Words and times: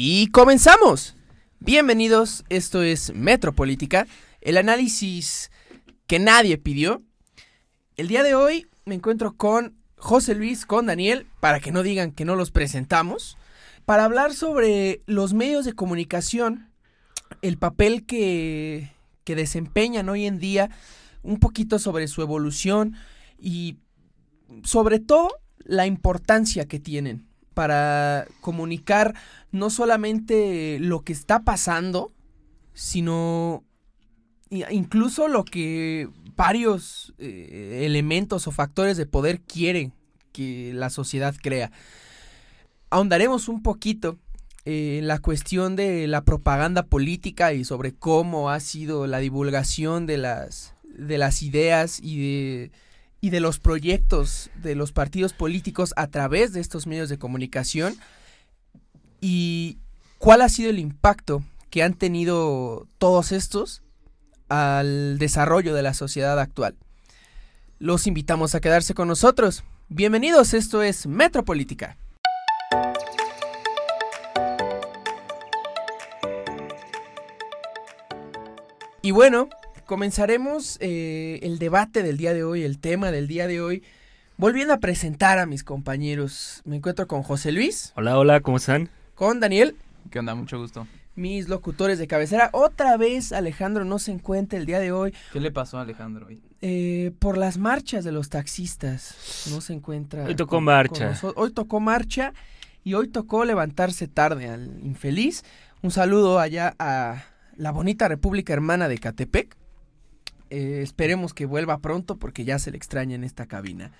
Y 0.00 0.28
comenzamos. 0.28 1.16
Bienvenidos, 1.58 2.44
esto 2.50 2.84
es 2.84 3.12
Metropolítica, 3.16 4.06
el 4.40 4.56
análisis 4.56 5.50
que 6.06 6.20
nadie 6.20 6.56
pidió. 6.56 7.02
El 7.96 8.06
día 8.06 8.22
de 8.22 8.36
hoy 8.36 8.68
me 8.84 8.94
encuentro 8.94 9.36
con 9.36 9.74
José 9.96 10.36
Luis, 10.36 10.66
con 10.66 10.86
Daniel, 10.86 11.26
para 11.40 11.58
que 11.58 11.72
no 11.72 11.82
digan 11.82 12.12
que 12.12 12.24
no 12.24 12.36
los 12.36 12.52
presentamos, 12.52 13.38
para 13.86 14.04
hablar 14.04 14.34
sobre 14.34 15.02
los 15.06 15.34
medios 15.34 15.64
de 15.64 15.72
comunicación, 15.72 16.70
el 17.42 17.58
papel 17.58 18.06
que, 18.06 18.92
que 19.24 19.34
desempeñan 19.34 20.08
hoy 20.08 20.26
en 20.26 20.38
día, 20.38 20.70
un 21.24 21.40
poquito 21.40 21.80
sobre 21.80 22.06
su 22.06 22.22
evolución 22.22 22.94
y 23.36 23.78
sobre 24.62 25.00
todo 25.00 25.28
la 25.58 25.86
importancia 25.86 26.68
que 26.68 26.78
tienen 26.78 27.26
para 27.58 28.28
comunicar 28.40 29.16
no 29.50 29.70
solamente 29.70 30.78
lo 30.80 31.00
que 31.00 31.12
está 31.12 31.42
pasando, 31.42 32.12
sino 32.74 33.64
incluso 34.50 35.28
lo 35.28 35.44
que 35.44 36.08
varios 36.36 37.14
eh, 37.18 37.82
elementos 37.84 38.46
o 38.46 38.50
factores 38.50 38.96
de 38.96 39.06
poder 39.06 39.40
quieren 39.40 39.92
que 40.32 40.72
la 40.74 40.90
sociedad 40.90 41.34
crea. 41.40 41.72
Ahondaremos 42.90 43.48
un 43.48 43.62
poquito 43.62 44.18
en 44.64 45.06
la 45.08 45.18
cuestión 45.18 45.76
de 45.76 46.06
la 46.06 46.24
propaganda 46.24 46.84
política 46.84 47.52
y 47.52 47.64
sobre 47.64 47.94
cómo 47.94 48.50
ha 48.50 48.60
sido 48.60 49.06
la 49.06 49.18
divulgación 49.18 50.06
de 50.06 50.18
las, 50.18 50.74
de 50.84 51.18
las 51.18 51.42
ideas 51.42 52.00
y 52.02 52.18
de 52.18 52.72
y 53.20 53.30
de 53.30 53.40
los 53.40 53.58
proyectos 53.58 54.50
de 54.62 54.74
los 54.74 54.92
partidos 54.92 55.32
políticos 55.32 55.92
a 55.96 56.06
través 56.06 56.52
de 56.52 56.60
estos 56.60 56.86
medios 56.86 57.08
de 57.08 57.18
comunicación 57.18 57.96
y 59.20 59.78
cuál 60.18 60.42
ha 60.42 60.48
sido 60.48 60.70
el 60.70 60.78
impacto 60.78 61.42
que 61.70 61.82
han 61.82 61.94
tenido 61.94 62.86
todos 62.98 63.32
estos 63.32 63.82
al 64.48 65.18
desarrollo 65.18 65.74
de 65.74 65.82
la 65.82 65.94
sociedad 65.94 66.38
actual. 66.38 66.76
Los 67.78 68.06
invitamos 68.06 68.54
a 68.54 68.60
quedarse 68.60 68.94
con 68.94 69.08
nosotros. 69.08 69.64
Bienvenidos, 69.88 70.54
esto 70.54 70.82
es 70.82 71.06
Metropolítica. 71.06 71.96
Y 79.00 79.12
bueno, 79.12 79.48
comenzaremos 79.86 80.76
eh, 80.80 81.38
el 81.42 81.58
debate 81.58 82.02
del 82.02 82.16
día 82.16 82.34
de 82.34 82.44
hoy, 82.44 82.64
el 82.64 82.78
tema 82.78 83.10
del 83.10 83.28
día 83.28 83.46
de 83.46 83.60
hoy, 83.60 83.82
volviendo 84.36 84.74
a 84.74 84.78
presentar 84.78 85.38
a 85.38 85.46
mis 85.46 85.62
compañeros. 85.64 86.62
Me 86.64 86.76
encuentro 86.76 87.06
con 87.06 87.22
José 87.22 87.52
Luis. 87.52 87.92
Hola, 87.96 88.18
hola, 88.18 88.40
¿cómo 88.40 88.56
están? 88.56 88.90
Con 89.18 89.40
Daniel. 89.40 89.74
¿Qué 90.12 90.20
onda? 90.20 90.36
Mucho 90.36 90.60
gusto. 90.60 90.86
Mis 91.16 91.48
locutores 91.48 91.98
de 91.98 92.06
cabecera. 92.06 92.50
Otra 92.52 92.96
vez 92.96 93.32
Alejandro 93.32 93.84
no 93.84 93.98
se 93.98 94.12
encuentra 94.12 94.56
el 94.60 94.64
día 94.64 94.78
de 94.78 94.92
hoy. 94.92 95.12
¿Qué 95.32 95.40
le 95.40 95.50
pasó 95.50 95.76
a 95.78 95.82
Alejandro 95.82 96.28
hoy? 96.28 96.40
Eh, 96.60 97.10
por 97.18 97.36
las 97.36 97.58
marchas 97.58 98.04
de 98.04 98.12
los 98.12 98.28
taxistas. 98.28 99.48
No 99.50 99.60
se 99.60 99.72
encuentra. 99.72 100.22
Hoy 100.22 100.36
tocó 100.36 100.60
marcha. 100.60 101.18
hoy 101.34 101.50
tocó 101.50 101.80
marcha 101.80 102.32
y 102.84 102.94
hoy 102.94 103.08
tocó 103.08 103.44
levantarse 103.44 104.06
tarde 104.06 104.50
al 104.50 104.78
infeliz. 104.84 105.42
Un 105.82 105.90
saludo 105.90 106.38
allá 106.38 106.76
a 106.78 107.24
la 107.56 107.72
bonita 107.72 108.06
República 108.06 108.52
Hermana 108.52 108.86
de 108.86 108.98
Catepec. 108.98 109.56
Eh, 110.50 110.78
esperemos 110.84 111.34
que 111.34 111.44
vuelva 111.44 111.78
pronto 111.78 112.18
porque 112.18 112.44
ya 112.44 112.60
se 112.60 112.70
le 112.70 112.76
extraña 112.76 113.16
en 113.16 113.24
esta 113.24 113.46
cabina. 113.46 113.90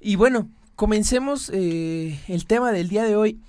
Y 0.00 0.16
bueno, 0.16 0.50
comencemos 0.74 1.48
eh, 1.54 2.18
el 2.26 2.46
tema 2.46 2.72
del 2.72 2.88
día 2.88 3.04
de 3.04 3.14
hoy. 3.14 3.40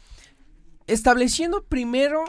Estableciendo 0.89 1.63
primero 1.65 2.23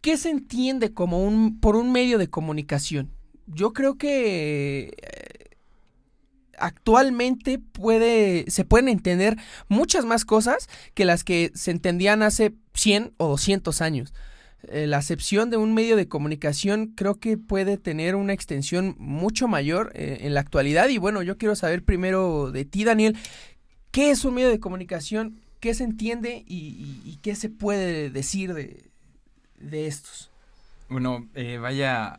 qué 0.00 0.16
se 0.16 0.30
entiende 0.30 0.94
como 0.94 1.22
un 1.22 1.60
por 1.60 1.76
un 1.76 1.92
medio 1.92 2.16
de 2.16 2.30
comunicación. 2.30 3.12
Yo 3.46 3.74
creo 3.74 3.98
que 3.98 4.94
eh, 4.96 5.56
actualmente 6.58 7.58
puede 7.58 8.46
se 8.48 8.64
pueden 8.64 8.88
entender 8.88 9.36
muchas 9.68 10.06
más 10.06 10.24
cosas 10.24 10.68
que 10.94 11.04
las 11.04 11.24
que 11.24 11.52
se 11.54 11.70
entendían 11.70 12.22
hace 12.22 12.54
100 12.72 13.12
o 13.18 13.28
200 13.28 13.82
años. 13.82 14.14
Eh, 14.68 14.86
la 14.86 14.96
acepción 14.96 15.50
de 15.50 15.58
un 15.58 15.74
medio 15.74 15.96
de 15.96 16.08
comunicación 16.08 16.94
creo 16.96 17.16
que 17.20 17.36
puede 17.36 17.76
tener 17.76 18.14
una 18.14 18.32
extensión 18.32 18.96
mucho 18.98 19.46
mayor 19.46 19.92
eh, 19.94 20.20
en 20.22 20.32
la 20.32 20.40
actualidad. 20.40 20.88
Y 20.88 20.96
bueno, 20.96 21.22
yo 21.22 21.36
quiero 21.36 21.54
saber 21.54 21.84
primero 21.84 22.50
de 22.50 22.64
ti, 22.64 22.84
Daniel, 22.84 23.14
¿qué 23.90 24.10
es 24.10 24.24
un 24.24 24.34
medio 24.34 24.48
de 24.48 24.58
comunicación? 24.58 25.41
¿Qué 25.62 25.74
se 25.74 25.84
entiende 25.84 26.42
y, 26.48 27.20
qué 27.22 27.36
se 27.36 27.48
puede 27.48 28.10
decir 28.10 28.52
de, 28.52 29.86
estos? 29.86 30.28
Bueno, 30.88 31.28
eh, 31.36 31.58
vaya, 31.58 32.18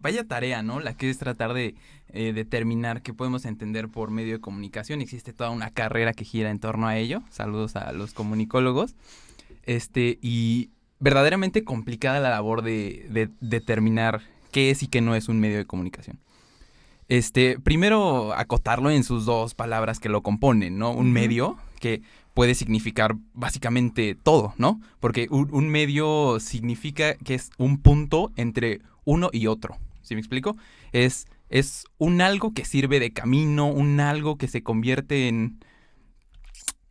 vaya 0.00 0.24
tarea, 0.24 0.64
¿no? 0.64 0.80
La 0.80 0.94
que 0.94 1.08
es 1.08 1.16
tratar 1.16 1.54
de 1.54 1.76
determinar 2.12 3.00
qué 3.00 3.14
podemos 3.14 3.44
entender 3.44 3.88
por 3.88 4.10
medio 4.10 4.32
de 4.32 4.40
comunicación. 4.40 5.00
Existe 5.00 5.32
toda 5.32 5.50
una 5.50 5.70
carrera 5.70 6.12
que 6.12 6.24
gira 6.24 6.50
en 6.50 6.58
torno 6.58 6.88
a 6.88 6.96
ello. 6.98 7.22
Saludos 7.30 7.76
a 7.76 7.92
los 7.92 8.14
comunicólogos. 8.14 8.96
Este, 9.62 10.18
y 10.20 10.70
verdaderamente 10.98 11.62
complicada 11.62 12.18
la 12.18 12.30
labor 12.30 12.62
de, 12.62 13.30
determinar 13.40 14.22
qué 14.50 14.70
es 14.70 14.82
y 14.82 14.88
qué 14.88 15.00
no 15.00 15.14
es 15.14 15.28
un 15.28 15.38
medio 15.38 15.58
de 15.58 15.66
comunicación. 15.66 16.18
Este, 17.06 17.60
primero 17.60 18.34
acotarlo 18.34 18.90
en 18.90 19.04
sus 19.04 19.24
dos 19.24 19.54
palabras 19.54 20.00
que 20.00 20.08
lo 20.08 20.24
componen, 20.24 20.78
¿no? 20.78 20.90
Un 20.90 21.12
medio 21.12 21.58
que 21.78 22.02
puede 22.34 22.54
significar 22.54 23.16
básicamente 23.34 24.14
todo, 24.14 24.54
¿no? 24.56 24.80
Porque 25.00 25.26
un, 25.30 25.68
medio 25.68 26.40
significa 26.40 27.14
que 27.16 27.34
es 27.34 27.50
un 27.58 27.78
punto 27.78 28.32
entre 28.36 28.80
uno 29.04 29.30
y 29.32 29.46
otro. 29.46 29.76
¿Sí 30.02 30.14
me 30.14 30.20
explico? 30.20 30.56
Es, 30.92 31.26
es 31.48 31.84
un 31.98 32.20
algo 32.20 32.52
que 32.52 32.64
sirve 32.64 33.00
de 33.00 33.12
camino, 33.12 33.66
un 33.66 34.00
algo 34.00 34.36
que 34.36 34.48
se 34.48 34.62
convierte 34.62 35.28
en. 35.28 35.60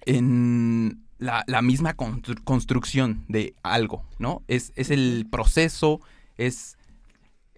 en 0.06 1.04
la, 1.18 1.62
misma 1.62 1.96
construcción 1.96 3.26
de 3.28 3.54
algo, 3.62 4.04
¿no? 4.18 4.42
Es, 4.48 4.74
es 4.76 4.90
el 4.90 5.28
proceso, 5.30 6.02
es, 6.38 6.78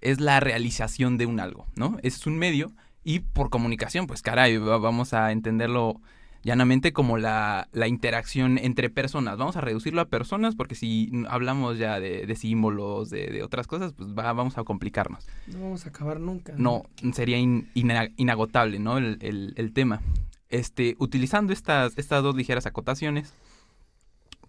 es 0.02 0.20
la 0.20 0.42
realización 0.42 1.18
de 1.18 1.26
un 1.26 1.40
algo, 1.40 1.66
¿no? 1.76 1.98
Es 2.04 2.28
un 2.28 2.38
medio 2.38 2.74
y 3.06 3.20
por 3.20 3.50
comunicación, 3.50 4.08
pues 4.08 4.22
caray, 4.22 4.58
vamos 4.58 5.14
a 5.14 5.32
entenderlo 5.32 6.02
llanamente 6.44 6.92
como 6.92 7.18
la, 7.18 7.68
interacción 7.88 8.58
entre 8.58 8.90
personas. 8.90 9.38
Vamos 9.38 9.56
a 9.56 9.62
reducirlo 9.62 10.02
a 10.02 10.06
personas 10.06 10.56
porque 10.56 10.76
si 10.76 11.12
hablamos 11.30 11.78
ya 11.78 12.00
de, 12.00 12.36
símbolos, 12.36 13.10
de, 13.10 13.42
otras 13.44 13.66
cosas, 13.66 13.94
pues 13.94 14.14
vamos 14.14 14.58
a 14.58 14.64
complicarnos. 14.64 15.26
No 15.48 15.62
vamos 15.62 15.86
a 15.86 15.90
acabar 15.90 16.20
nunca. 16.20 16.54
No, 16.58 16.84
sería 17.14 17.38
inagotable, 17.38 18.80
¿no? 18.80 18.98
El, 18.98 19.18
el, 19.56 19.74
tema. 19.74 20.02
Este, 20.50 20.96
utilizando 21.00 21.54
estas, 21.54 21.98
estas 21.98 22.22
dos 22.22 22.36
ligeras 22.36 22.66
acotaciones, 22.66 23.34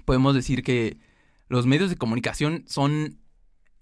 podemos 0.05 0.35
decir 0.35 0.63
que 0.63 0.99
los 1.49 1.67
medios 1.67 1.91
de 1.91 1.97
comunicación 1.97 2.65
son 2.67 3.19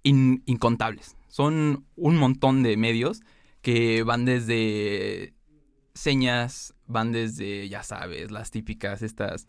incontables. 0.02 1.16
Son 1.28 1.86
un 1.96 2.16
montón 2.18 2.62
de 2.62 2.76
medios 2.76 3.22
que 3.62 4.02
van 4.02 4.26
desde 4.26 5.32
señas, 5.94 6.74
van 6.86 7.12
desde, 7.12 7.68
ya 7.68 7.82
sabes, 7.82 8.30
las 8.30 8.50
típicas, 8.50 9.02
estas 9.02 9.46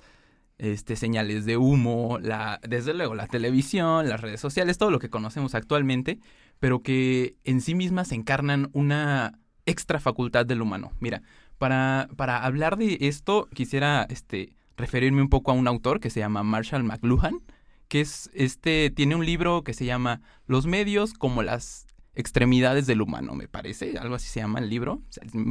este, 0.58 0.96
señales 0.96 1.46
de 1.46 1.58
humo, 1.58 2.20
la, 2.22 2.60
desde 2.68 2.94
luego 2.94 3.16
la 3.16 3.28
televisión, 3.28 4.08
las 4.08 4.22
redes 4.22 4.40
sociales, 4.40 4.78
todo 4.78 4.92
lo 4.92 5.00
que 5.00 5.10
conocemos 5.10 5.56
actualmente, 5.56 6.20
pero 6.60 6.82
que 6.82 7.36
en 7.44 7.62
sí 7.62 7.76
mismas 7.76 8.12
encarnan 8.12 8.70
una 8.74 9.40
extra 9.66 10.00
facultad 10.00 10.46
del 10.46 10.62
humano. 10.62 10.92
Mira, 11.00 11.22
para, 11.58 12.10
para 12.16 12.44
hablar 12.44 12.78
de 12.78 12.98
esto, 13.02 13.48
quisiera 13.54 14.06
este, 14.10 14.56
referirme 14.78 15.22
un 15.22 15.30
poco 15.30 15.52
a 15.52 15.56
un 15.56 15.68
autor 15.68 16.00
que 16.00 16.10
se 16.10 16.20
llama 16.20 16.44
Marshall 16.44 16.84
McLuhan, 16.84 17.40
que 17.88 18.02
es 18.02 18.30
este 18.34 18.90
tiene 18.90 19.16
un 19.16 19.26
libro 19.26 19.64
que 19.64 19.74
se 19.74 19.86
llama 19.86 20.22
Los 20.48 20.66
medios 20.66 21.14
como 21.14 21.44
las 21.44 21.86
extremidades 22.16 22.86
del 22.86 23.02
humano, 23.02 23.36
me 23.36 23.48
parece, 23.48 23.98
algo 23.98 24.16
así 24.16 24.28
se 24.28 24.40
llama 24.40 24.60
el 24.60 24.70
libro. 24.70 25.02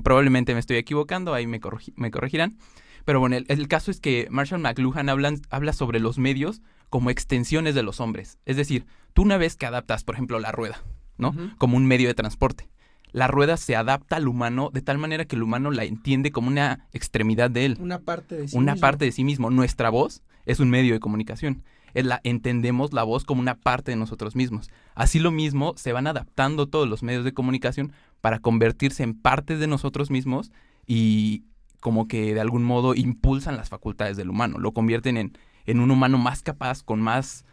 probablemente 0.05 0.55
me 0.55 0.61
estoy 0.61 0.77
equivocando, 0.77 1.35
ahí 1.35 1.47
me, 1.47 1.61
me 1.97 2.11
corregirán. 2.11 2.57
Pero 3.05 3.19
bueno, 3.19 3.37
el, 3.37 3.69
caso 3.69 3.91
es 3.91 3.99
que 3.99 4.29
Marshall 4.31 4.61
McLuhan 4.61 5.09
habla 5.09 5.73
sobre 5.73 5.99
los 5.99 6.19
medios 6.19 6.63
como 6.89 7.11
extensiones 7.11 7.75
de 7.75 7.83
los 7.83 7.99
hombres. 7.99 8.39
Es 8.45 8.57
decir, 8.57 8.87
tú 9.13 9.23
una 9.23 9.39
vez 9.39 9.57
que 9.57 9.67
adaptas, 9.67 10.05
por 10.05 10.15
ejemplo, 10.15 10.39
la 10.39 10.53
rueda, 10.53 10.81
¿no? 11.19 11.35
Como 11.59 11.77
un 11.77 11.87
medio 11.87 12.07
de 12.07 12.15
transporte 12.15 12.69
la 13.13 13.29
rueda 13.29 13.57
se 13.57 13.77
adapta 13.77 14.17
al 14.17 14.27
humano 14.27 14.71
de 14.73 14.81
tal 14.81 14.99
manera 14.99 15.25
que 15.27 15.37
el 15.37 15.43
humano 15.43 15.71
la 15.71 15.85
entiende 15.85 16.33
como 16.33 16.49
una 16.49 16.89
extremidad 16.93 17.51
de 17.51 17.67
él. 17.67 17.77
Una 17.79 18.01
parte 18.01 18.37
de 18.37 18.49
sí 18.49 18.57
una 18.57 18.73
mismo. 18.73 18.81
parte 18.81 19.05
de 19.05 19.13
sí 19.13 19.25
mismo. 19.25 19.51
Nuestra 19.51 19.91
voz 19.91 20.23
es 20.47 20.61
un 20.61 20.71
medio 20.71 20.95
de 20.95 21.01
comunicación. 21.01 21.63
La, 21.95 22.21
entendemos 22.25 22.93
la 22.93 23.03
voz 23.03 23.25
como 23.25 23.41
una 23.41 23.57
parte 23.57 23.91
de 23.91 23.97
nosotros 23.97 24.37
mismos. 24.37 24.71
Así 24.95 25.19
lo 25.19 25.31
mismo 25.31 25.75
se 25.77 25.93
van 25.93 26.07
adaptando 26.07 26.67
todos 26.67 26.89
los 26.89 27.03
medios 27.03 27.25
de 27.25 27.35
comunicación 27.35 27.93
para 28.21 28.39
convertirse 28.39 29.03
en 29.03 29.15
partes 29.15 29.59
de 29.61 29.67
nosotros 29.67 30.11
mismos 30.11 30.53
y 30.87 31.45
como 31.81 32.07
que 32.09 32.35
de 32.35 32.41
algún 32.41 32.63
modo 32.63 32.95
impulsan 32.95 33.57
las 33.57 33.69
facultades 33.69 34.17
del 34.17 34.31
humano, 34.31 34.59
lo 34.59 34.73
convierten 34.73 35.17
en, 35.17 35.39
en 35.67 35.81
un 35.81 35.91
humano 35.91 36.17
más 36.19 36.43
capaz, 36.43 36.83
con 36.83 37.01
más 37.01 37.45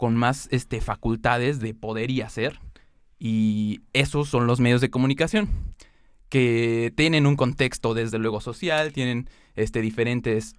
con 0.00 0.16
más 0.16 0.48
este, 0.50 0.80
facultades 0.80 1.60
de 1.60 1.74
poder 1.74 2.10
y 2.10 2.22
hacer. 2.22 2.58
Y 3.18 3.82
esos 3.92 4.30
son 4.30 4.46
los 4.46 4.58
medios 4.58 4.80
de 4.80 4.88
comunicación, 4.88 5.50
que 6.30 6.90
tienen 6.96 7.26
un 7.26 7.36
contexto 7.36 7.92
desde 7.92 8.18
luego 8.18 8.40
social, 8.40 8.94
tienen 8.94 9.28
este, 9.56 9.82
diferentes 9.82 10.54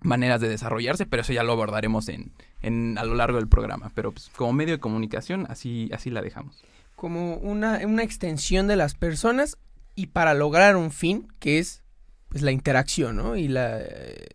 maneras 0.00 0.40
de 0.40 0.48
desarrollarse, 0.48 1.04
pero 1.04 1.22
eso 1.22 1.32
ya 1.32 1.42
lo 1.42 1.50
abordaremos 1.50 2.08
en, 2.08 2.32
en 2.66 2.98
a 2.98 3.04
lo 3.04 3.14
largo 3.14 3.38
del 3.38 3.48
programa. 3.48 3.92
Pero 3.94 4.12
pues, 4.12 4.30
como 4.36 4.52
medio 4.52 4.74
de 4.74 4.80
comunicación, 4.80 5.46
así, 5.48 5.88
así 5.92 6.10
la 6.10 6.20
dejamos. 6.20 6.56
Como 6.96 7.36
una, 7.36 7.80
una 7.84 8.02
extensión 8.02 8.66
de 8.66 8.76
las 8.76 8.94
personas 8.94 9.56
y 9.94 10.08
para 10.08 10.34
lograr 10.34 10.76
un 10.76 10.90
fin, 10.90 11.28
que 11.38 11.58
es 11.58 11.82
pues, 12.28 12.42
la 12.42 12.50
interacción, 12.50 13.16
¿no? 13.16 13.36
Y 13.36 13.48
la, 13.48 13.80
eh, 13.80 14.26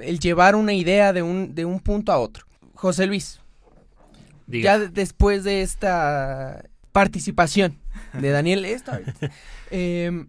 el 0.00 0.18
llevar 0.20 0.56
una 0.56 0.72
idea 0.72 1.12
de 1.12 1.22
un, 1.22 1.54
de 1.54 1.64
un 1.64 1.80
punto 1.80 2.12
a 2.12 2.18
otro. 2.18 2.46
José 2.74 3.06
Luis, 3.06 3.40
ya 4.46 4.78
después 4.78 5.44
de 5.44 5.60
esta 5.60 6.64
participación 6.92 7.78
de 8.14 8.30
Daniel, 8.30 8.64
esta, 8.64 9.00
eh, 9.70 10.24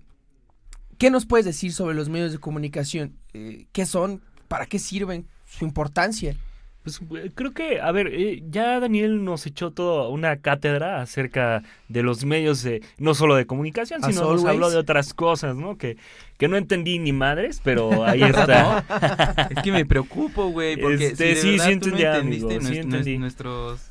¿qué 0.98 1.09
nos 1.09 1.25
puedes 1.25 1.45
decir 1.45 1.71
sobre 1.71 1.95
los 1.95 2.09
medios 2.09 2.33
de 2.33 2.39
comunicación? 2.39 3.15
Eh, 3.33 3.68
¿Qué 3.71 3.86
son? 3.86 4.21
¿Para 4.50 4.65
qué 4.65 4.80
sirven? 4.80 5.27
¿Su 5.51 5.65
importancia? 5.65 6.36
Pues 6.83 7.00
eh, 7.15 7.30
creo 7.36 7.51
que, 7.53 7.80
a 7.80 7.92
ver, 7.92 8.07
eh, 8.07 8.42
ya 8.50 8.80
Daniel 8.80 9.24
nos 9.24 9.45
echó 9.45 9.71
toda 9.71 10.07
una 10.07 10.38
cátedra 10.38 11.01
acerca 11.01 11.62
de 11.89 12.01
los 12.01 12.25
medios, 12.25 12.63
de, 12.63 12.81
no 12.98 13.13
solo 13.13 13.36
de 13.36 13.45
comunicación, 13.45 14.01
sino 14.01 14.31
nos 14.31 14.45
habló 14.45 14.71
de 14.71 14.77
otras 14.77 15.13
cosas, 15.13 15.56
¿no? 15.56 15.77
Que, 15.77 15.98
que 16.38 16.48
no 16.48 16.57
entendí 16.57 16.98
ni 16.98 17.12
madres, 17.12 17.62
pero 17.63 18.06
ahí 18.06 18.24
está. 18.24 19.48
es 19.51 19.62
que 19.62 19.71
me 19.71 19.86
preocupo, 19.86 20.48
güey, 20.48 20.77
porque 20.77 21.07
este, 21.07 21.36
si 21.36 21.57
sí, 21.57 21.59
sí 21.59 21.71
entendí, 21.71 22.06
amigo, 22.06 22.50
sí 22.62 22.77
entendí. 22.77 23.18
nuestros 23.18 23.90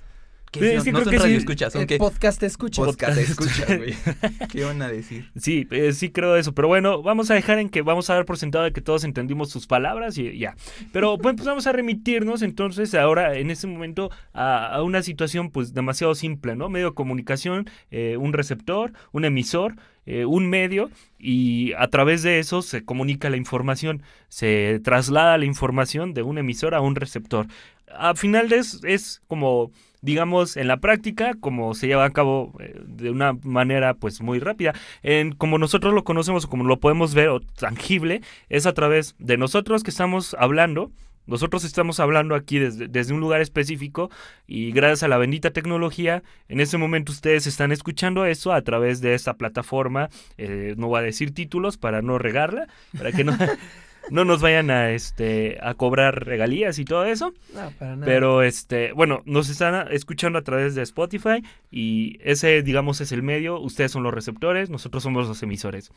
¿Qué 0.51 0.81
sí, 0.81 0.91
no, 0.91 1.03
creo 1.03 1.23
que 1.23 1.29
sí. 1.29 1.35
escuchas, 1.35 1.73
¿son 1.73 1.87
podcast 1.97 2.43
escuchas. 2.43 2.85
Podcast 2.85 3.19
escuchas, 3.19 3.79
güey. 3.79 3.95
¿Qué 4.51 4.65
van 4.65 4.83
a 4.83 4.89
decir? 4.89 5.31
Sí, 5.37 5.69
eh, 5.71 5.93
sí 5.93 6.11
creo 6.11 6.35
eso. 6.35 6.53
Pero 6.55 6.67
bueno, 6.67 7.03
vamos 7.03 7.31
a 7.31 7.35
dejar 7.35 7.61
en 7.61 7.69
que 7.69 7.83
vamos 7.83 8.11
a 8.11 8.15
dar 8.15 8.25
por 8.25 8.37
sentado 8.37 8.65
de 8.65 8.73
que 8.73 8.81
todos 8.81 9.05
entendimos 9.05 9.51
sus 9.51 9.69
palabras 9.69 10.19
y 10.19 10.37
ya. 10.39 10.57
Pero 10.93 11.17
bueno, 11.19 11.37
pues 11.37 11.47
vamos 11.47 11.69
a 11.69 11.73
remitirnos 11.73 12.43
entonces 12.43 12.95
ahora 12.95 13.39
en 13.39 13.53
este 13.53 13.69
momento 13.69 14.11
a, 14.33 14.83
una 14.83 15.03
situación 15.03 15.51
pues 15.51 15.73
demasiado 15.73 16.17
simple, 16.17 16.57
¿no? 16.57 16.69
Medio 16.69 16.87
de 16.87 16.95
comunicación, 16.95 17.71
eh, 17.93 18.17
un 18.17 18.33
receptor, 18.33 18.93
un 19.13 19.25
emisor. 19.25 19.77
Eh, 20.07 20.25
un 20.25 20.49
medio 20.49 20.91
y 21.19 21.75
a 21.75 21.87
través 21.89 22.23
de 22.23 22.41
eso 22.41 22.63
se 22.63 22.85
comunica 22.85 23.29
la 23.29 23.37
información, 23.37 24.03
se 24.29 24.81
traslada 24.83 25.37
la 25.37 25.45
información 25.45 26.15
de 26.15 26.23
un 26.23 26.39
emisor 26.39 26.75
a 26.75 26.81
un 26.81 26.97
receptor. 26.97 27.47
A 27.95 28.15
final 28.17 28.49
de 28.49 28.57
es, 28.57 28.81
es 28.83 29.23
como 29.29 29.71
digamos, 30.03 30.57
en 30.57 30.69
la 30.69 30.79
práctica, 30.79 31.35
como 31.39 31.75
se 31.75 31.87
lleva 31.87 32.05
a 32.05 32.11
cabo 32.11 32.53
eh, 32.61 32.81
de 32.87 33.11
una 33.11 33.35
manera 33.43 33.95
pues 33.95 34.21
muy 34.21 34.39
rápida. 34.39 34.75
En, 35.03 35.33
como 35.33 35.59
nosotros 35.59 35.95
lo 35.95 36.05
conocemos 36.05 36.47
como 36.47 36.65
lo 36.65 36.81
podemos 36.81 37.15
ver 37.15 37.29
o 37.29 37.41
tangible, 37.41 38.23
es 38.49 38.67
a 38.67 38.73
través 38.73 39.15
de 39.19 39.37
nosotros 39.37 39.83
que 39.83 39.91
estamos 39.91 40.35
hablando. 40.39 40.91
Nosotros 41.27 41.65
estamos 41.65 42.01
hablando 42.01 42.35
aquí 42.35 42.59
desde, 42.59 42.89
desde 42.89 43.15
un 43.15 43.21
lugar 43.21 43.41
específico 43.41 44.11
y 44.49 44.73
gracias 44.73 45.05
a 45.05 45.09
la 45.09 45.19
bendita 45.19 45.53
tecnología, 45.53 46.25
en 46.49 46.61
ese 46.61 46.77
momento 46.77 47.13
ustedes 47.13 47.47
están 47.47 47.71
escuchando 47.71 48.25
eso 48.25 48.53
a 48.53 48.63
través 48.63 49.01
de 49.01 49.15
esta 49.15 49.35
plataforma. 49.35 50.09
Eh, 50.39 50.75
no 50.77 50.89
voy 50.89 50.99
a 50.99 51.03
decir 51.03 51.33
títulos 51.33 51.77
para 51.77 52.03
no 52.03 52.19
regarla, 52.19 52.67
para 52.97 53.13
que 53.13 53.25
no... 53.25 53.37
no 54.11 54.25
nos 54.25 54.43
vayan 54.43 54.71
a 54.71 54.91
este 54.91 55.59
a 55.63 55.75
cobrar 55.75 56.27
regalías 56.27 56.79
y 56.79 56.85
todo 56.85 57.05
eso. 57.07 57.33
No, 57.55 57.71
para 57.79 57.97
nada. 57.97 58.07
Pero 58.07 58.43
este, 58.43 58.93
bueno, 58.93 59.23
nos 59.25 59.49
están 59.49 59.91
escuchando 59.91 60.39
a 60.39 60.43
través 60.43 60.75
de 60.75 60.83
Spotify 60.83 61.43
y 61.71 62.19
ese 62.23 62.63
digamos 62.63 63.01
es 63.01 63.13
el 63.13 63.23
medio, 63.23 63.59
ustedes 63.59 63.93
son 63.93 64.03
los 64.03 64.13
receptores, 64.13 64.69
nosotros 64.69 65.03
somos 65.03 65.29
los 65.29 65.43
emisores. 65.43 65.93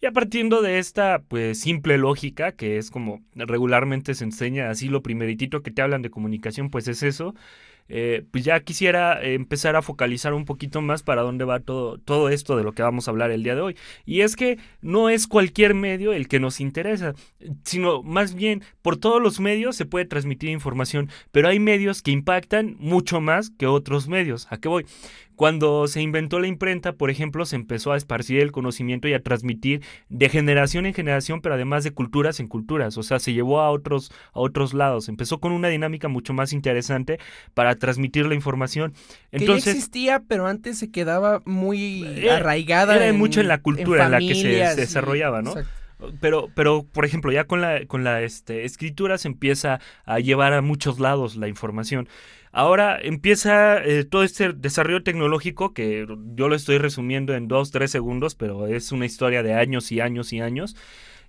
Y 0.00 0.06
a 0.06 0.12
partir 0.12 0.42
de 0.42 0.78
esta 0.78 1.20
pues 1.28 1.60
simple 1.60 1.96
lógica 1.98 2.52
que 2.52 2.76
es 2.76 2.90
como 2.90 3.20
regularmente 3.34 4.14
se 4.14 4.24
enseña 4.24 4.70
así 4.70 4.88
lo 4.88 5.02
primeritito 5.02 5.62
que 5.62 5.70
te 5.70 5.82
hablan 5.82 6.02
de 6.02 6.10
comunicación, 6.10 6.68
pues 6.68 6.88
es 6.88 7.02
eso. 7.02 7.34
Eh, 7.88 8.24
pues 8.30 8.44
ya 8.44 8.60
quisiera 8.60 9.22
empezar 9.22 9.76
a 9.76 9.82
focalizar 9.82 10.34
un 10.34 10.44
poquito 10.44 10.80
más 10.80 11.02
para 11.02 11.22
dónde 11.22 11.44
va 11.44 11.60
todo, 11.60 11.98
todo 11.98 12.28
esto 12.28 12.56
de 12.56 12.64
lo 12.64 12.72
que 12.72 12.82
vamos 12.82 13.06
a 13.06 13.10
hablar 13.10 13.30
el 13.30 13.42
día 13.42 13.54
de 13.54 13.60
hoy. 13.60 13.76
Y 14.06 14.20
es 14.20 14.36
que 14.36 14.58
no 14.80 15.08
es 15.08 15.26
cualquier 15.26 15.74
medio 15.74 16.12
el 16.12 16.28
que 16.28 16.40
nos 16.40 16.60
interesa, 16.60 17.14
sino 17.64 18.02
más 18.02 18.34
bien 18.34 18.62
por 18.80 18.96
todos 18.96 19.20
los 19.20 19.40
medios 19.40 19.76
se 19.76 19.86
puede 19.86 20.04
transmitir 20.04 20.50
información, 20.50 21.10
pero 21.30 21.48
hay 21.48 21.58
medios 21.58 22.02
que 22.02 22.10
impactan 22.10 22.76
mucho 22.78 23.20
más 23.20 23.50
que 23.50 23.66
otros 23.66 24.08
medios. 24.08 24.46
¿A 24.50 24.58
qué 24.58 24.68
voy? 24.68 24.86
Cuando 25.36 25.86
se 25.88 26.02
inventó 26.02 26.40
la 26.40 26.46
imprenta, 26.46 26.92
por 26.92 27.10
ejemplo, 27.10 27.46
se 27.46 27.56
empezó 27.56 27.92
a 27.92 27.96
esparcir 27.96 28.40
el 28.40 28.52
conocimiento 28.52 29.08
y 29.08 29.14
a 29.14 29.22
transmitir 29.22 29.82
de 30.08 30.28
generación 30.28 30.86
en 30.86 30.94
generación, 30.94 31.40
pero 31.40 31.54
además 31.54 31.84
de 31.84 31.92
culturas 31.92 32.40
en 32.40 32.48
culturas, 32.48 32.96
o 32.98 33.02
sea, 33.02 33.18
se 33.18 33.32
llevó 33.32 33.60
a 33.60 33.70
otros 33.70 34.12
a 34.32 34.40
otros 34.40 34.74
lados. 34.74 35.08
Empezó 35.08 35.38
con 35.38 35.52
una 35.52 35.68
dinámica 35.68 36.08
mucho 36.08 36.32
más 36.32 36.52
interesante 36.52 37.18
para 37.54 37.76
transmitir 37.76 38.26
la 38.26 38.34
información. 38.34 38.94
Entonces, 39.30 39.64
que 39.64 39.70
ya 39.70 39.76
existía, 39.76 40.22
pero 40.26 40.46
antes 40.46 40.78
se 40.78 40.90
quedaba 40.90 41.42
muy 41.44 42.04
eh, 42.04 42.30
arraigada 42.30 42.96
era 42.96 43.12
mucho 43.12 43.40
en 43.40 43.48
la 43.48 43.58
cultura 43.58 44.06
en, 44.06 44.10
la 44.12 44.18
que 44.18 44.34
se, 44.34 44.48
desarrollaba, 44.76 45.42
¿no? 45.42 45.54
pero 46.20 46.48
pero 46.54 46.84
por 46.84 47.04
ejemplo 47.04 47.32
ya 47.32 47.44
con 47.44 47.60
la 47.60 47.86
con 47.86 48.04
la 48.04 48.22
este, 48.22 48.64
escritura 48.64 49.18
se 49.18 49.28
empieza 49.28 49.80
a 50.04 50.18
llevar 50.18 50.52
a 50.52 50.62
muchos 50.62 50.98
lados 50.98 51.36
la 51.36 51.48
información 51.48 52.08
Ahora 52.54 52.98
empieza 53.00 53.82
eh, 53.82 54.04
todo 54.04 54.24
este 54.24 54.52
desarrollo 54.52 55.02
tecnológico 55.02 55.72
que 55.72 56.06
yo 56.34 56.48
lo 56.48 56.54
estoy 56.54 56.76
resumiendo 56.76 57.34
en 57.34 57.48
dos, 57.48 57.70
tres 57.70 57.90
segundos, 57.90 58.34
pero 58.34 58.66
es 58.66 58.92
una 58.92 59.06
historia 59.06 59.42
de 59.42 59.54
años 59.54 59.90
y 59.90 60.00
años 60.00 60.34
y 60.34 60.40
años 60.40 60.76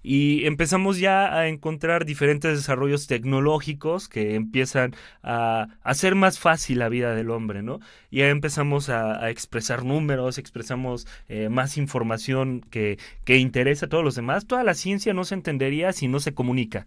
y 0.04 0.46
empezamos 0.46 1.00
ya 1.00 1.34
a 1.34 1.48
encontrar 1.48 2.06
diferentes 2.06 2.58
desarrollos 2.58 3.08
tecnológicos 3.08 4.10
que 4.10 4.36
empiezan 4.36 4.94
a 5.24 5.70
hacer 5.82 6.14
más 6.16 6.40
fácil 6.40 6.80
la 6.80 6.90
vida 6.90 7.16
del 7.16 7.32
hombre, 7.32 7.64
¿no? 7.64 7.80
Y 8.12 8.20
ya 8.20 8.30
empezamos 8.30 8.90
a, 8.90 9.30
expresar 9.30 9.86
números, 9.86 10.38
expresamos 10.38 11.08
eh, 11.30 11.48
más 11.48 11.78
información 11.78 12.62
que, 12.70 13.00
que 13.24 13.38
interesa 13.38 13.86
a 13.86 13.90
todos 13.90 14.04
los 14.04 14.16
demás. 14.16 14.46
Toda 14.46 14.64
la 14.64 14.74
ciencia 14.74 15.14
no 15.14 15.24
se 15.24 15.36
entendería 15.36 15.94
si 15.94 16.10
no 16.10 16.20
se 16.20 16.34
comunica 16.34 16.86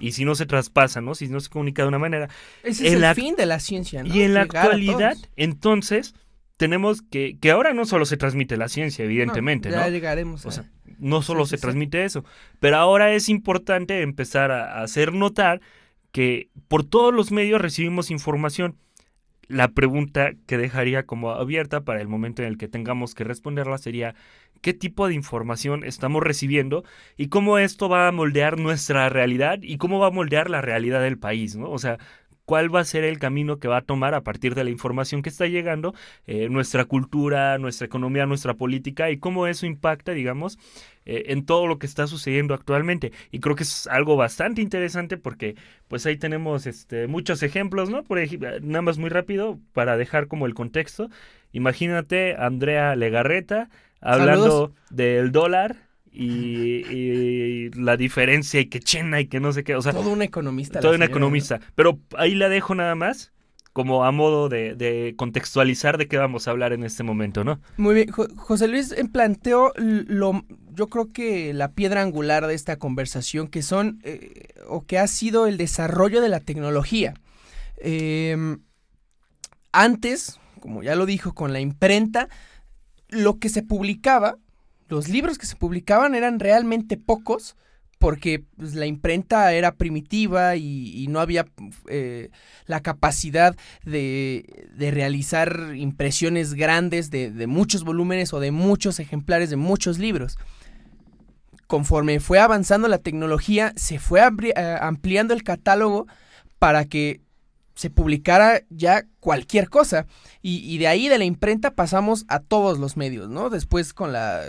y 0.00 0.12
si 0.12 0.24
no 0.24 0.34
se 0.34 0.46
traspasa, 0.46 1.00
¿no? 1.00 1.14
Si 1.16 1.28
no 1.28 1.40
se 1.40 1.50
comunica 1.50 1.82
de 1.82 1.88
una 1.88 1.98
manera. 1.98 2.28
Ese 2.62 2.86
es 2.86 2.94
el 2.94 3.14
fin 3.14 3.34
de 3.34 3.46
la 3.46 3.58
ciencia, 3.58 4.04
¿no? 4.04 4.14
Y 4.14 4.22
en 4.22 4.34
la 4.34 4.42
actualidad, 4.42 5.16
entonces, 5.36 6.14
tenemos 6.56 7.02
que, 7.02 7.38
que 7.40 7.50
ahora 7.50 7.74
no 7.74 7.84
solo 7.84 8.06
se 8.06 8.16
transmite 8.16 8.56
la 8.56 8.68
ciencia, 8.68 9.04
evidentemente, 9.04 9.70
¿no? 9.70 9.76
Ya 9.76 9.88
llegaremos. 9.88 10.46
O 10.46 10.50
sea, 10.50 10.70
no 11.02 11.20
solo 11.20 11.46
se 11.46 11.58
transmite 11.58 12.04
eso, 12.04 12.24
pero 12.60 12.76
ahora 12.76 13.12
es 13.12 13.28
importante 13.28 14.02
empezar 14.02 14.50
a, 14.50 14.82
hacer 14.82 15.12
notar 15.12 15.60
que 16.12 16.48
por 16.68 16.84
todos 16.84 17.12
los 17.12 17.32
medios 17.32 17.60
recibimos 17.60 18.10
información. 18.10 18.76
La 19.48 19.68
pregunta 19.68 20.32
que 20.46 20.56
dejaría 20.56 21.04
como 21.04 21.32
abierta 21.32 21.82
para 21.82 22.00
el 22.00 22.08
momento 22.08 22.42
en 22.42 22.48
el 22.48 22.56
que 22.56 22.68
tengamos 22.68 23.14
que 23.14 23.24
responderla 23.24 23.76
sería 23.76 24.14
qué 24.62 24.72
tipo 24.72 25.08
de 25.08 25.14
información 25.14 25.84
estamos 25.84 26.22
recibiendo 26.22 26.84
y 27.16 27.28
cómo 27.28 27.58
esto 27.58 27.88
va 27.88 28.08
a 28.08 28.12
moldear 28.12 28.58
nuestra 28.58 29.08
realidad 29.08 29.58
y 29.60 29.76
cómo 29.76 29.98
va 29.98 30.06
a 30.06 30.12
moldear 30.12 30.48
la 30.48 30.62
realidad 30.62 31.02
del 31.02 31.18
país, 31.18 31.56
¿no? 31.56 31.70
O 31.70 31.78
sea, 31.78 31.98
cuál 32.44 32.74
va 32.74 32.80
a 32.80 32.84
ser 32.84 33.04
el 33.04 33.18
camino 33.18 33.58
que 33.58 33.68
va 33.68 33.78
a 33.78 33.82
tomar 33.82 34.14
a 34.14 34.22
partir 34.22 34.54
de 34.54 34.64
la 34.64 34.70
información 34.70 35.22
que 35.22 35.28
está 35.28 35.46
llegando, 35.46 35.94
eh, 36.26 36.48
nuestra 36.48 36.84
cultura, 36.84 37.58
nuestra 37.58 37.86
economía, 37.86 38.26
nuestra 38.26 38.54
política 38.54 39.10
y 39.10 39.18
cómo 39.18 39.46
eso 39.46 39.66
impacta, 39.66 40.12
digamos, 40.12 40.58
eh, 41.04 41.24
en 41.28 41.44
todo 41.44 41.66
lo 41.66 41.78
que 41.78 41.86
está 41.86 42.06
sucediendo 42.06 42.54
actualmente. 42.54 43.12
Y 43.30 43.40
creo 43.40 43.56
que 43.56 43.62
es 43.64 43.86
algo 43.86 44.16
bastante 44.16 44.62
interesante 44.62 45.16
porque 45.16 45.56
pues 45.88 46.06
ahí 46.06 46.16
tenemos 46.16 46.66
este, 46.66 47.06
muchos 47.06 47.42
ejemplos, 47.42 47.90
¿no? 47.90 48.02
Por 48.02 48.18
ejemplo, 48.18 48.50
nada 48.60 48.82
más 48.82 48.98
muy 48.98 49.10
rápido 49.10 49.58
para 49.72 49.96
dejar 49.96 50.26
como 50.26 50.46
el 50.46 50.54
contexto. 50.54 51.08
Imagínate 51.52 52.34
Andrea 52.36 52.96
Legarreta 52.96 53.68
hablando 54.00 54.74
del 54.90 55.30
dólar 55.30 55.91
y, 56.12 57.70
la 57.70 57.96
diferencia 57.96 58.60
y 58.60 58.66
que 58.66 58.80
China 58.80 59.20
y 59.20 59.26
que 59.26 59.40
no 59.40 59.52
sé 59.52 59.64
qué. 59.64 59.74
O 59.76 59.82
sea, 59.82 59.92
todo 59.92 60.10
un 60.10 60.22
economista. 60.22 60.80
Todo 60.80 60.94
un 60.94 61.02
economista. 61.02 61.60
Pero 61.74 61.98
ahí 62.16 62.34
la 62.34 62.48
dejo 62.48 62.74
nada 62.74 62.94
más 62.94 63.32
como 63.72 64.04
a 64.04 64.12
modo 64.12 64.48
de, 64.48 65.14
contextualizar 65.16 65.96
de 65.96 66.06
qué 66.06 66.18
vamos 66.18 66.46
a 66.46 66.50
hablar 66.50 66.72
en 66.72 66.84
este 66.84 67.02
momento, 67.02 67.42
¿no? 67.42 67.60
Muy 67.78 67.94
bien. 67.94 68.10
José 68.10 68.68
Luis 68.68 68.94
planteó 69.12 69.72
lo, 69.76 70.44
yo 70.74 70.88
creo 70.88 71.10
que 71.12 71.54
la 71.54 71.72
piedra 71.72 72.02
angular 72.02 72.46
de 72.46 72.54
esta 72.54 72.76
conversación, 72.76 73.48
que 73.48 73.62
son, 73.62 74.00
eh, 74.04 74.48
o 74.68 74.84
que 74.84 74.98
ha 74.98 75.06
sido 75.06 75.46
el 75.46 75.56
desarrollo 75.56 76.20
de 76.20 76.28
la 76.28 76.40
tecnología. 76.40 77.14
Em, 77.78 78.60
antes, 79.72 80.38
como 80.60 80.82
ya 80.82 80.94
lo 80.94 81.06
dijo 81.06 81.34
con 81.34 81.54
la 81.54 81.60
imprenta, 81.60 82.28
lo 83.08 83.38
que 83.38 83.48
se 83.48 83.62
publicaba 83.62 84.36
los 84.92 85.08
libros 85.08 85.38
que 85.38 85.46
se 85.46 85.56
publicaban 85.56 86.14
eran 86.14 86.38
realmente 86.38 86.98
pocos 86.98 87.56
porque 87.98 88.44
pues, 88.56 88.74
la 88.74 88.84
imprenta 88.84 89.52
era 89.54 89.72
primitiva 89.76 90.56
y, 90.56 91.06
no 91.08 91.20
había 91.20 91.46
eh, 91.88 92.30
la 92.66 92.80
capacidad 92.80 93.56
de, 93.84 94.68
de, 94.76 94.90
realizar 94.90 95.72
impresiones 95.76 96.54
grandes 96.54 97.10
de, 97.10 97.30
de, 97.30 97.46
muchos 97.46 97.84
volúmenes 97.84 98.34
o 98.34 98.40
de 98.40 98.50
muchos 98.50 98.98
ejemplares 98.98 99.50
de 99.50 99.56
muchos 99.56 99.98
libros. 99.98 100.36
Conforme 101.68 102.18
fue 102.20 102.38
avanzando 102.38 102.88
la 102.88 102.98
tecnología, 102.98 103.72
se 103.76 103.98
fue 103.98 104.20
eh, 104.20 104.76
ampliando 104.80 105.32
el 105.32 105.42
catálogo 105.42 106.06
para 106.58 106.84
que 106.84 107.20
se 107.74 107.90
publicara 107.90 108.62
ya 108.70 109.04
cualquier 109.20 109.68
cosa. 109.68 110.06
Y, 110.42 110.58
y, 110.58 110.78
de 110.78 110.88
ahí 110.88 111.08
de 111.08 111.18
la 111.18 111.24
imprenta 111.24 111.74
pasamos 111.74 112.24
a 112.28 112.40
todos 112.40 112.78
los 112.78 112.96
medios, 112.96 113.28
¿no? 113.28 113.50
Después 113.50 113.94
con 113.94 114.12
la, 114.12 114.42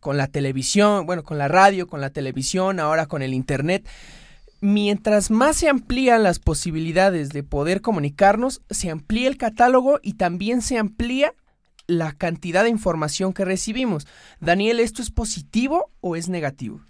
con 0.00 0.16
la 0.16 0.26
televisión, 0.26 1.06
bueno, 1.06 1.22
con 1.22 1.38
la 1.38 1.48
radio, 1.48 1.86
con 1.86 2.00
la 2.00 2.10
televisión, 2.10 2.80
ahora 2.80 3.06
con 3.06 3.22
el 3.22 3.34
internet. 3.34 3.88
Mientras 4.60 5.30
más 5.30 5.56
se 5.56 5.68
amplían 5.68 6.22
las 6.22 6.38
posibilidades 6.38 7.30
de 7.30 7.42
poder 7.42 7.80
comunicarnos, 7.80 8.62
se 8.70 8.90
amplía 8.90 9.28
el 9.28 9.36
catálogo 9.36 10.00
y 10.02 10.14
también 10.14 10.62
se 10.62 10.78
amplía 10.78 11.34
la 11.86 12.12
cantidad 12.12 12.64
de 12.64 12.70
información 12.70 13.32
que 13.32 13.44
recibimos. 13.44 14.06
Daniel, 14.40 14.80
¿esto 14.80 15.02
es 15.02 15.10
positivo 15.10 15.90
o 16.00 16.16
es 16.16 16.28
negativo? 16.28 16.80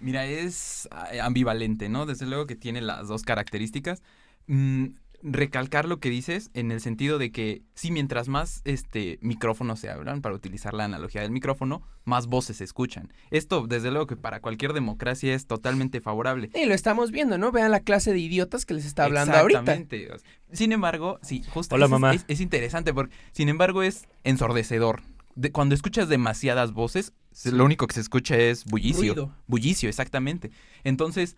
Mira, 0.00 0.26
es 0.26 0.88
eh, 1.12 1.20
ambivalente, 1.20 1.88
¿no? 1.88 2.06
Desde 2.06 2.26
luego 2.26 2.46
que 2.46 2.56
tiene 2.56 2.80
las 2.80 3.08
dos 3.08 3.22
características. 3.22 4.02
Mm, 4.46 4.88
recalcar 5.28 5.88
lo 5.88 5.98
que 5.98 6.08
dices 6.08 6.50
en 6.54 6.70
el 6.70 6.80
sentido 6.80 7.18
de 7.18 7.32
que 7.32 7.62
sí, 7.74 7.90
mientras 7.90 8.28
más 8.28 8.62
este 8.64 9.18
micrófonos 9.22 9.80
se 9.80 9.90
hablan, 9.90 10.22
para 10.22 10.36
utilizar 10.36 10.72
la 10.72 10.84
analogía 10.84 11.22
del 11.22 11.32
micrófono, 11.32 11.82
más 12.04 12.28
voces 12.28 12.58
se 12.58 12.64
escuchan. 12.64 13.12
Esto, 13.32 13.66
desde 13.66 13.90
luego 13.90 14.06
que 14.06 14.16
para 14.16 14.40
cualquier 14.40 14.72
democracia 14.72 15.34
es 15.34 15.46
totalmente 15.48 16.00
favorable. 16.00 16.50
Y 16.54 16.66
lo 16.66 16.74
estamos 16.74 17.10
viendo, 17.10 17.38
¿no? 17.38 17.50
Vean 17.50 17.72
la 17.72 17.80
clase 17.80 18.12
de 18.12 18.20
idiotas 18.20 18.64
que 18.64 18.74
les 18.74 18.86
está 18.86 19.04
hablando 19.04 19.36
Exactamente. 19.36 20.08
ahorita. 20.08 20.28
Sin 20.52 20.70
embargo, 20.70 21.18
sí, 21.22 21.42
justo 21.52 21.74
Hola, 21.74 21.88
mamá. 21.88 22.14
Es, 22.14 22.24
es, 22.28 22.40
interesante 22.40 22.94
porque, 22.94 23.14
sin 23.32 23.48
embargo, 23.48 23.82
es 23.82 24.06
ensordecedor. 24.22 25.02
De, 25.34 25.50
cuando 25.50 25.74
escuchas 25.74 26.08
demasiadas 26.08 26.72
voces, 26.72 27.12
lo 27.44 27.64
único 27.64 27.88
que 27.88 27.94
se 27.94 28.00
escucha 28.00 28.36
es 28.36 28.64
bullicio. 28.64 29.14
Ruido. 29.14 29.34
Bullicio, 29.48 29.88
exactamente. 29.88 30.52
Entonces, 30.84 31.36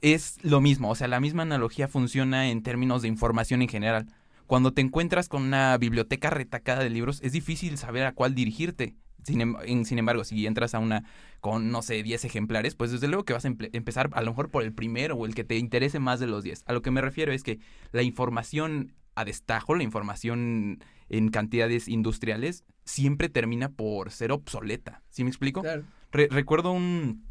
es 0.00 0.38
lo 0.42 0.60
mismo, 0.60 0.90
o 0.90 0.94
sea, 0.94 1.08
la 1.08 1.20
misma 1.20 1.42
analogía 1.42 1.88
funciona 1.88 2.50
en 2.50 2.62
términos 2.62 3.02
de 3.02 3.08
información 3.08 3.62
en 3.62 3.68
general. 3.68 4.06
Cuando 4.46 4.72
te 4.72 4.82
encuentras 4.82 5.28
con 5.28 5.42
una 5.42 5.76
biblioteca 5.78 6.30
retacada 6.30 6.82
de 6.82 6.90
libros, 6.90 7.20
es 7.22 7.32
difícil 7.32 7.78
saber 7.78 8.04
a 8.04 8.12
cuál 8.12 8.34
dirigirte. 8.34 8.96
Sin, 9.22 9.40
em 9.40 9.84
sin 9.86 9.98
embargo, 9.98 10.22
si 10.22 10.46
entras 10.46 10.74
a 10.74 10.78
una 10.78 11.04
con, 11.40 11.70
no 11.70 11.80
sé, 11.80 12.02
10 12.02 12.26
ejemplares, 12.26 12.74
pues 12.74 12.90
desde 12.92 13.08
luego 13.08 13.24
que 13.24 13.32
vas 13.32 13.46
a 13.46 13.48
empezar 13.48 14.10
a 14.12 14.20
lo 14.20 14.32
mejor 14.32 14.50
por 14.50 14.62
el 14.62 14.74
primero 14.74 15.16
o 15.16 15.24
el 15.24 15.34
que 15.34 15.44
te 15.44 15.56
interese 15.56 15.98
más 15.98 16.20
de 16.20 16.26
los 16.26 16.44
10. 16.44 16.64
A 16.66 16.74
lo 16.74 16.82
que 16.82 16.90
me 16.90 17.00
refiero 17.00 17.32
es 17.32 17.42
que 17.42 17.58
la 17.92 18.02
información 18.02 18.92
a 19.14 19.24
destajo, 19.24 19.74
la 19.74 19.82
información 19.82 20.82
en 21.08 21.28
cantidades 21.30 21.88
industriales, 21.88 22.64
siempre 22.84 23.28
termina 23.28 23.70
por 23.70 24.10
ser 24.10 24.32
obsoleta. 24.32 25.02
¿Sí 25.08 25.24
me 25.24 25.30
explico? 25.30 25.62
Claro. 25.62 25.84
Re 26.12 26.28
recuerdo 26.30 26.72
un, 26.72 27.24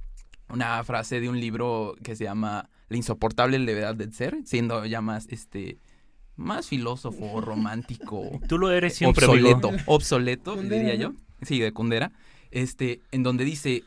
una 0.53 0.83
frase 0.83 1.19
de 1.19 1.29
un 1.29 1.39
libro 1.39 1.95
que 2.03 2.15
se 2.15 2.25
llama 2.25 2.69
La 2.87 2.97
insoportable 2.97 3.57
levedad 3.57 3.95
del 3.95 4.13
ser, 4.13 4.37
siendo 4.45 4.85
ya 4.85 5.01
más 5.01 5.27
este 5.29 5.79
más 6.35 6.67
filósofo, 6.67 7.41
romántico. 7.41 8.39
Tú 8.47 8.57
lo 8.59 8.71
eres 8.71 8.95
siempre, 8.95 9.25
obsoleto, 9.25 9.69
amigo. 9.69 9.83
obsoleto, 9.87 10.55
Kundera, 10.55 10.81
diría 10.81 10.95
yo. 10.95 11.13
Sí, 11.41 11.59
de 11.59 11.73
Kundera. 11.73 12.11
Este, 12.51 13.01
en 13.11 13.23
donde 13.23 13.45
dice 13.45 13.83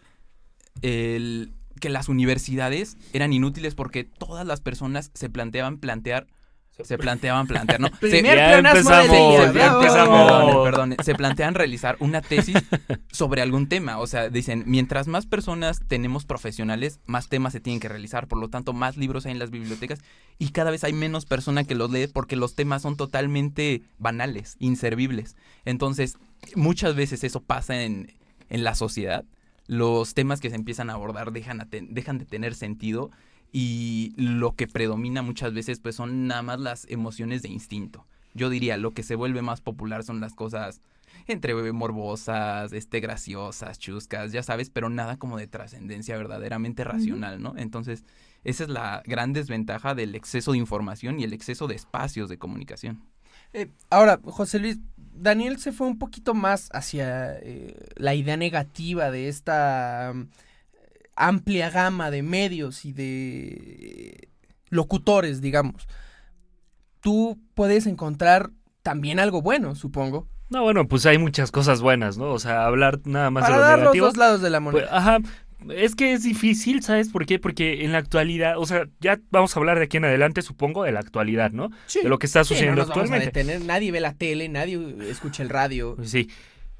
el, 0.82 1.52
que 1.80 1.88
las 1.88 2.08
universidades 2.08 2.96
eran 3.12 3.32
inútiles 3.32 3.76
porque 3.76 4.02
todas 4.02 4.44
las 4.44 4.60
personas 4.60 5.12
se 5.14 5.30
planteaban 5.30 5.78
plantear 5.78 6.26
se 6.84 6.98
planteaban 6.98 7.46
plantear, 7.48 7.80
¿no? 7.80 7.88
Se, 8.00 8.22
ya 8.22 8.58
empezamos, 8.58 9.10
día, 9.10 9.44
ya 9.46 9.52
bravo. 9.52 9.80
empezamos. 9.80 10.30
Perdone, 10.32 10.62
perdone. 10.64 10.96
Se 11.02 11.14
plantean 11.14 11.54
realizar 11.54 11.96
una 12.00 12.20
tesis 12.20 12.56
sobre 13.10 13.42
algún 13.42 13.68
tema. 13.68 13.98
O 13.98 14.06
sea, 14.06 14.28
dicen, 14.28 14.64
mientras 14.66 15.08
más 15.08 15.26
personas 15.26 15.80
tenemos 15.88 16.24
profesionales, 16.26 17.00
más 17.06 17.28
temas 17.28 17.52
se 17.52 17.60
tienen 17.60 17.80
que 17.80 17.88
realizar. 17.88 18.28
Por 18.28 18.38
lo 18.38 18.48
tanto, 18.48 18.72
más 18.72 18.96
libros 18.96 19.26
hay 19.26 19.32
en 19.32 19.38
las 19.38 19.50
bibliotecas 19.50 20.00
y 20.38 20.50
cada 20.50 20.70
vez 20.70 20.84
hay 20.84 20.92
menos 20.92 21.24
persona 21.24 21.64
que 21.64 21.74
los 21.74 21.90
lee 21.90 22.08
porque 22.08 22.36
los 22.36 22.54
temas 22.54 22.82
son 22.82 22.96
totalmente 22.96 23.82
banales, 23.98 24.56
inservibles. 24.58 25.36
Entonces, 25.64 26.18
muchas 26.54 26.94
veces 26.94 27.24
eso 27.24 27.40
pasa 27.42 27.82
en, 27.82 28.12
en 28.50 28.64
la 28.64 28.74
sociedad. 28.74 29.24
Los 29.66 30.14
temas 30.14 30.40
que 30.40 30.50
se 30.50 30.56
empiezan 30.56 30.90
a 30.90 30.92
abordar 30.92 31.32
dejan, 31.32 31.60
a 31.60 31.64
ten- 31.68 31.88
dejan 31.92 32.18
de 32.18 32.24
tener 32.24 32.54
sentido 32.54 33.10
y 33.58 34.12
lo 34.16 34.54
que 34.54 34.66
predomina 34.66 35.22
muchas 35.22 35.54
veces 35.54 35.80
pues 35.80 35.94
son 35.94 36.26
nada 36.26 36.42
más 36.42 36.60
las 36.60 36.86
emociones 36.90 37.40
de 37.40 37.48
instinto. 37.48 38.06
Yo 38.34 38.50
diría, 38.50 38.76
lo 38.76 38.90
que 38.90 39.02
se 39.02 39.14
vuelve 39.14 39.40
más 39.40 39.62
popular 39.62 40.04
son 40.04 40.20
las 40.20 40.34
cosas 40.34 40.82
entre 41.26 41.54
morbosas, 41.72 42.74
este, 42.74 43.00
graciosas, 43.00 43.78
chuscas, 43.78 44.30
ya 44.30 44.42
sabes, 44.42 44.68
pero 44.68 44.90
nada 44.90 45.16
como 45.16 45.38
de 45.38 45.46
trascendencia 45.46 46.18
verdaderamente 46.18 46.84
racional, 46.84 47.40
¿no? 47.40 47.54
Entonces, 47.56 48.04
esa 48.44 48.64
es 48.64 48.68
la 48.68 49.02
gran 49.06 49.32
desventaja 49.32 49.94
del 49.94 50.14
exceso 50.14 50.52
de 50.52 50.58
información 50.58 51.18
y 51.18 51.24
el 51.24 51.32
exceso 51.32 51.66
de 51.66 51.76
espacios 51.76 52.28
de 52.28 52.36
comunicación. 52.36 53.04
Eh, 53.54 53.68
ahora, 53.88 54.20
José 54.22 54.58
Luis, 54.58 54.80
Daniel 54.98 55.56
se 55.56 55.72
fue 55.72 55.86
un 55.86 55.98
poquito 55.98 56.34
más 56.34 56.68
hacia 56.72 57.38
eh, 57.38 57.88
la 57.94 58.14
idea 58.14 58.36
negativa 58.36 59.10
de 59.10 59.28
esta 59.28 60.12
um, 60.12 60.26
amplia 61.16 61.70
gama 61.70 62.10
de 62.10 62.22
medios 62.22 62.84
y 62.84 62.92
de 62.92 64.28
locutores, 64.70 65.40
digamos. 65.40 65.86
Tú 67.00 67.38
puedes 67.54 67.86
encontrar 67.86 68.50
también 68.82 69.18
algo 69.18 69.42
bueno, 69.42 69.74
supongo. 69.74 70.28
No, 70.48 70.62
bueno, 70.62 70.86
pues 70.86 71.06
hay 71.06 71.18
muchas 71.18 71.50
cosas 71.50 71.80
buenas, 71.80 72.18
¿no? 72.18 72.30
O 72.30 72.38
sea, 72.38 72.66
hablar 72.66 73.00
nada 73.04 73.30
más 73.30 73.42
Para 73.44 73.54
de 73.56 73.60
lo 73.60 73.66
dar 73.66 73.78
los 73.78 73.82
negativo. 73.84 74.06
dos 74.06 74.16
lados 74.16 74.40
de 74.42 74.50
la 74.50 74.60
Pues, 74.60 74.72
moneda. 74.74 74.96
ajá, 74.96 75.18
es 75.70 75.96
que 75.96 76.12
es 76.12 76.22
difícil, 76.22 76.82
¿sabes 76.82 77.08
por 77.08 77.26
qué? 77.26 77.38
Porque 77.40 77.84
en 77.84 77.90
la 77.92 77.98
actualidad, 77.98 78.58
o 78.58 78.66
sea, 78.66 78.86
ya 79.00 79.18
vamos 79.30 79.56
a 79.56 79.60
hablar 79.60 79.78
de 79.78 79.84
aquí 79.86 79.96
en 79.96 80.04
adelante, 80.04 80.42
supongo, 80.42 80.84
de 80.84 80.92
la 80.92 81.00
actualidad, 81.00 81.50
¿no? 81.50 81.70
Sí. 81.86 82.00
De 82.02 82.08
lo 82.08 82.18
que 82.18 82.26
está 82.26 82.44
Sí, 82.44 82.50
no 82.50 82.54
sucediendo 82.54 82.80
nos 82.82 82.88
vamos 82.90 83.10
a 83.10 83.14
actualmente. 83.14 83.40
detener, 83.40 83.66
nadie 83.66 83.90
ve 83.90 84.00
la 84.00 84.14
tele, 84.14 84.48
nadie 84.48 84.78
escucha 85.10 85.42
el 85.42 85.48
radio. 85.48 85.96
Sí, 86.04 86.30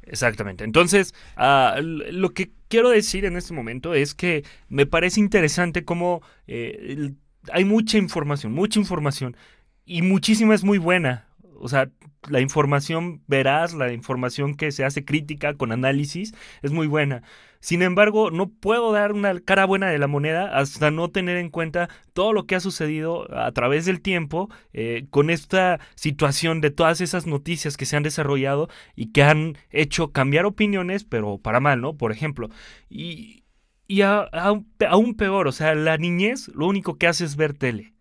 exactamente. 0.02 0.62
Entonces, 0.62 1.12
ah, 1.36 1.76
lo 1.80 2.30
que 2.30 2.52
quiero 2.68 2.90
decir 2.90 3.24
en 3.24 3.36
este 3.36 3.54
momento 3.54 3.94
es 3.94 4.14
que 4.14 4.44
me 4.68 4.86
parece 4.86 5.20
interesante 5.20 5.84
cómo 5.84 6.22
eh, 6.46 7.12
hay 7.52 7.64
mucha 7.64 7.98
información, 7.98 8.52
mucha 8.52 8.78
información, 8.78 9.36
y 9.84 10.02
muchísima 10.02 10.54
es 10.54 10.64
muy 10.64 10.78
buena. 10.78 11.28
O 11.58 11.68
sea, 11.68 11.90
la 12.28 12.40
información 12.40 13.22
veraz, 13.28 13.72
la 13.72 13.92
información 13.92 14.56
que 14.56 14.72
se 14.72 14.84
hace 14.84 15.04
crítica 15.04 15.54
con 15.54 15.72
análisis, 15.72 16.34
es 16.62 16.72
muy 16.72 16.86
buena. 16.86 17.22
Sin 17.60 17.82
embargo, 17.82 18.30
no 18.30 18.48
puedo 18.48 18.92
dar 18.92 19.12
una 19.12 19.38
cara 19.40 19.64
buena 19.64 19.88
de 19.88 19.98
la 19.98 20.06
moneda 20.06 20.56
hasta 20.58 20.90
no 20.90 21.10
tener 21.10 21.36
en 21.36 21.50
cuenta 21.50 21.88
todo 22.12 22.32
lo 22.32 22.46
que 22.46 22.54
ha 22.54 22.60
sucedido 22.60 23.26
a 23.36 23.50
través 23.52 23.84
del 23.86 24.00
tiempo 24.00 24.48
eh, 24.72 25.06
con 25.10 25.30
esta 25.30 25.80
situación 25.94 26.60
de 26.60 26.70
todas 26.70 27.00
esas 27.00 27.26
noticias 27.26 27.76
que 27.76 27.86
se 27.86 27.96
han 27.96 28.02
desarrollado 28.02 28.68
y 28.94 29.12
que 29.12 29.22
han 29.22 29.56
hecho 29.70 30.12
cambiar 30.12 30.46
opiniones, 30.46 31.04
pero 31.04 31.38
para 31.38 31.60
mal, 31.60 31.80
¿no? 31.80 31.96
Por 31.96 32.12
ejemplo. 32.12 32.48
Y, 32.88 33.44
y 33.88 34.02
a- 34.02 34.28
a- 34.32 34.60
aún 34.88 35.14
peor, 35.14 35.48
o 35.48 35.52
sea, 35.52 35.74
la 35.74 35.96
niñez 35.98 36.48
lo 36.54 36.66
único 36.66 36.96
que 36.98 37.06
hace 37.06 37.24
es 37.24 37.36
ver 37.36 37.52
tele, 37.54 37.94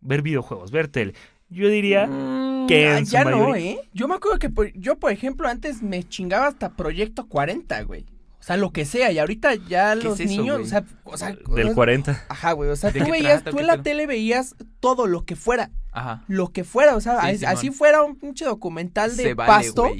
ver 0.00 0.22
videojuegos, 0.22 0.70
ver 0.70 0.88
tele. 0.88 1.14
Yo 1.48 1.68
diría... 1.68 2.06
Mm, 2.06 2.66
que 2.66 2.96
en 2.96 3.06
su 3.06 3.12
ya 3.12 3.24
no, 3.24 3.30
mayoría- 3.38 3.72
¿eh? 3.72 3.78
Yo 3.92 4.06
me 4.08 4.14
acuerdo 4.14 4.38
que 4.38 4.48
por- 4.48 4.72
yo, 4.72 4.96
por 4.98 5.10
ejemplo, 5.12 5.48
antes 5.48 5.82
me 5.82 6.04
chingaba 6.04 6.46
hasta 6.46 6.70
Proyecto 6.76 7.26
40, 7.28 7.82
güey. 7.82 8.06
O 8.42 8.44
sea, 8.44 8.56
lo 8.56 8.72
que 8.72 8.84
sea. 8.84 9.12
Y 9.12 9.20
ahorita 9.20 9.54
ya 9.54 9.94
¿Qué 9.94 10.02
los 10.02 10.18
es 10.18 10.28
eso, 10.28 10.40
niños, 10.40 10.60
o 10.62 10.64
sea, 10.64 10.84
o 11.04 11.16
sea, 11.16 11.36
Del 11.54 11.74
40. 11.74 12.24
Ajá, 12.28 12.50
güey. 12.50 12.70
O 12.70 12.76
sea, 12.76 12.90
¿De 12.90 12.98
tú 13.00 13.08
veías, 13.08 13.44
tú 13.44 13.52
¿Qué 13.52 13.60
en 13.60 13.68
la 13.68 13.84
tele 13.84 14.08
veías 14.08 14.56
todo 14.80 15.06
lo 15.06 15.24
que 15.24 15.36
fuera. 15.36 15.70
Ajá. 15.92 16.24
Lo 16.26 16.48
que 16.50 16.64
fuera. 16.64 16.96
O 16.96 17.00
sea, 17.00 17.32
Sí, 17.36 17.44
así 17.44 17.70
fuera 17.70 18.02
un 18.02 18.16
pinche 18.16 18.44
documental 18.44 19.16
de 19.16 19.22
Se 19.22 19.34
vale, 19.34 19.48
pasto. 19.48 19.92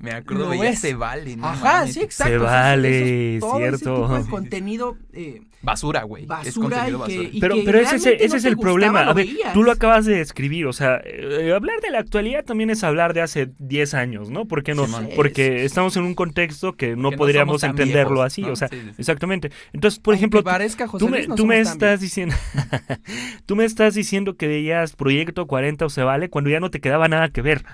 Me 0.00 0.12
acuerdo 0.12 0.48
veía 0.50 0.62
ves. 0.62 0.78
se 0.78 0.94
vale, 0.94 1.36
¿no? 1.36 1.46
Ajá, 1.46 1.78
mames. 1.80 1.94
sí, 1.94 2.00
exacto. 2.02 2.32
Se 2.32 2.36
o 2.38 2.48
sea, 2.48 2.50
vale, 2.60 3.38
todo 3.40 3.58
ese 3.58 3.58
cierto. 3.78 3.94
tipo 4.02 4.18
de 4.18 4.30
contenido 4.30 4.96
eh, 5.12 5.42
Basura, 5.60 6.04
güey. 6.04 6.22
es 6.22 6.28
basura 6.28 6.78
contenido 6.84 6.86
y 7.06 7.08
que, 7.10 7.16
basura. 7.18 7.36
y 7.36 7.40
Pero, 7.40 7.54
que 7.56 7.62
pero 7.64 7.78
ese, 7.80 7.96
es 7.96 8.06
ese 8.06 8.28
no 8.28 8.36
es 8.36 8.44
el 8.44 8.54
gustaba, 8.54 8.62
problema. 8.72 9.00
A 9.00 9.12
ver, 9.12 9.26
veías. 9.26 9.52
tú 9.52 9.64
lo 9.64 9.72
acabas 9.72 10.06
de 10.06 10.14
describir. 10.16 10.66
O 10.66 10.72
sea, 10.72 11.00
eh, 11.04 11.52
hablar 11.54 11.80
de 11.80 11.90
la 11.90 11.98
actualidad 11.98 12.44
también 12.44 12.70
es 12.70 12.84
hablar 12.84 13.12
de 13.12 13.22
hace 13.22 13.50
10 13.58 13.94
años, 13.94 14.30
¿no? 14.30 14.44
¿Por 14.46 14.62
qué 14.62 14.74
no? 14.76 14.86
Porque 15.16 15.64
estamos 15.64 15.96
en 15.96 16.04
un 16.04 16.14
contexto 16.14 16.74
que 16.76 16.94
no 16.94 17.10
podríamos 17.10 17.64
entenderlo 17.64 18.14
viejos, 18.20 18.26
así. 18.26 18.42
¿no? 18.42 18.52
O 18.52 18.56
sea, 18.56 18.68
Sí, 18.68 18.76
sí, 18.76 18.86
sí. 18.90 18.94
exactamente. 18.98 19.50
Entonces, 19.72 19.98
por 19.98 20.12
Aunque 20.14 20.20
ejemplo, 20.20 20.40
tú- 20.40 20.44
parezca 20.44 20.86
José 20.86 21.04
tú 21.04 21.10
me, 21.10 21.16
Luis, 21.18 21.28
no 21.28 21.34
tú 21.34 21.44
me 21.46 21.58
estás 21.58 22.00
diciendo. 22.00 22.36
tú 23.46 23.56
me 23.56 23.64
estás 23.64 23.94
diciendo 23.94 24.36
que 24.36 24.46
veías 24.46 24.94
Proyecto 24.94 25.46
40 25.48 25.86
o 25.86 25.90
se 25.90 26.02
vale 26.02 26.30
cuando 26.30 26.50
ya 26.50 26.60
no 26.60 26.70
te 26.70 26.80
quedaba 26.80 27.08
nada 27.08 27.28
que 27.30 27.42
ver. 27.42 27.64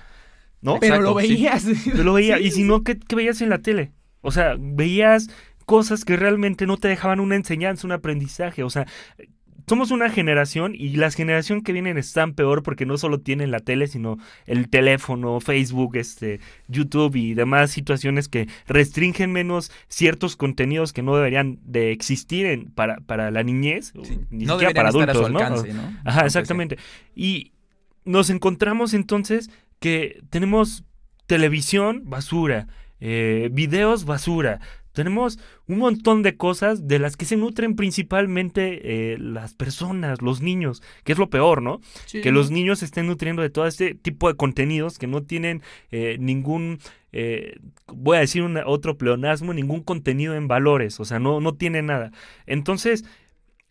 ¿No? 0.65 0.81
Pero 0.81 0.97
Exacto, 0.97 1.15
lo 1.15 1.21
sí. 1.21 1.29
veías. 1.29 1.87
Lo 1.95 2.15
veía. 2.15 2.39
Sí, 2.39 2.45
y 2.45 2.51
si 2.51 2.63
no, 2.65 2.83
¿qué, 2.83 2.99
qué 2.99 3.15
veías 3.15 3.41
en 3.41 3.51
la 3.51 3.59
tele? 3.59 3.93
O 4.23 4.33
sea, 4.33 4.57
veías 4.59 5.29
cosas 5.67 6.05
que 6.05 6.17
realmente 6.17 6.67
no 6.67 6.79
te 6.79 6.89
dejaban 6.89 7.21
una 7.21 7.37
enseñanza, 7.37 7.87
un 7.87 7.93
aprendizaje. 7.93 8.63
O 8.65 8.71
sea, 8.71 8.87
somos 9.67 9.91
una 9.91 10.11
generación 10.11 10.75
y 10.75 10.97
las 10.97 11.15
generaciones 11.15 11.65
que 11.65 11.73
vienen 11.73 11.97
están 11.97 12.35
peor 12.35 12.63
porque 12.63 12.87
no 12.87 12.99
solo 12.99 13.21
tienen 13.21 13.51
la 13.51 13.61
tele, 13.61 13.87
sino 13.87 14.19
el 14.47 14.69
teléfono, 14.69 15.41
Facebook, 15.41 15.97
este, 15.97 16.41
YouTube 16.69 17.17
y 17.17 17.35
demás 17.35 17.71
situaciones 17.71 18.29
que 18.29 18.49
restringen 18.67 19.33
menos 19.33 19.71
ciertos 19.89 20.37
contenidos 20.37 20.93
que 20.93 21.03
no 21.03 21.17
deberían 21.17 21.59
de 21.63 21.93
existir 21.93 22.47
en, 22.47 22.67
para, 22.67 22.99
para 23.01 23.31
la 23.31 23.43
niñez, 23.43 23.93
ni 24.31 24.45
no 24.45 24.55
siquiera 24.55 24.75
para 24.75 24.91
deberían 24.93 25.09
estar 25.09 25.09
a 25.09 25.19
adultos, 25.19 25.27
su 25.27 25.33
¿no? 25.33 25.39
alcance, 25.39 25.73
¿no? 25.73 25.97
Ajá, 26.05 26.27
exactamente. 26.27 26.79
Y 27.15 27.53
nos 28.05 28.29
encontramos 28.29 28.93
entonces 28.93 29.51
que 29.85 30.23
tenemos 30.31 30.83
televisión 31.27 32.05
basura, 32.07 32.69
eh, 33.01 33.51
videos 33.53 34.07
basura. 34.07 34.61
Tenemos 34.93 35.39
un 35.67 35.77
montón 35.79 36.23
de 36.23 36.39
cosas 36.39 36.89
de 36.89 36.99
las 36.99 37.17
que 37.19 37.27
se 37.27 37.37
nutren 37.37 37.77
principalmente 37.77 38.63
eh, 39.13 39.19
las 39.19 39.53
personas, 39.53 40.23
los 40.23 40.41
niños, 40.41 40.83
que 41.05 41.13
es 41.13 41.19
lo 41.19 41.29
peor, 41.29 41.61
¿no? 41.61 41.81
Que 42.23 42.31
los 42.33 42.51
niños 42.51 42.79
se 42.79 42.87
estén 42.87 43.09
nutriendo 43.09 43.43
de 43.43 43.51
todo 43.51 43.67
este 43.67 43.95
tipo 43.95 44.29
de 44.29 44.37
contenidos 44.37 44.99
que 44.99 45.07
no 45.07 45.23
tienen 45.23 45.61
eh, 45.91 46.17
ningún, 46.19 46.79
eh, 47.13 47.57
voy 47.89 48.17
a 48.17 48.21
decir 48.21 48.43
una- 48.43 48.67
otro 48.67 48.97
pleonasmo, 48.97 49.53
ningún 49.53 49.83
contenido 49.83 50.35
en 50.35 50.49
valores, 50.49 50.99
o 50.99 51.05
sea, 51.05 51.19
no, 51.19 51.41
no 51.41 51.53
tiene 51.57 51.83
nada. 51.83 52.11
Entonces, 52.47 53.05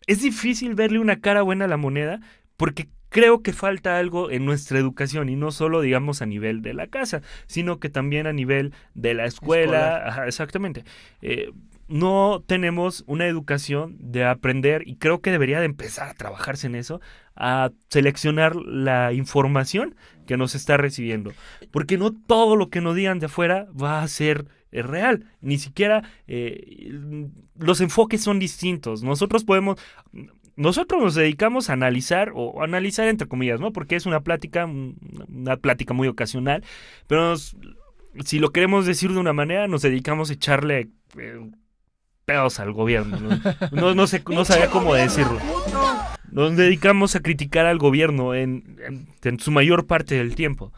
es 0.06 0.22
difícil 0.22 0.76
verle 0.76 1.00
una 1.00 1.20
cara 1.20 1.42
buena 1.42 1.64
a 1.64 1.68
la 1.68 1.76
moneda 1.76 2.20
porque 2.56 2.88
creo 3.14 3.42
que 3.42 3.52
falta 3.52 3.96
algo 3.96 4.28
en 4.32 4.44
nuestra 4.44 4.76
educación 4.76 5.28
y 5.28 5.36
no 5.36 5.52
solo 5.52 5.80
digamos 5.80 6.20
a 6.20 6.26
nivel 6.26 6.62
de 6.62 6.74
la 6.74 6.88
casa, 6.88 7.22
sino 7.46 7.78
que 7.78 7.88
también 7.88 8.26
a 8.26 8.32
nivel 8.32 8.74
de 8.94 9.14
la 9.14 9.24
escuela. 9.24 10.02
Ajá, 10.04 10.26
exactamente. 10.26 10.82
Eh, 11.22 11.52
no 11.86 12.42
tenemos 12.44 13.04
una 13.06 13.28
educación 13.28 13.96
de 14.00 14.24
aprender 14.24 14.82
y 14.84 14.96
creo 14.96 15.20
que 15.20 15.30
debería 15.30 15.60
de 15.60 15.66
empezar 15.66 16.08
a 16.08 16.14
trabajarse 16.14 16.66
en 16.66 16.74
eso, 16.74 17.00
a 17.36 17.70
seleccionar 17.88 18.56
la 18.56 19.12
información 19.12 19.94
que 20.26 20.36
nos 20.36 20.56
está 20.56 20.76
recibiendo, 20.76 21.32
porque 21.70 21.98
no 21.98 22.10
todo 22.10 22.56
lo 22.56 22.68
que 22.68 22.80
nos 22.80 22.96
digan 22.96 23.20
de 23.20 23.26
afuera 23.26 23.68
va 23.80 24.02
a 24.02 24.08
ser 24.08 24.46
eh, 24.72 24.82
real, 24.82 25.30
ni 25.40 25.58
siquiera 25.58 26.02
eh, 26.26 26.90
los 27.56 27.80
enfoques 27.80 28.22
son 28.24 28.40
distintos. 28.40 29.04
Nosotros 29.04 29.44
podemos 29.44 29.78
nosotros 30.56 31.02
nos 31.02 31.14
dedicamos 31.14 31.68
a 31.68 31.72
analizar, 31.74 32.32
o 32.34 32.62
analizar 32.62 33.08
entre 33.08 33.28
comillas, 33.28 33.60
¿no? 33.60 33.72
Porque 33.72 33.96
es 33.96 34.06
una 34.06 34.20
plática, 34.20 34.64
un- 34.66 34.96
una 35.28 35.56
plática 35.56 35.94
muy 35.94 36.08
ocasional, 36.08 36.62
pero 37.06 37.34
si 37.36 38.38
lo 38.38 38.50
queremos 38.50 38.86
decir 38.86 39.12
de 39.12 39.18
una 39.18 39.32
manera, 39.32 39.66
nos 39.68 39.82
dedicamos 39.82 40.30
a 40.30 40.34
echarle 40.34 40.88
eh, 41.18 41.50
pedos 42.24 42.58
al 42.60 42.72
gobierno. 42.72 43.18
No, 43.72 44.06
sé, 44.06 44.22
no 44.28 44.44
sabía 44.44 44.70
cómo 44.70 44.94
decirlo. 44.94 45.38
Nos 46.30 46.56
dedicamos 46.56 47.14
a 47.14 47.20
criticar 47.20 47.66
al 47.66 47.78
gobierno 47.78 48.34
en- 48.34 49.08
en 49.22 49.38
su 49.40 49.50
mayor 49.50 49.86
parte 49.86 50.14
del 50.16 50.34
tiempo. 50.34 50.72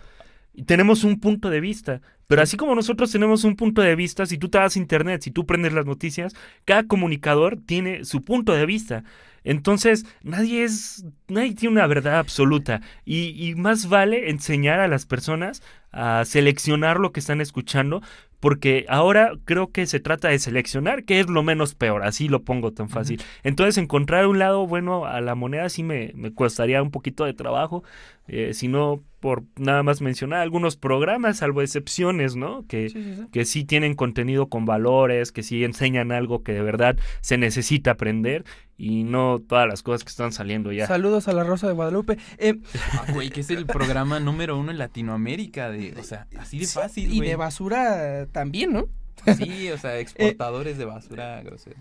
Y 0.53 0.65
tenemos 0.65 1.05
un 1.05 1.21
punto 1.21 1.51
de 1.51 1.61
vista. 1.61 2.01
Pero 2.27 2.43
así 2.43 2.57
como 2.57 2.75
nosotros 2.75 3.13
tenemos 3.13 3.45
un 3.45 3.57
punto 3.57 3.83
de 3.83 3.95
vista, 3.95 4.27
si 4.27 4.39
tú 4.39 4.49
te 4.49 4.59
vas 4.59 4.77
a 4.77 4.79
internet, 4.79 5.23
si 5.23 5.31
tú 5.31 5.47
prendes 5.47 5.73
las 5.73 5.87
noticias, 5.87 6.35
cada 6.65 6.85
comunicador 6.87 7.59
tiene 7.65 8.05
su 8.05 8.23
punto 8.23 8.53
de 8.53 8.67
vista. 8.67 9.05
Entonces, 9.45 10.05
nadie 10.23 10.65
es, 10.65 11.05
nadie 11.29 11.55
tiene 11.55 11.75
una 11.75 11.87
verdad 11.87 12.19
absoluta. 12.19 12.81
Y, 13.05 13.29
y 13.39 13.55
más 13.55 13.89
vale 13.89 14.29
enseñar 14.31 14.81
a 14.81 14.89
las 14.89 15.07
personas 15.07 15.63
a 15.93 16.25
seleccionar 16.25 16.99
lo 16.99 17.13
que 17.13 17.21
están 17.21 17.41
escuchando, 17.41 18.03
porque 18.41 18.85
ahora 18.89 19.33
creo 19.45 19.71
que 19.71 19.87
se 19.87 20.01
trata 20.01 20.29
de 20.29 20.39
seleccionar, 20.39 21.05
que 21.05 21.21
es 21.21 21.31
lo 21.31 21.43
menos 21.43 21.75
peor, 21.75 22.03
así 22.03 22.29
lo 22.29 22.43
pongo 22.43 22.73
tan 22.73 22.89
fácil. 22.89 23.23
Entonces, 23.45 23.79
encontrar 23.79 24.27
un 24.27 24.39
lado 24.39 24.67
bueno 24.67 25.07
a 25.07 25.21
la 25.21 25.35
moneda 25.37 25.69
sí 25.69 25.83
me, 25.83 26.13
me 26.15 26.35
costaría 26.35 26.83
un 26.83 26.91
poquito 26.91 27.25
de 27.25 27.33
trabajo, 27.33 27.85
eh, 28.27 28.53
si 28.53 28.69
no 28.69 29.03
por 29.27 29.43
nada 29.57 29.83
más 29.83 30.01
mencionar 30.03 30.39
algunos 30.41 30.77
programas, 30.77 31.39
salvo 31.39 31.61
excepciones, 31.61 32.37
¿no? 32.37 32.65
Que, 32.69 32.91
Sí, 32.91 33.03
sí, 33.03 33.15
sí. 33.17 33.27
que 33.33 33.45
sí 33.45 33.65
tienen 33.65 33.95
contenido 33.95 34.49
con 34.49 34.67
valores, 34.67 35.33
que 35.33 35.43
sí 35.43 35.65
enseñan 35.65 36.13
algo 36.13 36.45
que 36.45 36.53
de 36.53 36.63
verdad 36.63 36.97
se 37.23 37.37
necesita 37.37 37.91
aprender 37.91 38.45
y 38.79 39.03
no 39.03 39.41
todas 39.41 39.67
las 39.67 39.83
cosas 39.83 40.05
que 40.05 40.11
están 40.11 40.31
saliendo 40.31 40.71
ya. 40.71 40.87
Saludos 40.87 41.27
a 41.27 41.33
la 41.33 41.43
Rosa 41.43 41.67
de 41.67 41.73
Guadalupe. 41.73 42.19
Eh, 42.39 42.55
Ah, 42.93 43.07
güey, 43.13 43.31
que 43.31 43.41
es 43.41 43.51
el 43.51 43.67
programa 43.67 44.21
número 44.21 44.57
uno 44.57 44.71
en 44.71 44.79
Latinoamérica 44.79 45.71
de, 45.71 45.93
o 45.99 46.05
sea, 46.05 46.29
así 46.39 46.61
de 46.61 46.67
fácil, 46.69 47.13
y 47.13 47.17
güey. 47.17 47.29
de 47.31 47.35
basura 47.35 48.27
también, 48.31 48.75
¿no? 48.75 48.87
Sí, 49.37 49.71
o 49.73 49.79
sea, 49.79 49.99
exportadores 49.99 50.79
de 50.79 50.85
basura 50.85 51.43
grosera. 51.43 51.77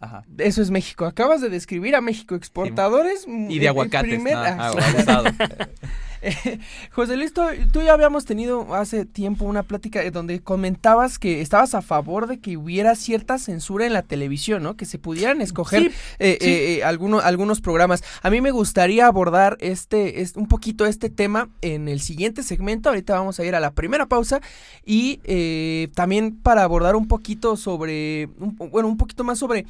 Ajá. 0.00 0.22
Eso 0.38 0.62
es 0.62 0.70
México. 0.70 1.06
Acabas 1.06 1.40
de 1.40 1.48
describir 1.48 1.96
a 1.96 2.00
México, 2.02 2.34
exportadores. 2.36 3.26
Y 3.26 3.58
de 3.58 3.64
el 3.64 3.68
aguacates, 3.68 4.10
primer- 4.14 4.34
¿no? 4.34 4.42
ah. 4.44 5.22
Eh, 6.24 6.58
José 6.90 7.16
Luis, 7.16 7.32
tú, 7.32 7.42
tú 7.72 7.80
y 7.80 7.86
yo 7.86 7.92
habíamos 7.92 8.24
tenido 8.24 8.74
hace 8.74 9.04
tiempo 9.04 9.44
una 9.44 9.62
plática 9.62 10.02
eh, 10.02 10.10
donde 10.10 10.40
comentabas 10.40 11.18
que 11.18 11.40
estabas 11.40 11.74
a 11.74 11.82
favor 11.82 12.26
de 12.26 12.40
que 12.40 12.56
hubiera 12.56 12.94
cierta 12.94 13.38
censura 13.38 13.86
en 13.86 13.92
la 13.92 14.02
televisión, 14.02 14.62
¿no? 14.62 14.76
Que 14.76 14.86
se 14.86 14.98
pudieran 14.98 15.40
escoger 15.40 15.82
Sí, 15.82 15.90
eh, 16.18 16.38
sí. 16.40 16.48
eh, 16.50 16.84
alguno- 16.84 17.20
algunos 17.20 17.60
programas. 17.60 18.02
A 18.22 18.30
mí 18.30 18.40
me 18.40 18.50
gustaría 18.50 19.06
abordar 19.06 19.56
este, 19.60 20.20
es- 20.22 20.36
un 20.36 20.48
poquito 20.48 20.86
este 20.86 21.10
tema 21.10 21.50
en 21.60 21.88
el 21.88 22.00
siguiente 22.00 22.42
segmento. 22.42 22.88
Ahorita 22.88 23.14
vamos 23.14 23.38
a 23.38 23.44
ir 23.44 23.54
a 23.54 23.60
la 23.60 23.72
primera 23.72 24.06
pausa 24.06 24.40
y 24.84 25.20
eh, 25.24 25.88
también 25.94 26.36
para 26.40 26.62
abordar 26.62 26.96
un 26.96 27.06
poquito 27.08 27.56
sobre, 27.56 28.28
un- 28.38 28.56
bueno, 28.56 28.88
un 28.88 28.96
poquito 28.96 29.24
más 29.24 29.38
sobre 29.38 29.66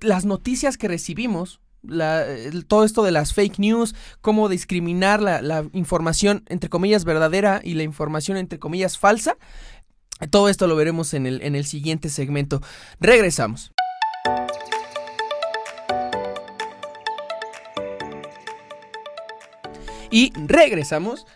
las 0.00 0.24
noticias 0.24 0.78
que 0.78 0.88
recibimos. 0.88 1.60
El- 1.86 2.66
todo 2.66 2.84
esto 2.84 3.02
de 3.02 3.12
las 3.12 3.32
fake 3.34 3.58
news, 3.58 3.94
cómo 4.20 4.48
discriminar 4.48 5.22
la, 5.22 5.42
la 5.42 5.66
información 5.72 6.44
entre 6.48 6.70
comillas 6.70 7.04
verdadera 7.04 7.60
y 7.62 7.74
la 7.74 7.82
información 7.82 8.36
entre 8.36 8.58
comillas 8.58 8.98
falsa. 8.98 9.36
Todo 10.30 10.48
esto 10.48 10.66
lo 10.66 10.74
veremos 10.76 11.14
en 11.14 11.26
el, 11.26 11.42
en 11.42 11.54
el 11.54 11.64
siguiente 11.64 12.08
segmento. 12.08 12.60
Regresamos. 13.00 13.72
Y 20.10 20.32
regresamos. 20.46 21.26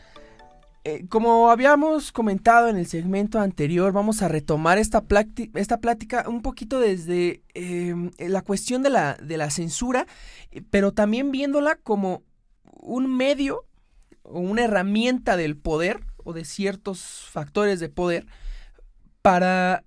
Eh, 0.85 1.07
como 1.09 1.51
habíamos 1.51 2.11
comentado 2.11 2.68
en 2.68 2.77
el 2.77 2.87
segmento 2.87 3.38
anterior, 3.38 3.92
vamos 3.92 4.21
a 4.21 4.29
retomar 4.29 4.79
esta, 4.79 5.05
esta 5.55 5.79
plática 5.79 6.29
un 6.29 6.42
poquito 6.42 6.81
desde 6.81 7.42
eh, 7.55 7.95
la 8.18 8.42
cuestión 8.42 8.83
de 8.83 8.90
la, 8.90 9.14
de 9.14 9.37
la 9.37 9.51
censura, 9.51 10.07
eh, 10.51 10.62
pero 10.71 10.92
también 10.92 11.31
viéndola 11.31 11.77
como 11.77 12.25
un 12.64 13.16
medio 13.16 13.64
o 14.25 14.40
una 14.40 14.64
herramienta 14.64 15.37
del 15.37 15.57
poder 15.57 16.01
o 16.25 16.33
de 16.33 16.45
ciertos 16.45 17.27
factores 17.31 17.79
de 17.79 17.88
poder 17.88 18.27
para 19.23 19.85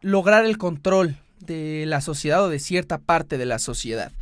lograr 0.00 0.46
el 0.46 0.56
control 0.56 1.16
de 1.40 1.84
la 1.86 2.00
sociedad 2.00 2.42
o 2.42 2.48
de 2.48 2.58
cierta 2.58 2.98
parte 2.98 3.36
de 3.36 3.46
la 3.46 3.58
sociedad. 3.58 4.12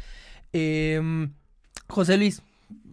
Em, 0.53 1.35
José 1.89 2.17
Luis, 2.17 2.43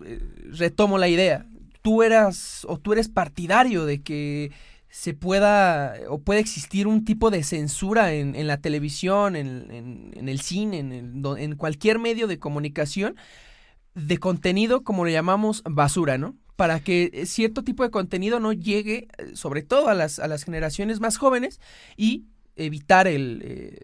eh, 0.06 0.19
retomo 0.52 0.98
la 0.98 1.08
idea. 1.08 1.46
Tú 1.84 2.04
eras 2.04 2.65
o 2.69 2.80
tú 2.80 2.93
eres 2.93 3.10
partidario 3.10 3.86
de 3.86 4.02
que 4.02 4.52
se 4.89 5.13
pueda 5.13 5.96
o 6.10 6.19
puede 6.22 6.39
existir 6.41 6.88
un 6.88 7.06
tipo 7.06 7.30
de 7.32 7.43
censura 7.43 8.13
en, 8.13 8.36
en 8.36 8.48
la 8.48 8.58
televisión, 8.62 9.36
en, 9.36 9.69
en- 9.72 10.30
el 10.30 10.41
cine, 10.41 10.80
en, 10.80 10.91
el- 10.93 11.24
en 11.39 11.56
cualquier 11.56 12.00
medio 12.00 12.28
de 12.28 12.39
comunicación 12.39 13.15
de 13.96 14.17
contenido, 14.19 14.84
como 14.84 15.06
le 15.06 15.12
llamamos, 15.13 15.63
basura, 15.69 16.17
¿no? 16.17 16.36
Para 16.56 16.80
que 16.82 17.12
eh, 17.13 17.26
cierto 17.28 17.63
tipo 17.63 17.84
de 17.84 17.91
contenido 17.91 18.39
no 18.39 18.54
llegue, 18.54 19.08
eh, 19.17 19.36
sobre 19.36 19.63
todo 19.63 19.89
a 19.89 19.93
las, 19.96 20.19
a 20.19 20.28
las 20.28 20.43
generaciones 20.43 21.00
más 21.00 21.17
jóvenes, 21.17 21.60
y 21.98 22.26
evitar 22.56 23.08
el, 23.08 23.41
eh, 23.46 23.80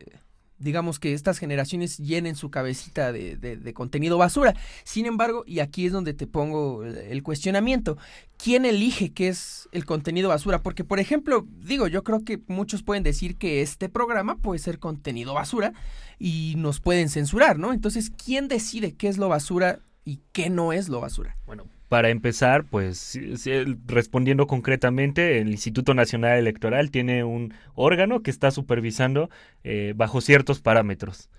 digamos 0.60 1.00
que 1.00 1.14
estas 1.14 1.40
generaciones 1.40 1.98
llenen 1.98 2.36
su 2.36 2.52
cabecita 2.52 3.12
de, 3.12 3.36
de- 3.38 3.58
de 3.58 3.74
contenido 3.74 4.18
basura. 4.18 4.54
Sin 4.84 5.06
embargo, 5.06 5.44
y 5.48 5.60
aquí 5.60 5.86
es 5.86 5.92
donde 5.92 6.14
te 6.14 6.28
pongo 6.28 6.84
el, 6.84 7.24
cuestionamiento, 7.24 7.98
¿quién 8.38 8.66
elige 8.66 9.12
qué 9.14 9.30
es 9.30 9.68
el 9.72 9.86
contenido 9.86 10.30
basura? 10.30 10.62
Porque, 10.62 10.84
por 10.84 11.00
ejemplo, 11.00 11.48
digo, 11.66 11.88
yo 11.88 12.04
creo 12.04 12.24
que 12.24 12.42
muchos 12.48 12.84
pueden 12.84 13.04
decir 13.04 13.38
que 13.38 13.62
este 13.62 13.90
programa 13.90 14.36
puede 14.38 14.60
ser 14.60 14.80
contenido 14.80 15.34
basura 15.34 15.74
y 16.20 16.54
nos 16.58 16.80
pueden 16.82 17.10
censurar, 17.10 17.58
¿no? 17.58 17.74
Entonces, 17.74 18.10
¿quién 18.12 18.48
decide 18.48 18.94
qué 18.96 19.08
es 19.08 19.18
lo 19.18 19.30
basura 19.30 19.80
y 20.06 20.20
qué 20.34 20.50
no 20.50 20.74
es 20.74 20.90
lo 20.90 21.00
basura? 21.02 21.38
Bueno, 21.46 21.66
para 21.90 22.10
empezar, 22.10 22.66
pues 22.66 23.20
respondiendo 23.88 24.46
concretamente, 24.46 25.40
el 25.40 25.50
Instituto 25.50 25.96
Nacional 25.96 26.38
Electoral 26.38 26.92
tiene 26.92 27.24
un 27.24 27.54
órgano 27.74 28.22
que 28.22 28.30
está 28.30 28.52
supervisando 28.52 29.32
eh, 29.64 29.94
bajo 29.96 30.22
ciertos 30.22 30.62
parámetros. 30.62 31.30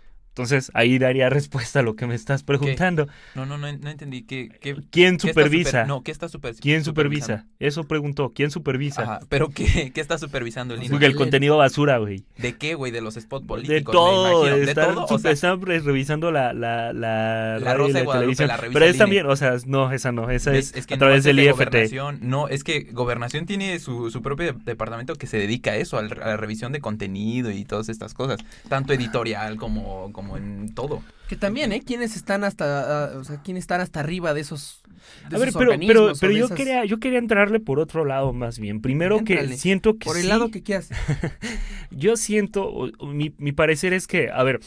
Entonces 0.43 0.71
ahí 0.75 0.99
daría 0.99 1.29
respuesta 1.31 1.81
a 1.81 1.83
lo 1.83 1.97
que 1.97 2.07
me 2.07 2.15
estás 2.15 2.43
preguntando. 2.43 3.07
No, 3.35 3.47
no, 3.47 3.59
no, 3.59 3.71
no 3.73 3.91
entendí. 3.91 4.23
¿Qué, 4.23 4.49
qué, 4.61 4.75
¿Quién 4.91 5.17
qué 5.19 5.29
está 5.29 5.29
supervisa? 5.29 5.71
super- 5.71 5.87
no, 5.87 6.03
¿qué 6.03 6.11
está 6.11 6.29
super- 6.29 6.55
¿Quién 6.57 6.85
supervisando? 6.85 7.39
supervisa? 7.39 7.47
Eso 7.59 7.85
preguntó. 7.85 8.33
¿Quién 8.35 8.51
supervisa? 8.51 9.03
Ajá, 9.03 9.21
pero 9.29 9.49
¿qué, 9.51 9.93
qué 9.95 10.01
está 10.01 10.19
supervisando 10.19 10.75
el? 10.75 10.89
Porque 10.91 11.07
el 11.07 11.15
contenido 11.15 11.57
basura, 11.59 11.99
güey. 11.99 12.25
¿De 12.39 12.57
qué, 12.57 12.75
güey? 12.75 12.93
De 12.93 13.01
los 13.01 13.15
spots 13.15 13.47
políticos. 13.47 13.77
De 13.77 13.81
me 13.81 13.93
todo, 13.93 14.47
imagino. 14.47 14.57
¿De 14.57 14.71
están, 14.71 14.95
todo? 14.95 15.07
O 15.11 15.19
sea, 15.19 15.31
están 15.31 15.61
re- 15.63 15.81
revisando 15.81 16.31
la, 16.33 16.53
la, 16.53 16.93
la, 16.93 17.59
La 17.59 17.75
radio 17.75 17.75
y 17.75 17.87
Rosa 17.87 17.93
de 17.93 17.93
la 18.01 18.05
Guadalupe, 18.05 18.37
televisión. 18.37 18.49
la 18.49 18.57
revista 18.57 18.79
Pero 18.79 18.91
es 18.91 18.99
también, 18.99 19.27
o 19.27 19.37
sea, 19.37 19.57
no, 19.67 19.93
esa 19.93 20.13
no, 20.13 20.31
esa 20.31 20.55
es, 20.57 20.75
Es 20.75 20.87
que 20.87 20.95
a 20.95 20.97
no 20.97 21.01
través 21.01 21.19
es 21.19 21.25
del 21.25 21.37
de 21.37 21.45
IFT. 21.45 21.53
Gobernación. 21.55 22.19
No, 22.23 22.49
es 22.49 22.65
que 22.65 22.83
Gobernación 22.93 23.47
tiene 23.47 23.79
su, 23.79 24.11
su 24.11 24.23
propio 24.23 24.53
departamento 24.65 25.15
que 25.17 25.27
se 25.27 25.37
dedica 25.39 25.73
a 25.73 25.77
eso, 25.77 25.99
al- 25.99 26.13
a 26.23 26.27
la 26.29 26.37
revisión 26.37 26.73
de 26.73 26.81
contenido 26.81 27.51
y 27.51 27.65
todas 27.65 27.89
estas 27.89 28.15
cosas. 28.15 28.41
Tanto 28.69 28.93
editorial 28.93 29.57
como, 29.57 30.13
como 30.13 30.30
en 30.37 30.75
todo. 30.75 31.03
Que 31.29 31.37
también, 31.37 31.73
¿eh? 31.73 31.83
¿Quiénes 31.85 32.17
están 32.17 32.43
hasta, 32.45 33.13
o 33.17 33.25
sea, 33.25 33.41
quiénes 33.43 33.63
están 33.63 33.81
hasta 33.81 34.01
arriba 34.01 34.35
de 34.35 34.41
esos, 34.41 34.83
de 35.29 35.37
A 35.37 35.39
ver, 35.39 35.49
esos 35.49 35.59
pero, 35.61 35.79
pero, 35.89 36.13
yo 36.33 36.47
esas- 36.47 36.57
quería, 36.57 36.85
yo 36.85 36.99
quería 36.99 37.19
entrarle 37.19 37.61
por 37.61 37.79
otro 37.79 38.05
lado 38.05 38.33
más 38.33 38.59
bien. 38.59 38.81
Primero 38.81 39.23
que 39.25 39.49
siento 39.57 39.97
que 39.99 40.07
Por 40.07 40.17
el 40.17 40.23
sí, 40.23 40.29
lado 40.29 40.51
que 40.51 40.63
quieras. 40.63 40.91
yo 41.91 42.17
siento, 42.17 42.91
mi, 43.01 43.33
mi 43.39 43.53
parecer 43.53 43.93
es 43.93 44.07
que, 44.07 44.31
a 44.31 44.43
ver, 44.43 44.61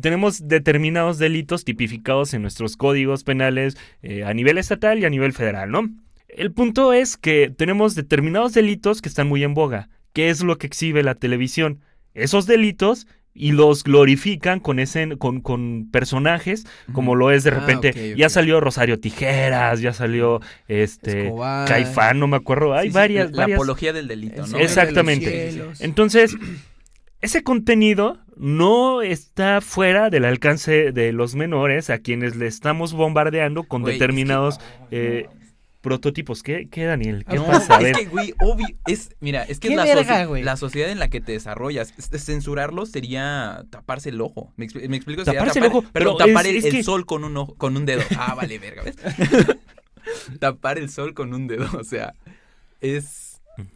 tenemos 0.00 0.46
determinados 0.48 1.18
delitos 1.18 1.64
tipificados 1.64 2.34
en 2.34 2.42
nuestros 2.42 2.76
códigos 2.76 3.24
penales 3.24 3.76
eh, 4.02 4.24
a 4.24 4.34
nivel 4.34 4.58
estatal 4.58 4.98
y 4.98 5.04
a 5.04 5.10
nivel 5.10 5.32
federal, 5.32 5.70
¿no? 5.70 5.88
El 6.28 6.52
punto 6.52 6.92
es 6.92 7.16
que 7.16 7.52
tenemos 7.56 7.94
determinados 7.94 8.54
delitos 8.54 9.00
que 9.00 9.08
están 9.08 9.28
muy 9.28 9.44
en 9.44 9.54
boga. 9.54 9.88
¿Qué 10.12 10.30
es 10.30 10.42
lo 10.42 10.58
que 10.58 10.66
exhibe 10.66 11.02
la 11.04 11.14
televisión? 11.14 11.80
Esos 12.14 12.46
delitos 12.46 13.06
y 13.36 13.50
los 13.52 13.82
glorifican 13.82 14.60
con 14.60 14.78
ese 14.78 15.16
con, 15.18 15.40
con 15.40 15.88
personajes 15.90 16.66
como 16.92 17.16
lo 17.16 17.32
es 17.32 17.42
de 17.42 17.50
Ah, 17.50 17.54
repente 17.60 18.14
ya 18.16 18.28
salió 18.28 18.60
Rosario 18.60 19.00
Tijeras 19.00 19.80
ya 19.80 19.92
salió 19.92 20.40
este 20.68 21.24
Escobar. 21.26 21.66
Caifán 21.68 22.20
no 22.20 22.28
me 22.28 22.36
acuerdo 22.36 22.74
hay 22.74 22.84
Sí, 22.86 22.90
sí, 22.90 22.94
varias 22.94 23.30
La 23.32 23.38
varias 23.38 23.56
apología 23.58 23.92
del 23.92 24.06
delito, 24.06 24.44
El 24.44 24.50
¿no? 24.52 24.58
De 24.58 24.64
Exactamente. 24.64 25.62
Entonces 25.80 26.36
ese 27.20 27.42
contenido 27.42 28.18
no 28.36 29.02
está 29.02 29.60
fuera 29.60 30.10
del 30.10 30.24
alcance 30.26 30.92
de 30.92 31.12
los 31.12 31.34
menores 31.34 31.88
a 31.90 31.98
quienes 31.98 32.36
le 32.36 32.46
estamos 32.46 32.92
bombardeando 32.92 33.64
con 33.64 33.82
Güey, 33.82 33.94
es 33.94 33.98
que- 33.98 34.02
determinados 34.04 34.60
eh, 34.90 35.26
prototipos 35.84 36.42
¿Qué, 36.42 36.68
qué 36.68 36.84
Daniel 36.84 37.24
qué 37.28 37.36
No, 37.36 37.46
pasa 37.46 37.76
a 37.76 37.78
ver 37.78 37.92
Es 37.92 37.98
que, 37.98 38.04
güey, 38.06 38.34
obvio, 38.40 38.66
es, 38.88 39.10
mira, 39.20 39.44
es 39.44 39.60
que 39.60 39.68
Qué 39.68 39.76
la, 39.76 39.84
verga, 39.84 40.26
la 40.26 40.56
sociedad 40.56 40.90
en 40.90 40.98
la 40.98 41.08
que 41.08 41.20
te 41.20 41.30
desarrollas, 41.30 41.94
es- 41.96 42.10
es- 42.12 42.24
censurarlo 42.24 42.86
sería 42.86 43.64
taparse 43.70 44.08
el 44.08 44.20
ojo. 44.20 44.52
¿Me, 44.56 44.66
expl- 44.66 44.88
me 44.88 44.96
explico? 44.96 45.24
Sería 45.24 45.40
Taparse 45.40 45.60
el 45.60 45.66
tapar- 45.66 45.68
ojo, 45.70 45.82
perdón, 45.92 46.16
pero 46.18 46.32
tapar 46.32 46.46
es- 46.46 46.50
el, 46.52 46.56
es 46.70 46.74
el 46.74 46.82
sol 46.84 47.06
con 47.06 47.22
un 47.22 47.36
ojo, 47.36 47.54
con 47.54 47.76
un 47.76 47.86
dedo. 47.86 48.02
Ah, 48.18 48.34
vale, 48.34 48.58
verga, 48.58 48.82
¿ves? 48.82 48.96
tapar 50.40 50.78
el 50.78 50.90
sol 50.90 51.14
con 51.14 51.32
un 51.34 51.46
dedo, 51.46 51.68
o 51.78 51.84
sea, 51.84 52.14
es... 52.80 53.33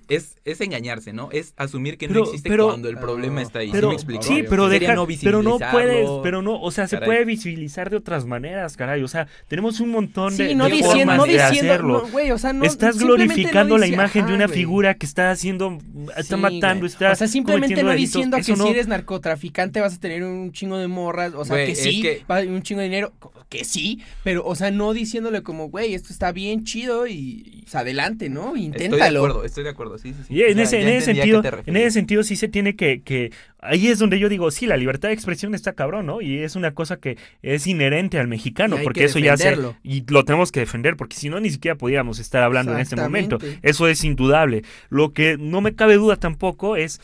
Es, 0.08 0.36
es 0.44 0.60
engañarse, 0.60 1.12
¿no? 1.12 1.28
Es 1.32 1.52
asumir 1.56 1.98
que 1.98 2.08
Pero- 2.08 2.20
no 2.20 2.26
existe 2.26 2.48
pero- 2.48 2.66
cuando 2.68 2.88
el 2.88 2.96
problema 2.98 3.42
está 3.42 3.58
ahí. 3.60 3.66
¿Sí 3.66 3.72
Pero, 3.72 3.88
me 3.88 3.94
explico? 3.94 4.22
sí, 4.22 4.42
pero 4.48 4.68
deja, 4.68 4.94
no 4.94 5.06
pero 5.22 5.42
no 5.42 5.58
puedes, 5.58 6.08
pero 6.22 6.42
no, 6.42 6.60
o 6.60 6.70
sea, 6.70 6.88
se 6.88 6.96
puede 6.98 7.24
visibilizar 7.24 7.90
de 7.90 7.96
otras 7.96 8.24
maneras, 8.24 8.76
caray. 8.76 9.02
O 9.02 9.08
sea, 9.08 9.28
tenemos 9.48 9.80
un 9.80 9.90
montón 9.90 10.36
de, 10.36 10.48
Sí, 10.48 10.54
no 10.54 10.64
de 10.64 10.70
diciendo, 10.70 10.96
formas 10.96 11.16
no 11.18 11.24
de 11.26 11.32
diciendo, 11.32 11.72
hacerlo. 11.72 12.02
no, 12.04 12.08
güey, 12.08 12.30
o 12.32 12.38
sea, 12.38 12.52
no, 12.52 12.64
Estás 12.64 12.98
glorificando 12.98 13.74
no 13.74 13.78
la 13.78 13.86
imagen 13.86 14.26
de 14.26 14.34
una 14.34 14.48
figura 14.48 14.94
que 14.94 15.06
está 15.06 15.30
haciendo, 15.30 15.78
está 16.16 16.36
Sí, 16.36 16.42
matando, 16.42 16.80
güey. 16.80 16.92
está 16.92 17.12
O 17.12 17.14
sea, 17.14 17.28
simplemente 17.28 17.82
no 17.82 17.90
delitos. 17.90 18.14
diciendo 18.14 18.36
que 18.38 18.42
si 18.44 18.68
eres 18.68 18.88
narcotraficante 18.88 19.80
vas 19.80 19.94
a 19.94 20.00
tener 20.00 20.24
un 20.24 20.52
chingo 20.52 20.78
de 20.78 20.88
morras, 20.88 21.34
o 21.34 21.44
sea, 21.44 21.56
que 21.56 21.72
es 21.72 21.82
sí, 21.82 22.02
un 22.48 22.62
chingo 22.62 22.80
de 22.80 22.86
dinero, 22.88 23.12
que 23.48 23.64
sí, 23.64 24.02
pero, 24.24 24.44
o 24.44 24.54
sea, 24.54 24.70
no 24.70 24.92
diciéndole 24.92 25.42
como, 25.42 25.70
güey, 25.70 25.94
esto 25.94 26.12
está 26.12 26.32
bien 26.32 26.64
chido 26.64 27.06
y, 27.06 27.64
adelante, 27.72 28.28
¿no? 28.28 28.56
Estoy 28.56 28.60
de 28.60 28.66
Inténtalo. 28.66 29.20
acuerdo, 29.20 29.44
estoy 29.44 29.64
de 29.64 29.70
acuerdo, 29.70 29.98
sí, 29.98 30.12
sí, 30.12 30.24
sí. 30.26 30.34
Y 30.34 30.42
en 30.42 30.58
ese, 30.58 30.80
ya 30.80 30.88
en 30.88 30.96
ese 30.96 31.14
sentido, 31.14 31.42
en 31.66 31.76
ese 31.76 31.90
sentido 31.92 32.22
sí 32.22 32.36
se 32.36 32.48
tiene 32.48 32.76
que, 32.76 33.02
que, 33.02 33.32
ahí 33.60 33.88
es 33.88 33.98
donde 33.98 34.18
yo 34.18 34.28
digo, 34.28 34.50
sí, 34.50 34.66
la 34.66 34.76
libertad 34.76 35.08
de 35.08 35.14
expresión 35.14 35.54
está 35.54 35.72
cabrón, 35.72 36.06
¿no? 36.06 36.20
Y 36.20 36.38
es 36.38 36.56
una 36.56 36.74
cosa 36.74 36.98
que 36.98 37.16
es 37.42 37.66
inherente 37.66 38.18
al 38.18 38.28
mexicano, 38.28 38.76
Y 38.76 38.78
hay 38.80 38.84
porque 38.84 39.00
que 39.00 39.06
eso 39.06 39.18
ya 39.18 39.36
se, 39.36 39.44
defenderlo. 39.44 39.76
y 39.82 40.04
lo 40.08 40.24
tenemos 40.24 40.52
que 40.52 40.60
defender, 40.60 40.96
porque 40.96 41.16
si 41.16 41.28
no, 41.28 41.40
ni 41.40 41.50
siquiera 41.50 41.76
podríamos 41.76 42.18
estar 42.18 42.42
hablando 42.42 42.72
en 42.72 42.80
este 42.80 42.96
momento. 42.96 43.38
Eso 43.62 43.88
es 43.88 44.04
indudable. 44.04 44.62
Lo 44.90 45.12
que 45.12 45.36
no 45.38 45.60
me 45.60 45.74
cabe 45.74 45.94
duda 45.94 46.16
tampoco 46.16 46.76
es, 46.76 47.00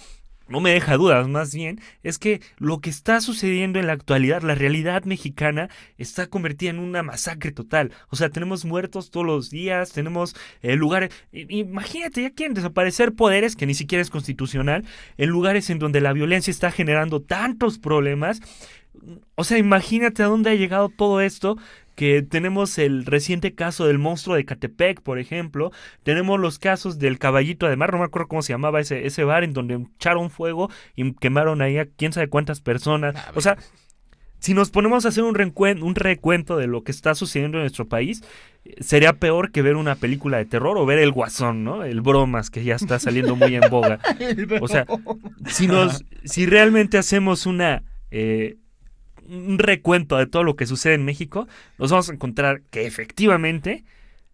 no 0.49 0.61
me 0.61 0.73
deja 0.73 0.97
dudas 0.97 1.27
más 1.29 1.55
bien, 1.55 1.81
es 2.03 2.19
que 2.19 2.41
lo 2.59 2.81
que 2.81 2.91
está 2.91 3.21
sucediendo 3.21 3.79
en 3.79 3.87
la 3.87 3.95
actualidad, 3.95 4.43
la 4.43 4.55
realidad 4.55 5.05
mexicana, 5.05 5.71
está 5.99 6.27
convertida 6.27 6.71
en 6.71 6.79
una 6.79 7.03
masacre 7.03 7.53
total. 7.53 7.93
O 8.11 8.17
sea, 8.17 8.29
tenemos 8.29 8.65
muertos 8.65 9.11
todos 9.11 9.27
los 9.27 9.51
días, 9.51 9.93
tenemos 9.93 10.37
eh, 10.63 10.77
lugares... 10.77 11.11
Imagínate, 11.33 12.23
ya 12.23 12.31
quieren 12.31 12.55
desaparecer 12.55 13.15
poderes, 13.15 13.57
que 13.57 13.67
ni 13.67 13.75
siquiera 13.75 14.03
es 14.03 14.11
constitucional, 14.11 14.85
en 15.17 15.31
lugares 15.31 15.71
en 15.71 15.79
donde 15.79 16.01
la 16.01 16.13
violencia 16.13 16.51
está 16.51 16.71
generando 16.71 17.23
tantos 17.23 17.79
problemas. 17.79 18.41
O 19.35 19.45
sea, 19.45 19.59
imagínate 19.59 20.23
a 20.23 20.27
dónde 20.27 20.51
ha 20.51 20.55
llegado 20.55 20.89
todo 20.89 21.21
esto 21.21 21.59
que 21.95 22.23
tenemos 22.23 22.79
el 22.79 23.05
reciente 23.07 23.55
caso 23.55 23.87
del 23.87 23.99
monstruo 23.99 24.37
de 24.37 24.45
Catepec, 24.45 25.01
por 25.03 25.19
ejemplo, 25.19 25.71
tenemos 26.03 26.39
los 26.41 26.59
casos 26.59 26.99
del 26.99 27.19
caballito 27.19 27.69
de 27.69 27.77
mar, 27.77 27.93
no 27.93 27.99
me 27.99 28.05
acuerdo 28.05 28.29
cómo 28.29 28.43
se 28.43 28.53
llamaba 28.53 28.81
ese, 28.81 29.07
ese 29.07 29.25
bar 29.25 29.45
en 29.45 29.53
donde 29.53 29.75
echaron 29.97 30.31
fuego 30.31 30.71
y 30.97 31.13
quemaron 31.15 31.63
ahí 31.63 31.79
a 31.79 31.87
quién 31.87 32.13
sabe 32.13 32.29
cuántas 32.29 32.61
personas. 32.61 33.15
O 33.35 33.41
sea, 33.41 33.57
si 34.39 34.53
nos 34.53 34.71
ponemos 34.71 35.07
a 35.07 35.09
hacer 35.09 35.25
un, 35.25 35.35
reencuen- 35.35 35.83
un 35.83 35.95
recuento 35.95 36.57
de 36.59 36.67
lo 36.67 36.83
que 36.85 36.93
está 36.93 37.15
sucediendo 37.15 37.57
en 37.59 37.63
nuestro 37.63 37.89
país, 37.89 38.23
sería 38.79 39.15
peor 39.15 39.53
que 39.53 39.63
ver 39.63 39.77
una 39.77 39.95
película 39.95 40.37
de 40.39 40.45
terror 40.45 40.77
o 40.77 40.85
ver 40.85 40.99
el 40.99 41.13
guasón, 41.13 41.65
¿no? 41.65 41.83
El 41.85 42.01
bromas 42.03 42.51
que 42.51 42.63
ya 42.65 42.75
está 42.75 42.99
saliendo 42.99 43.37
muy 43.37 43.55
en 43.55 43.63
boga. 43.71 44.01
O 44.61 44.69
sea, 44.69 44.85
si 45.47 45.67
nos, 45.67 46.05
si 46.25 46.45
realmente 46.47 46.99
hacemos 46.99 47.47
una 47.47 47.85
eh, 48.11 48.57
un 49.29 49.59
recuento 49.59 50.17
de 50.17 50.27
todo 50.27 50.43
lo 50.45 50.57
que 50.57 50.67
sucede 50.67 50.95
en 50.95 51.05
México, 51.05 51.47
nos 51.79 51.91
vamos 51.91 52.09
a 52.11 52.13
encontrar 52.13 52.63
que 52.71 52.87
efectivamente 52.87 53.85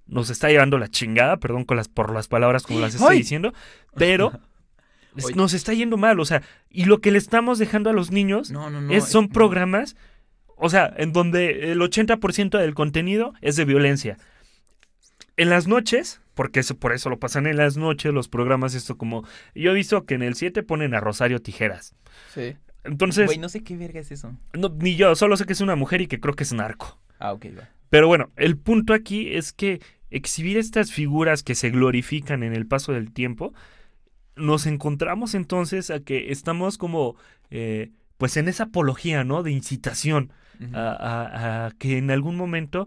nos 0.07 0.31
está 0.31 0.48
llevando 0.48 0.79
la 0.79 0.88
chingada, 0.88 1.37
perdón 1.38 1.64
con 1.64 1.76
las, 1.76 1.88
por 1.88 2.12
las 2.12 2.26
palabras 2.29 2.64
como 2.64 2.81
las 2.81 2.94
estoy 2.94 3.12
¡Ay! 3.12 3.18
diciendo, 3.18 3.53
pero 3.94 4.33
es- 5.16 5.37
nos 5.37 5.53
está 5.55 5.72
yendo 5.72 5.96
mal, 5.96 6.18
o 6.20 6.24
sea, 6.24 6.42
y 6.68 6.85
lo 6.87 7.00
que 7.00 7.11
le 7.12 7.18
estamos 7.18 7.59
dejando 7.59 7.90
a 7.90 7.92
los 7.92 8.11
niños 8.11 8.50
No, 8.50 8.70
no, 8.70 8.81
no. 8.81 8.92
es, 8.92 9.05
son 9.05 9.26
es- 9.26 9.31
programas, 9.31 9.96
o 10.57 10.68
sea, 10.68 10.92
en 10.96 11.12
donde 11.12 11.70
el 11.72 11.79
80% 11.81 12.59
del 12.59 12.74
contenido 12.74 13.33
es 13.40 13.57
de 13.57 13.64
violencia. 13.64 14.18
En 15.37 15.48
las 15.48 15.66
noches, 15.68 16.20
porque 16.35 16.61
eso, 16.61 16.76
por 16.76 16.92
eso 16.92 17.09
lo 17.09 17.18
pasan 17.18 17.46
en 17.46 17.57
las 17.57 17.76
noches, 17.76 18.12
los 18.12 18.29
programas, 18.29 18.74
esto 18.74 18.98
como... 18.98 19.24
Yo 19.55 19.70
he 19.70 19.74
visto 19.74 20.05
que 20.05 20.14
en 20.14 20.22
el 20.22 20.35
7 20.35 20.62
ponen 20.62 20.94
a 20.94 21.00
Rosario 21.00 21.40
Tijeras. 21.40 21.94
Sí. 22.35 22.57
Entonces, 22.84 23.26
Güey, 23.26 23.38
no 23.38 23.48
sé 23.48 23.62
qué 23.62 23.76
verga 23.76 24.00
es 24.00 24.10
eso. 24.10 24.34
no, 24.54 24.68
ni 24.78 24.96
yo, 24.96 25.14
solo 25.14 25.36
sé 25.36 25.44
que 25.44 25.52
es 25.52 25.60
una 25.60 25.76
mujer 25.76 26.00
y 26.00 26.06
que 26.06 26.20
creo 26.20 26.34
que 26.34 26.44
es 26.44 26.52
narco. 26.52 26.98
Ah, 27.18 27.32
ok, 27.32 27.46
va. 27.58 27.68
Pero 27.90 28.06
bueno, 28.08 28.30
el 28.36 28.56
punto 28.56 28.94
aquí 28.94 29.34
es 29.34 29.52
que 29.52 29.80
exhibir 30.10 30.56
estas 30.56 30.92
figuras 30.92 31.42
que 31.42 31.54
se 31.54 31.70
glorifican 31.70 32.42
en 32.42 32.54
el 32.54 32.66
paso 32.66 32.92
del 32.92 33.12
tiempo, 33.12 33.52
nos 34.36 34.66
encontramos 34.66 35.34
entonces 35.34 35.90
a 35.90 36.00
que 36.00 36.30
estamos 36.32 36.78
como, 36.78 37.16
eh, 37.50 37.90
pues 38.16 38.36
en 38.36 38.48
esa 38.48 38.64
apología, 38.64 39.24
¿no? 39.24 39.42
De 39.42 39.50
incitación 39.50 40.32
a, 40.74 40.90
a- 40.90 41.66
a 41.66 41.70
que 41.72 41.98
en 41.98 42.10
algún 42.10 42.36
momento 42.36 42.86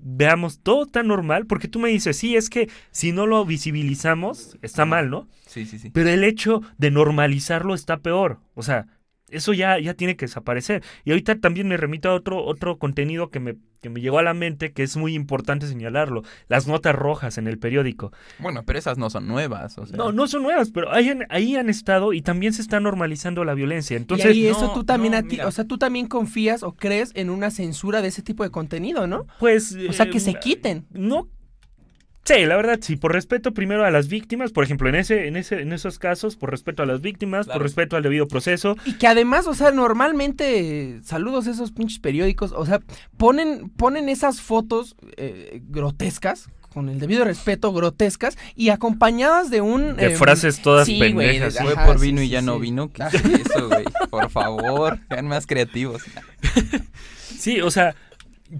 veamos 0.00 0.60
todo 0.60 0.86
tan 0.86 1.08
normal, 1.08 1.46
porque 1.46 1.66
tú 1.68 1.78
me 1.78 1.88
dices, 1.88 2.16
sí, 2.16 2.36
es 2.36 2.48
que 2.50 2.68
si 2.90 3.12
no 3.12 3.26
lo 3.26 3.44
visibilizamos, 3.44 4.56
está 4.62 4.84
mal, 4.84 5.10
¿no? 5.10 5.28
Sí, 5.46 5.64
sí, 5.66 5.78
sí. 5.78 5.90
Pero 5.90 6.10
el 6.10 6.24
hecho 6.24 6.62
de 6.78 6.90
normalizarlo 6.90 7.74
está 7.74 7.98
peor. 7.98 8.38
O 8.54 8.62
sea, 8.62 8.86
eso 9.30 9.52
ya, 9.52 9.78
ya 9.78 9.94
tiene 9.94 10.16
que 10.16 10.26
desaparecer. 10.26 10.82
Y 11.04 11.10
ahorita 11.10 11.36
también 11.40 11.68
me 11.68 11.76
remito 11.76 12.08
a 12.08 12.14
otro, 12.14 12.44
otro 12.44 12.78
contenido 12.78 13.30
que 13.30 13.40
me, 13.40 13.56
que 13.80 13.90
me 13.90 14.00
llegó 14.00 14.18
a 14.18 14.22
la 14.22 14.34
mente, 14.34 14.72
que 14.72 14.82
es 14.82 14.96
muy 14.96 15.14
importante 15.14 15.66
señalarlo. 15.66 16.22
Las 16.48 16.66
notas 16.66 16.94
rojas 16.94 17.38
en 17.38 17.46
el 17.46 17.58
periódico. 17.58 18.12
Bueno, 18.38 18.64
pero 18.64 18.78
esas 18.78 18.98
no 18.98 19.10
son 19.10 19.26
nuevas, 19.26 19.78
o 19.78 19.86
sea. 19.86 19.96
No, 19.96 20.12
no 20.12 20.26
son 20.26 20.42
nuevas, 20.42 20.70
pero 20.70 20.92
ahí 20.92 21.08
han, 21.10 21.26
ahí 21.30 21.56
han 21.56 21.68
estado 21.68 22.12
y 22.12 22.22
también 22.22 22.52
se 22.52 22.62
está 22.62 22.80
normalizando 22.80 23.44
la 23.44 23.54
violencia. 23.54 23.96
Entonces, 23.96 24.36
y 24.36 24.44
ahí 24.44 24.46
eso 24.46 24.68
no, 24.68 24.72
tú 24.72 24.84
también 24.84 25.12
no, 25.12 25.18
a 25.18 25.22
ti, 25.22 25.40
o 25.40 25.50
sea, 25.50 25.64
tú 25.64 25.78
también 25.78 26.06
confías 26.06 26.62
o 26.62 26.72
crees 26.72 27.12
en 27.14 27.30
una 27.30 27.50
censura 27.50 28.02
de 28.02 28.08
ese 28.08 28.22
tipo 28.22 28.42
de 28.44 28.50
contenido, 28.50 29.06
¿no? 29.06 29.26
pues... 29.38 29.76
O 29.88 29.92
sea, 29.92 30.06
eh, 30.06 30.10
que 30.10 30.20
se 30.20 30.34
quiten. 30.34 30.86
No. 30.90 31.28
Sí, 32.28 32.44
la 32.44 32.56
verdad, 32.56 32.78
sí, 32.82 32.96
por 32.96 33.12
respeto 33.14 33.54
primero 33.54 33.84
a 33.86 33.90
las 33.90 34.08
víctimas, 34.08 34.52
por 34.52 34.62
ejemplo, 34.64 34.86
en 34.90 34.96
ese, 34.96 35.28
en 35.28 35.36
ese, 35.36 35.62
en 35.62 35.72
esos 35.72 35.98
casos, 35.98 36.36
por 36.36 36.50
respeto 36.50 36.82
a 36.82 36.86
las 36.86 37.00
víctimas, 37.00 37.46
Claro. 37.46 37.58
por 37.58 37.62
respeto 37.62 37.96
al 37.96 38.02
debido 38.02 38.28
proceso, 38.28 38.76
Y 38.84 38.94
que 38.98 39.06
además, 39.06 39.46
o 39.46 39.54
sea, 39.54 39.70
normalmente, 39.70 41.00
saludos 41.04 41.46
a 41.46 41.52
esos 41.52 41.72
pinches 41.72 42.00
periódicos, 42.00 42.52
o 42.52 42.66
sea, 42.66 42.80
ponen, 43.16 43.70
ponen 43.70 44.10
esas 44.10 44.42
fotos 44.42 44.94
eh, 45.16 45.62
grotescas 45.68 46.50
con 46.72 46.90
el 46.90 47.00
debido 47.00 47.24
respeto, 47.24 47.72
grotescas 47.72 48.36
y 48.54 48.68
acompañadas 48.68 49.48
de 49.50 49.62
un... 49.62 49.96
De 49.96 50.12
em, 50.12 50.16
frases 50.18 50.60
todas 50.60 50.86
sí, 50.86 50.98
güey, 50.98 51.14
pendejas. 51.14 51.54
de- 51.54 51.60
Fue 51.64 51.74
por 51.86 51.98
sí, 51.98 52.06
vino 52.08 52.20
y 52.20 52.26
sí, 52.26 52.30
ya 52.30 52.42
no 52.42 52.56
sí. 52.56 52.60
vino. 52.60 52.90
¿Qué 52.92 53.02
es 53.16 53.24
eso, 53.24 53.68
güey? 53.68 53.84
Por 54.10 54.28
favor, 54.30 54.98
sean 55.08 55.26
más 55.28 55.46
creativos. 55.46 56.02
Sí, 57.38 57.60
o 57.62 57.70
sea, 57.70 57.94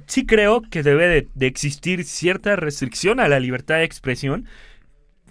sí 0.07 0.27
creo 0.27 0.63
que 0.63 0.83
debe 0.83 1.29
de, 1.35 1.47
existir 1.47 2.05
cierta 2.05 2.57
restricción 2.57 3.21
a 3.21 3.29
la 3.29 3.41
libertad 3.41 3.77
de 3.77 3.85
expresión 3.85 4.47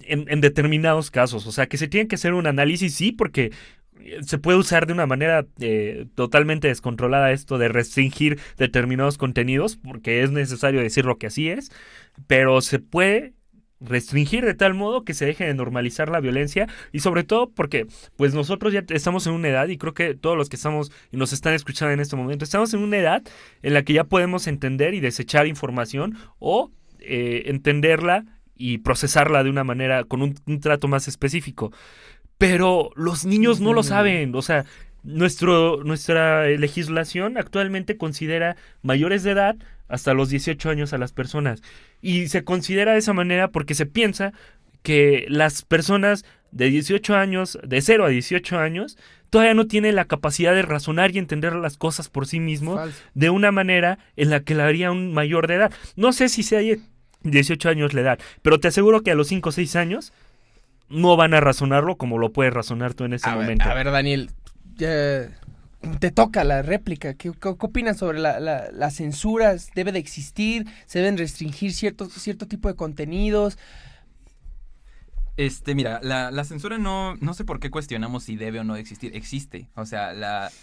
en, 0.02 0.42
determinados 0.42 1.12
casos. 1.12 1.48
O 1.48 1.52
sea, 1.52 1.68
que 1.68 1.78
se 1.78 1.88
tiene 1.88 2.08
que 2.08 2.16
hacer 2.16 2.34
un 2.34 2.48
análisis, 2.48 2.94
sí, 2.96 3.12
porque 3.12 3.52
eh, 4.00 4.20
se 4.22 4.38
puede 4.38 4.58
usar 4.58 4.88
de 4.88 4.94
una 4.94 5.06
manera 5.06 5.46
eh, 5.60 6.06
totalmente 6.16 6.68
descontrolada 6.68 7.32
esto 7.32 7.58
de 7.58 7.68
restringir 7.68 8.40
determinados 8.58 9.18
contenidos, 9.18 9.78
porque 9.78 10.24
es 10.24 10.32
necesario 10.32 10.82
decirlo 10.82 11.18
que 11.18 11.28
así 11.28 11.50
es, 11.50 11.72
pero 12.28 12.62
se 12.62 12.80
puede 12.80 13.34
restringir 13.80 14.44
de 14.46 14.54
tal 14.54 14.74
modo 14.74 15.04
que 15.04 15.14
se 15.14 15.26
deje 15.26 15.46
de 15.46 15.54
normalizar 15.54 16.10
la 16.10 16.20
violencia 16.20 16.68
y 16.92 17.00
sobre 17.00 17.24
todo 17.24 17.50
porque 17.50 17.88
pues 18.16 18.34
nosotros 18.34 18.74
ya 18.74 18.84
estamos 18.90 19.28
en 19.28 19.34
una 19.34 19.50
edad 19.50 19.68
y 19.68 19.78
creo 19.78 19.94
que 19.94 20.16
todos 20.16 20.36
los 20.36 20.50
que 20.50 20.56
estamos 20.56 20.92
y 21.12 21.18
nos 21.18 21.34
están 21.34 21.54
escuchando 21.54 21.94
en 21.94 22.00
este 22.00 22.16
momento 22.16 22.44
estamos 22.44 22.74
en 22.74 22.82
una 22.82 22.98
edad 22.98 23.24
en 23.62 23.74
la 23.74 23.84
que 23.84 23.94
ya 23.94 24.04
podemos 24.04 24.48
entender 24.48 24.94
y 24.94 25.00
desechar 25.00 25.48
información 25.48 26.18
o 26.40 26.72
eh, 27.00 27.44
entenderla 27.46 28.26
y 28.56 28.80
procesarla 28.80 29.44
de 29.44 29.52
una 29.52 29.64
manera 29.64 30.04
con 30.04 30.22
un, 30.24 30.36
un 30.48 30.60
trato 30.60 30.88
más 30.88 31.08
específico 31.08 31.72
pero 32.40 32.90
los 32.96 33.26
niños 33.26 33.62
no 33.62 33.74
lo 33.74 33.84
saben 33.84 34.34
o 34.34 34.42
sea 34.42 34.66
nuestro, 35.08 35.84
nuestra 35.84 36.48
eh, 36.50 36.58
legislación 36.58 37.38
actualmente 37.38 37.98
considera 37.98 38.58
mayores 38.82 39.24
de 39.24 39.32
edad 39.32 39.56
hasta 39.88 40.14
los 40.14 40.30
18 40.30 40.70
años 40.70 40.92
a 40.92 40.98
las 40.98 41.14
personas. 41.14 41.62
Y 42.02 42.28
se 42.28 42.44
considera 42.44 42.94
de 42.94 43.00
esa 43.00 43.14
manera 43.14 43.50
porque 43.50 43.74
se 43.74 43.86
piensa 43.86 44.34
que 44.84 45.26
las 45.30 45.64
personas 45.64 46.26
de 46.52 46.70
18 46.70 47.16
años, 47.16 47.60
de 47.64 47.82
0 47.82 48.06
a 48.06 48.10
18 48.10 48.58
años, 48.60 48.98
todavía 49.30 49.54
no 49.54 49.68
tienen 49.68 49.96
la 49.96 50.06
capacidad 50.06 50.54
de 50.54 50.62
razonar 50.62 51.14
y 51.14 51.18
entender 51.20 51.54
las 51.56 51.78
cosas 51.78 52.10
por 52.10 52.28
sí 52.28 52.40
mismos 52.40 52.78
Falso. 52.78 53.04
de 53.14 53.30
una 53.30 53.52
manera 53.52 54.00
en 54.16 54.30
la 54.30 54.40
que 54.42 54.56
la 54.56 54.66
haría 54.66 54.92
un 54.92 55.14
mayor 55.14 55.48
de 55.48 55.56
edad. 55.56 55.72
No 55.96 56.14
sé 56.14 56.30
si 56.30 56.44
sea 56.44 56.62
18 57.24 57.70
años 57.70 57.94
la 57.94 58.02
edad, 58.02 58.20
pero 58.42 58.60
te 58.60 58.70
aseguro 58.70 59.02
que 59.02 59.12
a 59.12 59.16
los 59.16 59.28
5 59.28 59.50
o 59.50 59.52
6 59.52 59.76
años 59.76 60.14
no 60.90 61.18
van 61.18 61.34
a 61.34 61.42
razonarlo 61.42 61.98
como 61.98 62.18
lo 62.18 62.32
puedes 62.32 62.54
razonar 62.54 62.94
tú 62.94 63.04
en 63.04 63.14
ese 63.14 63.28
a, 63.28 63.36
ver, 63.36 63.44
momento. 63.44 63.66
a 63.70 63.74
ver, 63.74 63.92
Daniel, 63.92 64.32
ya 64.76 65.38
te 66.00 66.12
toca 66.12 66.44
la 66.44 66.62
réplica. 66.62 67.14
¿Qué, 67.16 67.32
qué- 67.40 67.50
opinas 67.50 67.98
sobre 67.98 68.20
la, 68.20 68.40
la- 68.40 68.70
las 68.72 68.96
censuras? 68.96 69.72
¿Debe 69.76 69.92
de 69.92 70.00
existir? 70.00 70.66
¿Se 70.86 71.00
deben 71.00 71.18
restringir 71.18 71.74
cierto, 71.74 72.10
cierto 72.10 72.48
tipo 72.48 72.68
de 72.70 72.76
contenidos? 72.76 73.58
Este, 75.38 75.76
mira, 75.76 76.00
la, 76.02 76.32
la 76.32 76.44
censura 76.46 76.78
no, 76.80 77.16
no 77.18 77.34
sé 77.36 77.46
por 77.46 77.60
qué 77.60 77.70
cuestionamos 77.70 78.24
si 78.24 78.36
debe 78.38 78.60
o 78.60 78.64
no 78.64 78.76
existir. 78.76 79.16
Existe. 79.16 79.70
O 79.76 79.86
sea, 79.86 80.14
la 80.14 80.56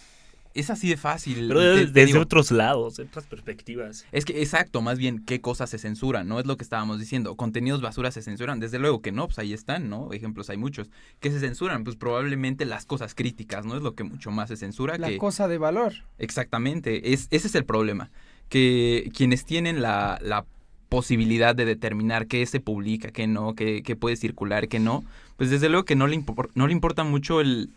es 0.55 0.71
así 0.71 0.89
de 0.89 0.97
fácil. 0.97 1.47
Pero 1.49 1.59
desde, 1.59 1.85
te 1.85 1.91
desde 1.91 2.05
digo, 2.07 2.21
otros 2.21 2.49
lados, 2.49 2.95
de 2.95 3.03
otras 3.03 3.25
perspectivas. 3.25 4.05
Es 4.11 4.25
que, 4.25 4.41
exacto, 4.41 4.81
más 4.81 4.97
bien, 4.97 5.23
¿qué 5.23 5.41
cosas 5.41 5.69
se 5.69 5.77
censuran? 5.77 6.27
¿No? 6.27 6.39
Es 6.39 6.47
lo 6.47 6.57
que 6.57 6.63
estábamos 6.63 6.99
diciendo. 6.99 7.35
¿Contenidos 7.35 7.81
basura 7.81 8.09
se 8.09 8.23
censuran? 8.23 8.59
Desde 8.59 8.79
luego 8.79 9.01
que 9.01 9.11
no, 9.11 9.27
pues 9.27 9.37
ahí 9.37 9.53
están, 9.53 9.89
¿no? 9.89 10.11
Ejemplos 10.13 10.49
hay 10.49 10.57
muchos. 10.57 10.89
¿Qué 11.19 11.29
se 11.29 11.39
censuran? 11.39 11.83
Pues 11.83 11.95
probablemente 11.95 12.65
las 12.65 12.85
cosas 12.85 13.13
críticas, 13.13 13.65
¿no? 13.65 13.75
Es 13.75 13.83
lo 13.83 13.93
que 13.93 14.03
mucho 14.03 14.31
más 14.31 14.49
se 14.49 14.57
censura. 14.57 14.97
La 14.97 15.09
que... 15.09 15.17
cosa 15.17 15.47
de 15.47 15.57
valor. 15.57 15.93
Exactamente, 16.17 17.13
es, 17.13 17.27
ese 17.29 17.47
es 17.47 17.55
el 17.55 17.65
problema. 17.65 18.09
Que 18.49 19.11
quienes 19.15 19.45
tienen 19.45 19.81
la, 19.81 20.19
la 20.21 20.45
posibilidad 20.87 21.55
de 21.55 21.65
determinar 21.65 22.27
qué 22.27 22.45
se 22.45 22.59
publica, 22.59 23.09
qué 23.11 23.27
no, 23.27 23.55
qué, 23.55 23.81
qué 23.83 23.95
puede 23.95 24.15
circular, 24.15 24.67
qué 24.67 24.79
no, 24.79 25.03
pues 25.35 25.49
desde 25.49 25.67
luego 25.67 25.83
que 25.83 25.95
no 25.95 26.07
le, 26.07 26.15
impor- 26.15 26.51
no 26.53 26.67
le 26.67 26.73
importa 26.73 27.03
mucho 27.03 27.41
el, 27.41 27.71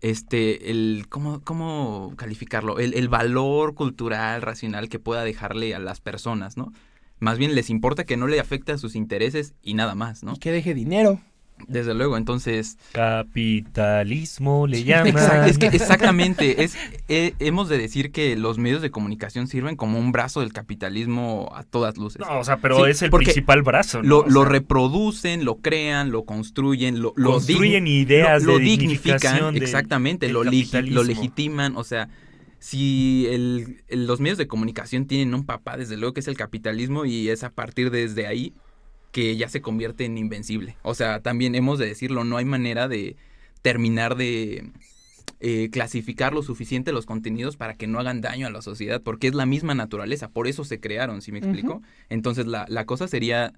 este, 0.00 0.70
el, 0.70 1.06
¿cómo, 1.08 1.42
cómo 1.42 2.12
calificarlo? 2.16 2.78
El, 2.78 2.94
el 2.94 3.08
valor 3.08 3.74
cultural, 3.74 4.42
racional 4.42 4.88
que 4.88 4.98
pueda 4.98 5.24
dejarle 5.24 5.74
a 5.74 5.78
las 5.78 6.00
personas, 6.00 6.56
¿no? 6.56 6.72
Más 7.18 7.38
bien 7.38 7.54
les 7.54 7.70
importa 7.70 8.04
que 8.04 8.16
no 8.16 8.26
le 8.26 8.40
afecte 8.40 8.72
a 8.72 8.78
sus 8.78 8.94
intereses 8.94 9.54
y 9.62 9.74
nada 9.74 9.94
más, 9.94 10.22
¿no? 10.22 10.36
Que 10.36 10.52
deje 10.52 10.74
dinero. 10.74 11.20
Desde 11.68 11.94
luego, 11.94 12.16
entonces... 12.16 12.76
Capitalismo 12.92 14.66
le 14.66 14.84
llaman. 14.84 15.14
Exact- 15.14 15.48
es 15.48 15.58
que 15.58 15.66
exactamente, 15.66 16.62
es, 16.64 16.76
eh, 17.08 17.34
hemos 17.38 17.68
de 17.68 17.78
decir 17.78 18.12
que 18.12 18.36
los 18.36 18.58
medios 18.58 18.82
de 18.82 18.90
comunicación 18.90 19.46
sirven 19.46 19.76
como 19.76 19.98
un 19.98 20.12
brazo 20.12 20.40
del 20.40 20.52
capitalismo 20.52 21.50
a 21.54 21.62
todas 21.64 21.96
luces. 21.96 22.20
No, 22.20 22.38
o 22.40 22.44
sea, 22.44 22.58
pero 22.58 22.84
Sí, 22.84 22.90
es 22.90 23.02
el 23.02 23.10
principal 23.10 23.62
brazo. 23.62 24.02
¿no? 24.02 24.08
Lo, 24.08 24.18
O 24.20 24.28
lo 24.28 24.40
sea, 24.42 24.50
reproducen, 24.50 25.44
lo 25.44 25.56
crean, 25.56 26.10
lo 26.10 26.24
construyen, 26.24 27.00
lo, 27.00 27.12
lo 27.16 27.32
construyen 27.32 27.86
ideas 27.86 28.42
lo, 28.42 28.58
dignifican, 28.58 29.54
del- 29.54 29.62
exactamente, 29.62 30.26
del 30.26 30.34
lo, 30.34 30.44
legitiman, 30.44 31.76
o 31.76 31.84
sea, 31.84 32.08
si 32.58 33.26
el- 33.30 33.82
el- 33.88 34.06
los 34.06 34.20
medios 34.20 34.38
de 34.38 34.46
comunicación 34.46 35.06
tienen 35.06 35.34
un 35.34 35.44
papá, 35.46 35.76
desde 35.76 35.96
luego 35.96 36.14
que 36.14 36.20
es 36.20 36.28
el 36.28 36.36
capitalismo 36.36 37.04
y 37.04 37.28
es 37.28 37.44
a 37.44 37.50
partir 37.50 37.90
desde 37.90 38.26
ahí 38.26 38.52
que 39.16 39.34
ya 39.34 39.48
se 39.48 39.62
convierte 39.62 40.04
en 40.04 40.18
invencible. 40.18 40.76
O 40.82 40.92
sea, 40.94 41.20
también 41.20 41.54
hemos 41.54 41.78
de 41.78 41.86
decirlo, 41.86 42.24
no 42.24 42.36
hay 42.36 42.44
manera 42.44 42.86
de 42.86 43.16
terminar 43.62 44.14
de 44.14 44.72
eh, 45.40 45.70
clasificar 45.72 46.34
lo 46.34 46.42
suficiente 46.42 46.92
los 46.92 47.06
contenidos 47.06 47.56
para 47.56 47.72
que 47.72 47.86
no 47.86 47.98
hagan 47.98 48.20
daño 48.20 48.46
a 48.46 48.50
la 48.50 48.60
sociedad, 48.60 49.00
porque 49.00 49.28
es 49.28 49.34
la 49.34 49.46
misma 49.46 49.74
naturaleza, 49.74 50.28
por 50.28 50.46
eso 50.46 50.64
se 50.64 50.80
crearon, 50.80 51.22
¿sí 51.22 51.32
me 51.32 51.38
explico? 51.38 51.80
Entonces 52.10 52.46
la, 52.46 52.66
la 52.68 52.84
cosa 52.84 53.08
sería 53.08 53.54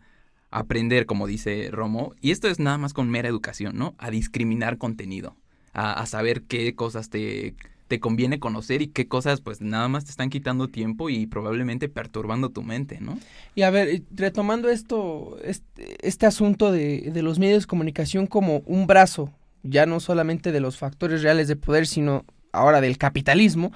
aprender, 0.52 1.06
como 1.06 1.26
dice 1.26 1.70
Romo, 1.72 2.14
y 2.20 2.30
esto 2.30 2.46
es 2.46 2.60
nada 2.60 2.78
más 2.78 2.92
con 2.92 3.10
mera 3.10 3.28
educación, 3.28 3.76
¿no? 3.76 3.96
A 3.98 4.12
discriminar 4.12 4.78
contenido, 4.78 5.34
a, 5.72 5.92
a 5.92 6.06
saber 6.06 6.42
qué 6.42 6.76
cosas 6.76 7.10
te, 7.10 7.56
te 7.88 8.00
conviene 8.00 8.38
conocer 8.38 8.82
y 8.82 8.88
qué 8.88 9.08
cosas 9.08 9.40
pues 9.40 9.60
nada 9.60 9.88
más 9.88 10.04
te 10.04 10.10
están 10.10 10.30
quitando 10.30 10.68
tiempo 10.68 11.10
y 11.10 11.26
probablemente 11.26 11.88
perturbando 11.88 12.50
tu 12.50 12.62
mente, 12.62 12.98
¿no? 13.00 13.18
Y 13.54 13.62
a 13.62 13.70
ver, 13.70 13.88
eh, 13.88 14.02
retomando 14.14 14.68
esto, 14.68 15.36
este, 15.42 16.06
este 16.06 16.26
asunto 16.26 16.70
de, 16.70 17.10
de 17.12 17.22
los 17.22 17.38
medios 17.38 17.64
de 17.64 17.66
comunicación 17.66 18.26
como 18.26 18.58
un 18.66 18.86
brazo, 18.86 19.32
ya 19.62 19.86
no 19.86 20.00
solamente 20.00 20.52
de 20.52 20.60
los 20.60 20.76
factores 20.78 21.22
reales 21.22 21.48
de 21.48 21.56
poder, 21.56 21.86
sino 21.86 22.24
ahora 22.52 22.80
del 22.80 22.98
capitalismo, 22.98 23.72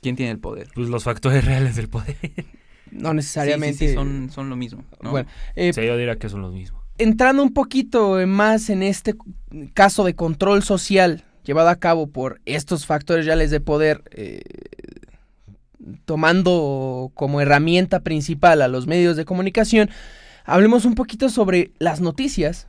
¿Quién 0.00 0.16
tiene 0.16 0.30
el 0.32 0.38
poder? 0.38 0.68
Pues 0.74 0.88
los 0.88 1.02
factores 1.04 1.44
reales 1.44 1.74
del 1.76 1.88
poder. 1.88 2.16
no 2.92 3.10
Sí, 3.10 3.16
necesariamente... 3.16 3.78
sí, 3.78 3.88
sí, 3.88 3.94
son, 3.94 4.30
son 4.30 4.48
lo 4.48 4.56
mismo, 4.56 4.84
¿no? 5.02 5.10
Bueno, 5.10 5.28
eh, 5.56 5.72
Sí, 5.72 5.84
yo 5.84 5.96
diría 5.96 6.16
que 6.18 6.28
son 6.28 6.42
los 6.42 6.52
mismos. 6.52 6.82
entrando 6.98 7.42
un 7.42 7.52
poquito 7.52 8.16
más 8.26 8.70
en 8.70 8.82
este 8.82 9.14
caso 9.74 10.04
de 10.04 10.14
control 10.14 10.62
social 10.62 11.24
llevado 11.48 11.70
a 11.70 11.76
cabo 11.76 12.08
por 12.08 12.42
estos 12.44 12.84
factores 12.84 13.24
reales 13.24 13.50
de 13.50 13.58
poder, 13.58 14.02
eh, 14.10 14.42
tomando 16.04 17.10
como 17.14 17.40
herramienta 17.40 18.00
principal 18.00 18.60
a 18.60 18.68
los 18.68 18.86
medios 18.86 19.16
de 19.16 19.24
comunicación, 19.24 19.88
hablemos 20.44 20.84
un 20.84 20.94
poquito 20.94 21.30
sobre 21.30 21.70
las 21.78 22.02
noticias, 22.02 22.66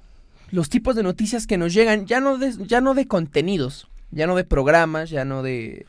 los 0.49 0.69
tipos 0.69 0.95
de 0.95 1.03
noticias 1.03 1.45
que 1.45 1.57
nos 1.57 1.73
llegan, 1.73 2.05
ya 2.05 2.21
no 2.21 2.37
de, 2.37 2.53
ya 2.67 2.79
no 2.79 2.93
de 2.93 3.05
contenidos, 3.05 3.89
ya 4.11 4.27
no 4.27 4.37
de 4.37 4.45
programas, 4.45 5.09
ya 5.09 5.25
no 5.25 5.43
de, 5.43 5.85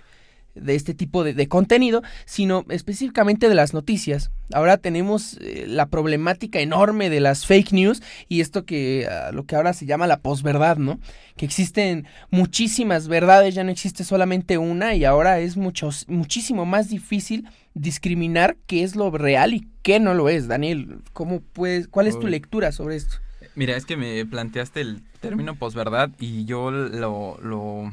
de 0.60 0.74
este 0.74 0.94
tipo 0.94 1.24
de, 1.24 1.34
de 1.34 1.48
contenido, 1.48 2.02
sino 2.24 2.64
específicamente 2.68 3.48
de 3.48 3.54
las 3.54 3.74
noticias. 3.74 4.30
Ahora 4.52 4.78
tenemos 4.78 5.38
eh, 5.40 5.64
la 5.68 5.86
problemática 5.86 6.60
enorme 6.60 7.10
de 7.10 7.20
las 7.20 7.46
fake 7.46 7.72
news 7.72 8.02
y 8.28 8.40
esto 8.40 8.64
que 8.64 9.06
ah, 9.10 9.30
lo 9.32 9.44
que 9.44 9.56
ahora 9.56 9.72
se 9.72 9.86
llama 9.86 10.06
la 10.06 10.20
posverdad, 10.20 10.76
¿no? 10.76 10.98
Que 11.36 11.46
existen 11.46 12.06
muchísimas 12.30 13.08
verdades, 13.08 13.54
ya 13.54 13.64
no 13.64 13.70
existe 13.70 14.04
solamente 14.04 14.58
una 14.58 14.94
y 14.94 15.04
ahora 15.04 15.40
es 15.40 15.56
mucho, 15.56 15.90
muchísimo 16.08 16.66
más 16.66 16.88
difícil 16.88 17.48
discriminar 17.74 18.56
qué 18.66 18.82
es 18.82 18.96
lo 18.96 19.10
real 19.10 19.54
y 19.54 19.68
qué 19.82 20.00
no 20.00 20.14
lo 20.14 20.28
es. 20.28 20.48
Daniel, 20.48 20.98
¿cómo 21.12 21.40
puedes, 21.40 21.88
¿cuál 21.88 22.08
es 22.08 22.18
tu 22.18 22.26
lectura 22.26 22.72
sobre 22.72 22.96
esto? 22.96 23.16
Mira, 23.54 23.76
es 23.76 23.84
que 23.84 23.96
me 23.96 24.24
planteaste 24.26 24.80
el 24.80 25.02
término 25.20 25.54
posverdad 25.54 26.10
y 26.18 26.44
yo 26.44 26.70
lo, 26.70 27.38
lo, 27.42 27.92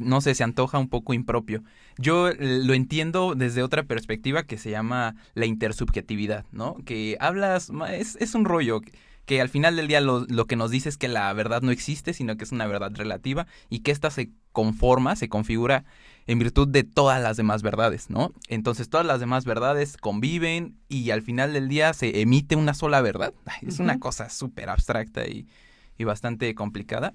no 0.00 0.20
sé, 0.20 0.34
se 0.34 0.44
antoja 0.44 0.78
un 0.78 0.88
poco 0.88 1.14
impropio. 1.14 1.62
Yo 1.98 2.30
lo 2.38 2.74
entiendo 2.74 3.34
desde 3.36 3.62
otra 3.62 3.84
perspectiva 3.84 4.42
que 4.42 4.58
se 4.58 4.70
llama 4.70 5.14
la 5.34 5.46
intersubjetividad, 5.46 6.44
¿no? 6.52 6.76
Que 6.84 7.16
hablas, 7.20 7.70
es, 7.90 8.16
es 8.16 8.34
un 8.34 8.44
rollo 8.44 8.80
que, 9.26 9.40
al 9.40 9.48
final 9.48 9.76
del 9.76 9.88
día 9.88 10.00
lo, 10.00 10.26
lo 10.28 10.46
que 10.46 10.56
nos 10.56 10.70
dice 10.70 10.88
es 10.88 10.96
que 10.96 11.08
la 11.08 11.32
verdad 11.32 11.62
no 11.62 11.70
existe, 11.70 12.12
sino 12.12 12.36
que 12.36 12.44
es 12.44 12.52
una 12.52 12.66
verdad 12.66 12.92
relativa 12.94 13.46
y 13.70 13.80
que 13.80 13.90
ésta 13.92 14.10
se 14.10 14.30
conforma, 14.52 15.16
se 15.16 15.28
configura 15.28 15.84
en 16.26 16.38
virtud 16.38 16.68
de 16.68 16.84
todas 16.84 17.22
las 17.22 17.36
demás 17.36 17.62
verdades, 17.62 18.10
¿no? 18.10 18.32
Entonces 18.48 18.88
todas 18.88 19.06
las 19.06 19.20
demás 19.20 19.44
verdades 19.44 19.96
conviven 19.96 20.76
y 20.88 21.10
al 21.10 21.22
final 21.22 21.52
del 21.52 21.68
día 21.68 21.92
se 21.92 22.20
emite 22.20 22.56
una 22.56 22.74
sola 22.74 23.00
verdad. 23.02 23.34
Es 23.62 23.78
una 23.78 23.98
cosa 23.98 24.30
súper 24.30 24.68
abstracta 24.68 25.26
y, 25.26 25.46
y 25.98 26.04
bastante 26.04 26.54
complicada. 26.54 27.14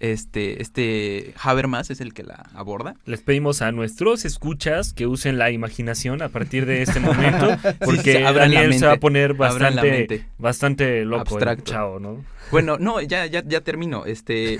Este, 0.00 0.60
este 0.60 1.34
Habermas 1.40 1.90
es 1.90 2.00
el 2.00 2.12
que 2.12 2.24
la 2.24 2.50
aborda. 2.54 2.94
Les 3.06 3.22
pedimos 3.22 3.62
a 3.62 3.72
nuestros 3.72 4.24
escuchas 4.24 4.92
que 4.92 5.06
usen 5.06 5.38
la 5.38 5.50
imaginación 5.50 6.20
a 6.20 6.28
partir 6.28 6.66
de 6.66 6.82
este 6.82 7.00
momento, 7.00 7.56
porque 7.84 8.14
sí, 8.14 8.22
Daniel 8.22 8.74
se 8.74 8.86
va 8.86 8.94
a 8.94 9.00
poner 9.00 9.34
bastante, 9.34 10.26
bastante 10.36 11.04
loco, 11.04 11.34
Abstracto. 11.34 11.64
chavo, 11.64 12.00
¿no? 12.00 12.24
Bueno, 12.50 12.76
no, 12.80 13.00
ya, 13.00 13.26
ya, 13.26 13.42
ya 13.46 13.60
termino. 13.60 14.04
Este. 14.04 14.58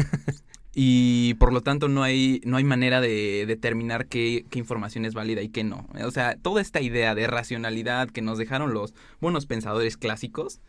Y 0.77 1.35
por 1.35 1.53
lo 1.53 1.61
tanto 1.61 1.89
no 1.89 2.03
hay, 2.03 2.41
no 2.45 2.57
hay 2.57 2.65
manera 2.65 3.01
de 3.01 3.45
determinar 3.47 4.07
qué, 4.07 4.45
qué 4.51 4.59
información 4.59 5.05
es 5.05 5.15
válida 5.15 5.41
y 5.41 5.49
qué 5.49 5.63
no. 5.63 5.87
O 6.05 6.11
sea, 6.11 6.37
toda 6.37 6.61
esta 6.61 6.81
idea 6.81 7.15
de 7.15 7.29
racionalidad 7.29 8.11
que 8.11 8.23
nos 8.23 8.39
dejaron 8.39 8.75
los 8.75 8.93
buenos 9.21 9.47
pensadores 9.47 9.97
clásicos, 9.97 10.61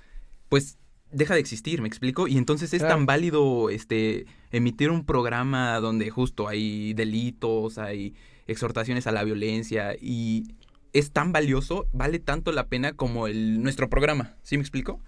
pues 0.48 0.78
deja 1.12 1.34
de 1.34 1.40
existir, 1.40 1.82
¿me 1.82 1.88
explico? 1.88 2.28
Y 2.28 2.38
entonces 2.38 2.74
es 2.74 2.80
Claro. 2.82 2.96
tan 2.96 3.06
válido 3.06 3.70
este 3.70 4.26
emitir 4.52 4.90
un 4.90 5.06
programa 5.06 5.80
donde 5.80 6.10
justo 6.10 6.48
hay 6.48 6.94
delitos, 6.94 7.78
hay 7.78 8.14
exhortaciones 8.48 9.08
a 9.08 9.12
la 9.12 9.24
violencia 9.24 9.96
y 10.00 10.56
es 10.94 11.12
tan 11.12 11.32
valioso, 11.32 11.88
vale 11.94 12.20
tanto 12.20 12.52
la 12.52 12.68
pena 12.68 12.94
como 12.94 13.28
el 13.28 13.62
nuestro 13.62 13.90
programa, 13.90 14.36
¿sí 14.44 14.58
me 14.58 14.62
explico? 14.62 15.00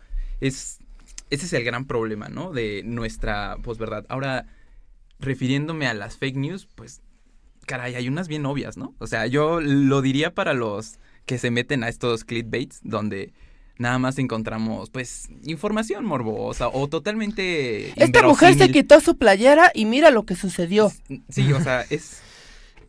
Es 0.41 0.79
ese 1.29 1.45
es 1.45 1.53
el 1.53 1.63
gran 1.63 1.85
problema, 1.85 2.29
¿no? 2.29 2.51
De 2.53 2.83
nuestra 2.85 3.57
posverdad. 3.61 4.05
Ahora 4.07 4.45
refiriéndome 5.19 5.87
a 5.87 5.93
las 5.93 6.17
fake 6.17 6.37
news, 6.37 6.67
pues 6.75 7.01
caray, 7.65 7.95
hay 7.95 8.07
unas 8.07 8.27
bien 8.27 8.45
obvias, 8.45 8.77
¿no? 8.77 8.95
O 8.99 9.07
sea, 9.07 9.27
yo 9.27 9.59
lo 9.59 10.01
diría 10.01 10.33
para 10.33 10.53
los 10.53 10.99
que 11.25 11.37
se 11.37 11.51
meten 11.51 11.83
a 11.83 11.89
estos 11.89 12.23
clickbaits 12.23 12.79
donde 12.83 13.33
nada 13.79 13.99
más 13.99 14.17
encontramos 14.17 14.89
pues 14.89 15.29
información 15.43 16.05
morbosa 16.05 16.69
o 16.69 16.87
totalmente 16.87 17.93
Esta 18.01 18.23
mujer 18.23 18.55
se 18.57 18.71
quitó 18.71 18.99
su 19.01 19.17
playera 19.17 19.71
y 19.73 19.85
mira 19.85 20.11
lo 20.11 20.25
que 20.25 20.35
sucedió. 20.35 20.91
Sí, 21.29 21.51
o 21.53 21.61
sea, 21.61 21.85
es 21.89 22.21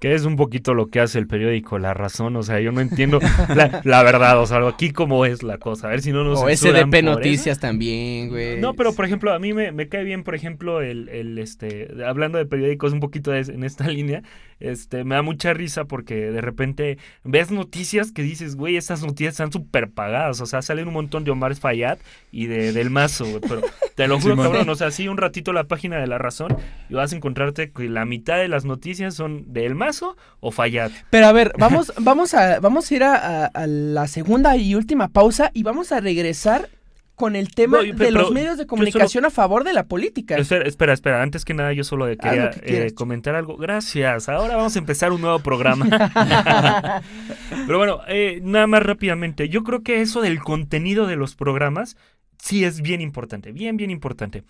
Que 0.01 0.15
es 0.15 0.25
un 0.25 0.37
poquito 0.37 0.75
lo 0.75 0.87
que 0.87 1.01
hace 1.01 1.19
el 1.19 1.27
periódico 1.27 1.79
La 1.79 1.93
Razón, 1.95 2.37
o 2.37 2.43
sea, 2.43 2.61
yo 2.61 2.71
no 2.73 2.81
entiendo 2.81 3.19
la, 3.55 3.81
la 3.85 4.03
verdad, 4.03 4.41
o 4.41 4.47
sea, 4.47 4.67
aquí 4.69 4.91
cómo 4.93 5.25
es 5.27 5.43
la 5.43 5.59
cosa, 5.59 5.89
a 5.89 5.91
ver 5.91 6.03
si 6.03 6.13
no 6.13 6.23
nos 6.25 6.41
O 6.41 6.49
SDP 6.49 7.03
Noticias 7.03 7.59
también, 7.59 8.29
güey. 8.29 8.61
No, 8.61 8.75
pero 8.75 8.93
por 8.95 9.05
ejemplo, 9.05 9.33
a 9.33 9.39
mí 9.39 9.53
me, 9.53 9.73
me 9.73 9.89
cae 9.89 10.05
bien, 10.05 10.23
por 10.23 10.35
ejemplo, 10.35 10.81
el, 10.83 11.09
el, 11.09 11.39
este, 11.39 11.89
hablando 12.07 12.39
de 12.39 12.47
periódicos 12.47 12.93
un 12.93 13.01
poquito 13.01 13.31
de- 13.33 13.41
en 13.41 13.65
esta 13.65 13.89
línea, 13.89 14.23
este, 14.61 15.05
me 15.05 15.15
da 15.15 15.23
mucha 15.23 15.53
risa 15.55 15.85
porque 15.85 16.31
de 16.31 16.41
repente 16.41 16.99
ves 17.25 17.51
noticias 17.51 18.11
que 18.13 18.23
dices, 18.23 18.57
güey, 18.57 18.77
estas 18.77 19.03
noticias 19.03 19.35
están 19.35 19.53
súper 19.53 19.91
pagadas, 19.91 20.41
o 20.41 20.47
sea, 20.47 20.63
salen 20.63 20.89
un 20.89 20.95
montón 20.95 21.25
de 21.25 21.31
Omar 21.31 21.55
Fayad 21.57 21.99
y 22.33 22.47
de, 22.47 22.73
del 22.73 22.91
Mazo, 22.91 23.25
güey, 23.25 23.41
pero 23.41 23.61
te 23.95 24.07
lo 24.09 24.17
juro, 24.21 24.35
Simón. 24.35 24.47
cabrón, 24.47 24.69
o 24.69 24.75
sea, 24.75 24.91
sí, 24.91 25.09
un 25.09 25.17
ratito 25.17 25.53
la 25.53 25.65
página 25.65 25.99
de 25.99 26.07
La 26.07 26.19
Razón 26.19 26.57
y 26.89 26.95
vas 26.95 27.13
a 27.13 27.17
encontrarte 27.17 27.71
que 27.71 27.89
la 27.89 28.05
mitad 28.05 28.37
de 28.39 28.49
las 28.49 28.65
noticias 28.65 29.15
son 29.15 29.45
de 29.53 29.67
El 29.67 29.75
Mazo 29.89 30.17
o 30.41 30.51
Fayad. 30.51 30.91
Pero 31.11 31.27
a 31.27 31.33
ver, 31.33 31.53
vamos, 31.59 31.93
vamos 32.01 32.35
a, 32.35 32.61
vamos 32.61 32.91
a 32.91 32.95
ir 32.95 33.03
a, 33.05 33.15
a- 33.15 33.47
a 33.47 33.67
la 33.67 34.07
segunda 34.07 34.57
y 34.57 34.75
última 34.75 35.09
pausa 35.09 35.51
y 35.55 35.63
vamos 35.63 35.93
a 35.93 36.01
regresar 36.01 36.69
con 37.15 37.35
el 37.35 37.53
tema 37.53 37.79
No, 37.83 37.93
de 37.95 38.11
los 38.13 38.31
medios 38.31 38.59
de 38.59 38.67
comunicación 38.67 39.25
a 39.25 39.31
favor 39.31 39.65
de 39.65 39.73
la 39.73 39.87
política. 39.87 40.37
Espera, 40.37 40.65
espera, 40.69 40.93
espera, 40.93 41.21
antes 41.21 41.45
que 41.45 41.53
nada 41.53 41.73
yo 41.73 41.83
solo 41.83 42.07
quería 42.17 42.51
que 42.51 42.87
eh, 42.87 42.95
comentar 42.95 43.35
algo. 43.35 43.57
Gracias, 43.57 44.29
ahora 44.29 44.55
vamos 44.55 44.77
a 44.77 44.79
empezar 44.79 45.11
un 45.11 45.21
nuevo 45.23 45.41
programa. 45.41 45.85
Pero 47.67 47.79
bueno, 47.79 48.01
eh, 48.07 48.39
nada 48.45 48.69
más 48.69 48.85
rápidamente, 48.85 49.49
yo 49.49 49.65
creo 49.65 49.83
que 49.83 50.01
eso 50.01 50.21
del 50.21 50.39
contenido 50.39 51.07
de 51.09 51.17
los 51.17 51.35
programas 51.35 51.97
sí 52.41 52.65
es 52.65 52.81
bien 52.83 53.01
importante, 53.01 53.53
bien, 53.53 53.77
bien 53.77 53.91
importante. 53.91 54.43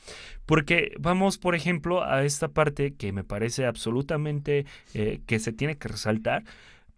Porque 0.47 0.93
vamos, 0.99 1.39
por 1.39 1.55
ejemplo, 1.55 2.05
a 2.05 2.25
esta 2.25 2.49
parte 2.49 2.95
que 2.95 3.13
me 3.13 3.25
parece 3.25 3.67
absolutamente 3.67 4.67
eh, 4.95 5.21
que 5.27 5.39
se 5.39 5.53
tiene 5.53 5.77
que 5.77 5.89
resaltar, 5.89 6.45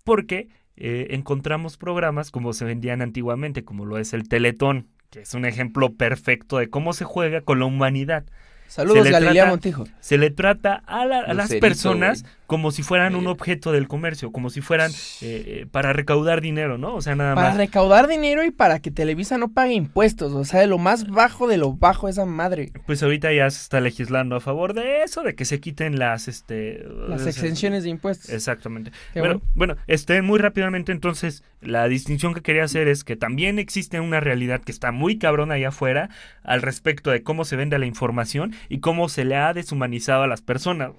porque 0.04 0.48
eh, 0.76 1.08
encontramos 1.10 1.76
programas 1.76 2.30
como 2.30 2.52
se 2.52 2.64
vendían 2.64 3.02
antiguamente, 3.02 3.64
como 3.64 3.84
lo 3.84 3.98
es 3.98 4.12
el 4.12 4.28
Teletón, 4.28 4.88
que 5.10 5.20
es 5.22 5.34
un 5.34 5.44
ejemplo 5.44 5.92
perfecto 5.92 6.58
de 6.58 6.68
cómo 6.70 6.92
se 6.92 7.04
juega 7.04 7.40
con 7.42 7.58
la 7.58 7.64
humanidad. 7.66 8.24
Saludos, 8.68 9.04
le 9.04 9.10
Galilea 9.10 9.32
trata- 9.32 9.50
Montijo. 9.50 9.84
Se 9.98 10.16
le 10.16 10.30
trata 10.30 10.76
a, 10.86 11.04
la- 11.04 11.18
a 11.20 11.34
las 11.34 11.48
personas. 11.60 12.24
Como 12.50 12.72
si 12.72 12.82
fueran 12.82 13.14
un 13.14 13.28
objeto 13.28 13.70
del 13.70 13.86
comercio, 13.86 14.32
como 14.32 14.50
si 14.50 14.60
fueran 14.60 14.90
eh, 14.90 15.44
eh, 15.46 15.66
para 15.70 15.92
recaudar 15.92 16.40
dinero, 16.40 16.78
¿no? 16.78 16.96
O 16.96 17.00
sea, 17.00 17.14
nada 17.14 17.36
Para 17.36 17.50
más. 17.50 17.56
recaudar 17.56 18.08
dinero 18.08 18.42
y 18.42 18.50
para 18.50 18.80
que 18.80 18.90
Televisa 18.90 19.38
no 19.38 19.52
pague 19.52 19.74
impuestos. 19.74 20.32
O 20.32 20.44
sea, 20.44 20.58
de 20.58 20.66
lo 20.66 20.76
más 20.76 21.06
bajo 21.06 21.46
de 21.46 21.58
lo 21.58 21.74
bajo 21.74 22.08
esa 22.08 22.26
madre. 22.26 22.72
Pues 22.86 23.04
ahorita 23.04 23.32
ya 23.32 23.48
se 23.50 23.62
está 23.62 23.80
legislando 23.80 24.34
a 24.34 24.40
favor 24.40 24.74
de 24.74 25.04
eso, 25.04 25.22
de 25.22 25.36
que 25.36 25.44
se 25.44 25.60
quiten 25.60 26.00
las, 26.00 26.26
este... 26.26 26.84
Las 27.06 27.24
exenciones 27.24 27.84
de 27.84 27.90
impuestos. 27.90 28.30
Exactamente. 28.30 28.90
Qué 29.14 29.20
bueno. 29.20 29.40
bueno, 29.54 29.76
este, 29.86 30.20
muy 30.20 30.40
rápidamente 30.40 30.90
entonces, 30.90 31.44
la 31.60 31.86
distinción 31.86 32.34
que 32.34 32.42
quería 32.42 32.64
hacer 32.64 32.88
es 32.88 33.04
que 33.04 33.14
también 33.14 33.60
existe 33.60 34.00
una 34.00 34.18
realidad 34.18 34.60
que 34.60 34.72
está 34.72 34.90
muy 34.90 35.18
cabrona 35.18 35.54
allá 35.54 35.68
afuera 35.68 36.10
al 36.42 36.62
respecto 36.62 37.12
de 37.12 37.22
cómo 37.22 37.44
se 37.44 37.54
vende 37.54 37.78
la 37.78 37.86
información 37.86 38.56
y 38.68 38.80
cómo 38.80 39.08
se 39.08 39.24
le 39.24 39.36
ha 39.36 39.54
deshumanizado 39.54 40.24
a 40.24 40.26
las 40.26 40.42
personas. 40.42 40.90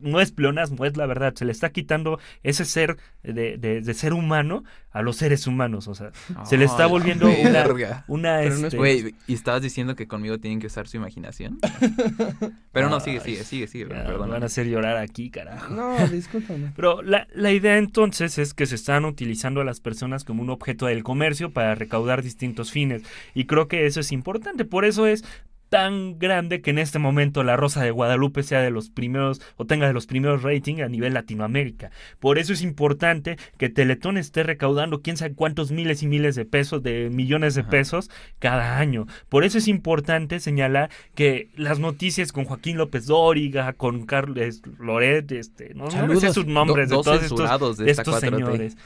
No 0.00 0.20
es 0.20 0.32
pleonasmo, 0.32 0.84
es 0.84 0.96
la 0.96 1.06
verdad. 1.06 1.34
Se 1.34 1.44
le 1.44 1.52
está 1.52 1.70
quitando 1.70 2.18
ese 2.42 2.64
ser 2.64 2.96
de, 3.22 3.56
de- 3.58 3.80
de 3.80 3.94
ser 3.94 4.12
humano 4.12 4.64
a 4.90 5.02
los 5.02 5.16
seres 5.16 5.46
humanos. 5.46 5.86
O 5.88 5.94
sea, 5.94 6.10
se 6.44 6.56
le 6.56 6.64
está 6.64 6.86
volviendo 6.86 7.26
una, 7.28 7.66
una 8.08 8.42
no 8.42 8.66
este, 8.66 8.76
Güey, 8.76 9.14
¿y 9.26 9.34
estabas 9.34 9.62
diciendo 9.62 9.94
que 9.94 10.06
conmigo 10.08 10.38
tienen 10.38 10.60
que 10.60 10.66
usar 10.68 10.88
su 10.88 10.96
imaginación? 10.96 11.58
Pero 12.72 12.88
no, 12.88 13.00
sigue, 13.00 13.20
sigue, 13.20 13.44
sigue, 13.44 13.66
sigue, 13.66 13.86
ya, 13.88 14.04
perdón. 14.04 14.28
me 14.28 14.34
van 14.34 14.42
a 14.42 14.46
hacer 14.46 14.66
llorar 14.66 14.96
aquí, 14.96 15.30
carajo. 15.30 15.74
No, 15.74 15.96
discúlpame. 16.08 16.72
Pero 16.76 17.02
la, 17.02 17.26
la 17.34 17.52
idea 17.52 17.76
entonces 17.78 18.38
es 18.38 18.54
que 18.54 18.66
se 18.66 18.74
están 18.74 19.04
utilizando 19.04 19.60
a 19.60 19.64
las 19.64 19.80
personas 19.80 20.24
como 20.24 20.42
un 20.42 20.50
objeto 20.50 20.86
del 20.86 21.02
comercio 21.02 21.50
para 21.50 21.74
recaudar 21.74 22.22
distintos 22.22 22.70
fines. 22.70 23.02
Y 23.34 23.44
creo 23.46 23.68
que 23.68 23.86
eso 23.86 24.00
es 24.00 24.12
importante. 24.12 24.64
Por 24.64 24.84
eso 24.84 25.06
es 25.06 25.24
tan 25.68 26.18
grande 26.18 26.60
que 26.62 26.70
en 26.70 26.78
este 26.78 26.98
momento 26.98 27.42
la 27.44 27.56
Rosa 27.56 27.82
de 27.82 27.90
Guadalupe 27.90 28.42
sea 28.42 28.60
de 28.60 28.70
los 28.70 28.90
primeros 28.90 29.40
o 29.56 29.66
tenga 29.66 29.86
de 29.86 29.92
los 29.92 30.06
primeros 30.06 30.42
ratings 30.42 30.80
a 30.82 30.88
nivel 30.88 31.14
Latinoamérica. 31.14 31.90
Por 32.20 32.38
eso 32.38 32.52
es 32.52 32.62
importante 32.62 33.36
que 33.58 33.68
Teletón 33.68 34.16
esté 34.16 34.42
recaudando 34.42 35.02
quién 35.02 35.16
sabe 35.16 35.34
cuántos 35.34 35.70
miles 35.70 36.02
y 36.02 36.06
miles 36.06 36.34
de 36.34 36.44
pesos, 36.44 36.82
de 36.82 37.10
millones 37.10 37.54
de 37.54 37.62
Ajá. 37.62 37.70
pesos 37.70 38.10
cada 38.38 38.78
año. 38.78 39.06
Por 39.28 39.44
eso 39.44 39.58
es 39.58 39.68
importante 39.68 40.40
señalar 40.40 40.90
que 41.14 41.50
las 41.56 41.78
noticias 41.78 42.32
con 42.32 42.44
Joaquín 42.44 42.76
López 42.78 43.06
Dóriga, 43.06 43.72
con 43.74 44.06
Carlos 44.06 44.62
Loret, 44.78 45.30
este, 45.32 45.74
no, 45.74 45.84
no 45.88 46.20
sé 46.20 46.32
sus 46.32 46.46
nombres 46.46 46.88
Do- 46.88 46.92
de 46.92 46.96
dos 46.96 47.04
todos 47.06 47.22
estos, 47.22 47.78
de 47.78 47.84
de 47.84 47.90
esta 47.90 48.02
estos 48.02 48.14
4T. 48.16 48.20
señores. 48.20 48.76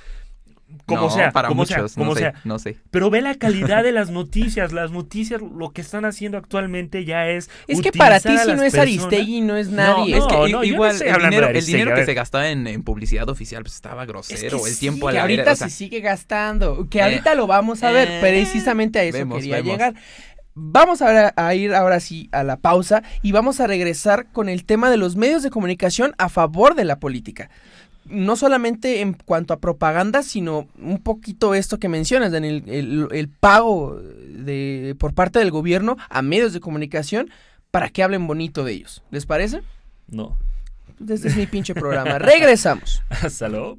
Como 0.86 1.02
No, 1.02 1.10
sea, 1.10 1.30
para 1.32 1.48
como 1.48 1.62
muchos, 1.62 1.92
sea, 1.92 1.98
como 1.98 2.10
no 2.12 2.16
sea. 2.18 2.32
sé, 2.32 2.38
no 2.44 2.58
sé. 2.58 2.76
Pero 2.90 3.10
ve 3.10 3.20
la 3.22 3.34
calidad 3.36 3.82
de 3.82 3.92
las 3.92 4.10
noticias. 4.20 4.72
Las 4.72 4.90
noticias, 4.90 5.40
lo 5.40 5.70
que 5.72 5.80
están 5.80 6.04
haciendo 6.04 6.38
actualmente 6.38 7.04
ya 7.04 7.28
es. 7.28 7.50
Es 7.68 7.80
que 7.80 7.92
para 7.92 8.20
ti 8.20 8.36
si 8.38 8.52
no 8.52 8.62
es 8.62 8.74
Aristegui 8.74 9.40
no 9.40 9.56
es 9.56 9.68
nadie. 9.70 10.16
es 10.16 10.24
que 10.24 10.34
no, 10.34 10.46
yo 10.48 10.64
igual 10.64 10.96
el 11.02 11.64
dinero, 11.64 11.90
el 11.90 11.96
que 11.96 12.04
se 12.04 12.14
gastaba 12.14 12.48
en, 12.48 12.66
en 12.66 12.82
publicidad 12.82 13.28
oficial 13.28 13.62
pues 13.62 13.74
estaba 13.74 14.02
Es 14.02 14.08
grosero. 14.08 14.62
que 14.62 14.68
el 14.68 14.74
sí, 14.74 14.80
tiempo 14.80 15.06
que 15.08 15.14
la 15.14 15.22
ahorita 15.22 15.52
o 15.52 15.56
sea, 15.56 15.68
se 15.68 15.74
sigue 15.76 16.00
gastando. 16.00 16.88
Que 16.90 16.98
Eh, 16.98 17.02
ahorita 17.02 17.34
lo 17.34 17.46
vamos 17.46 17.82
a 17.82 17.90
ver. 17.92 18.08
eh, 18.10 18.18
precisamente 18.20 18.98
a 18.98 19.04
eso 19.04 19.18
vemos, 19.18 19.38
quería 19.38 19.56
vemos. 19.56 19.72
llegar. 19.72 19.94
Vamos 20.54 21.00
a 21.00 21.54
ir 21.54 21.74
ahora 21.74 21.98
sí 21.98 22.28
a 22.30 22.42
la 22.44 22.58
pausa 22.58 23.02
y 23.22 23.32
vamos 23.32 23.58
a 23.60 23.66
regresar 23.66 24.26
con 24.32 24.50
el 24.50 24.66
tema 24.66 24.90
de 24.90 24.98
los 24.98 25.16
medios 25.16 25.42
de 25.42 25.48
comunicación 25.48 26.14
a 26.18 26.28
favor 26.28 26.74
de 26.74 26.84
la 26.84 26.98
política. 27.00 27.48
No 28.06 28.36
solamente 28.36 29.00
en 29.00 29.14
cuanto 29.14 29.54
a 29.54 29.60
propaganda, 29.60 30.22
sino 30.22 30.66
un 30.78 30.98
poquito 31.02 31.54
esto 31.54 31.78
que 31.78 31.88
mencionas, 31.88 32.32
el, 32.32 33.08
el 33.10 33.28
pago 33.28 33.98
de, 33.98 34.96
por 34.98 35.14
parte 35.14 35.38
del 35.38 35.50
gobierno 35.50 35.96
a 36.08 36.22
medios 36.22 36.52
de 36.52 36.60
comunicación 36.60 37.30
para 37.70 37.88
que 37.88 38.02
hablen 38.02 38.26
bonito 38.26 38.64
de 38.64 38.72
ellos. 38.72 39.02
¿Les 39.10 39.26
parece? 39.26 39.62
No. 40.08 40.36
Este 41.08 41.28
es 41.28 41.36
mi 41.36 41.46
pinche 41.46 41.74
programa. 41.74 42.18
Regresamos. 42.18 43.02
Hasta 43.08 43.48
luego. 43.48 43.78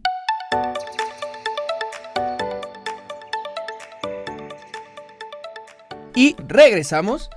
Y 6.16 6.36
regresamos. 6.48 7.30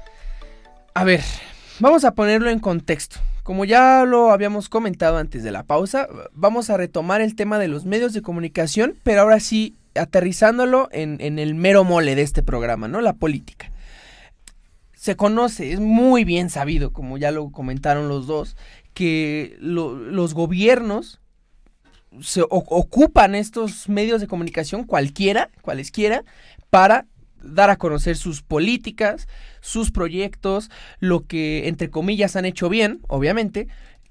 A 0.94 1.05
ver, 1.05 1.22
vamos 1.79 2.05
a 2.05 2.14
ponerlo 2.14 2.51
en 2.51 2.59
contexto. 2.59 3.18
Como 3.47 3.65
ya 3.65 4.03
lo 4.05 4.33
habíamos 4.33 4.69
comentado 4.69 5.19
antes 5.19 5.45
de 5.45 5.53
la 5.53 5.63
pausa, 5.63 6.09
vamos 6.33 6.69
a 6.69 6.77
retomar 6.77 7.21
el 7.21 7.37
tema 7.37 7.61
de 7.61 7.69
los 7.69 7.85
medios 7.85 8.13
de 8.13 8.21
comunicación, 8.21 8.97
pero 9.05 9.21
ahora 9.21 9.39
sí 9.39 9.77
aterrizándolo 9.95 10.89
en, 10.91 11.21
el 11.21 11.55
mero 11.55 11.85
mole 11.85 12.17
de 12.17 12.23
este 12.23 12.43
programa, 12.43 12.89
¿no? 12.89 13.01
La 13.01 13.13
política. 13.13 13.71
Se 14.97 15.15
conoce, 15.15 15.73
es 15.73 15.79
muy 15.79 16.25
bien 16.25 16.51
sabido, 16.51 16.93
como 16.93 17.19
ya 17.19 17.31
lo 17.31 17.53
comentaron 17.53 18.09
los 18.09 18.27
dos, 18.27 18.57
que 18.95 19.57
lo- 19.61 19.95
los 19.95 20.35
gobiernos 20.35 21.21
se 22.21 22.43
ocupan 22.43 23.37
estos 23.37 23.89
medios 23.89 24.21
de 24.21 24.27
comunicación, 24.27 24.83
cualquiera, 24.83 25.51
cualesquiera, 25.63 26.25
para 26.68 27.07
dar 27.49 27.70
a 27.70 27.76
conocer 27.76 28.16
sus 28.16 28.42
políticas, 28.42 29.28
sus 29.61 29.90
proyectos, 29.90 30.70
lo 31.01 31.26
que 31.26 31.68
entre 31.68 31.90
comillas 31.90 32.36
han 32.36 32.44
hecho 32.44 32.68
bien, 32.68 33.01
obviamente. 33.09 33.68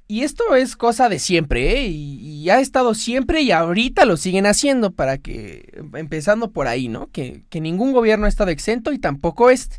Y 0.07 0.21
esto 0.21 0.55
es 0.55 0.75
cosa 0.75 1.09
de 1.09 1.17
siempre, 1.17 1.79
¿eh? 1.79 1.87
Y, 1.87 2.49
ha 2.51 2.59
estado 2.59 2.93
siempre 2.93 3.41
y 3.41 3.51
ahorita 3.51 4.05
lo 4.05 4.17
siguen 4.17 4.45
haciendo 4.45 4.91
para 4.91 5.17
que, 5.17 5.81
empezando 5.95 6.51
por 6.51 6.67
ahí, 6.67 6.89
¿no? 6.89 7.07
Que, 7.07 7.43
que 7.49 7.59
ningún 7.59 7.91
gobierno 7.91 8.27
ha 8.27 8.29
estado 8.29 8.51
exento 8.51 8.93
y 8.93 8.99
tampoco 8.99 9.49
este. 9.49 9.77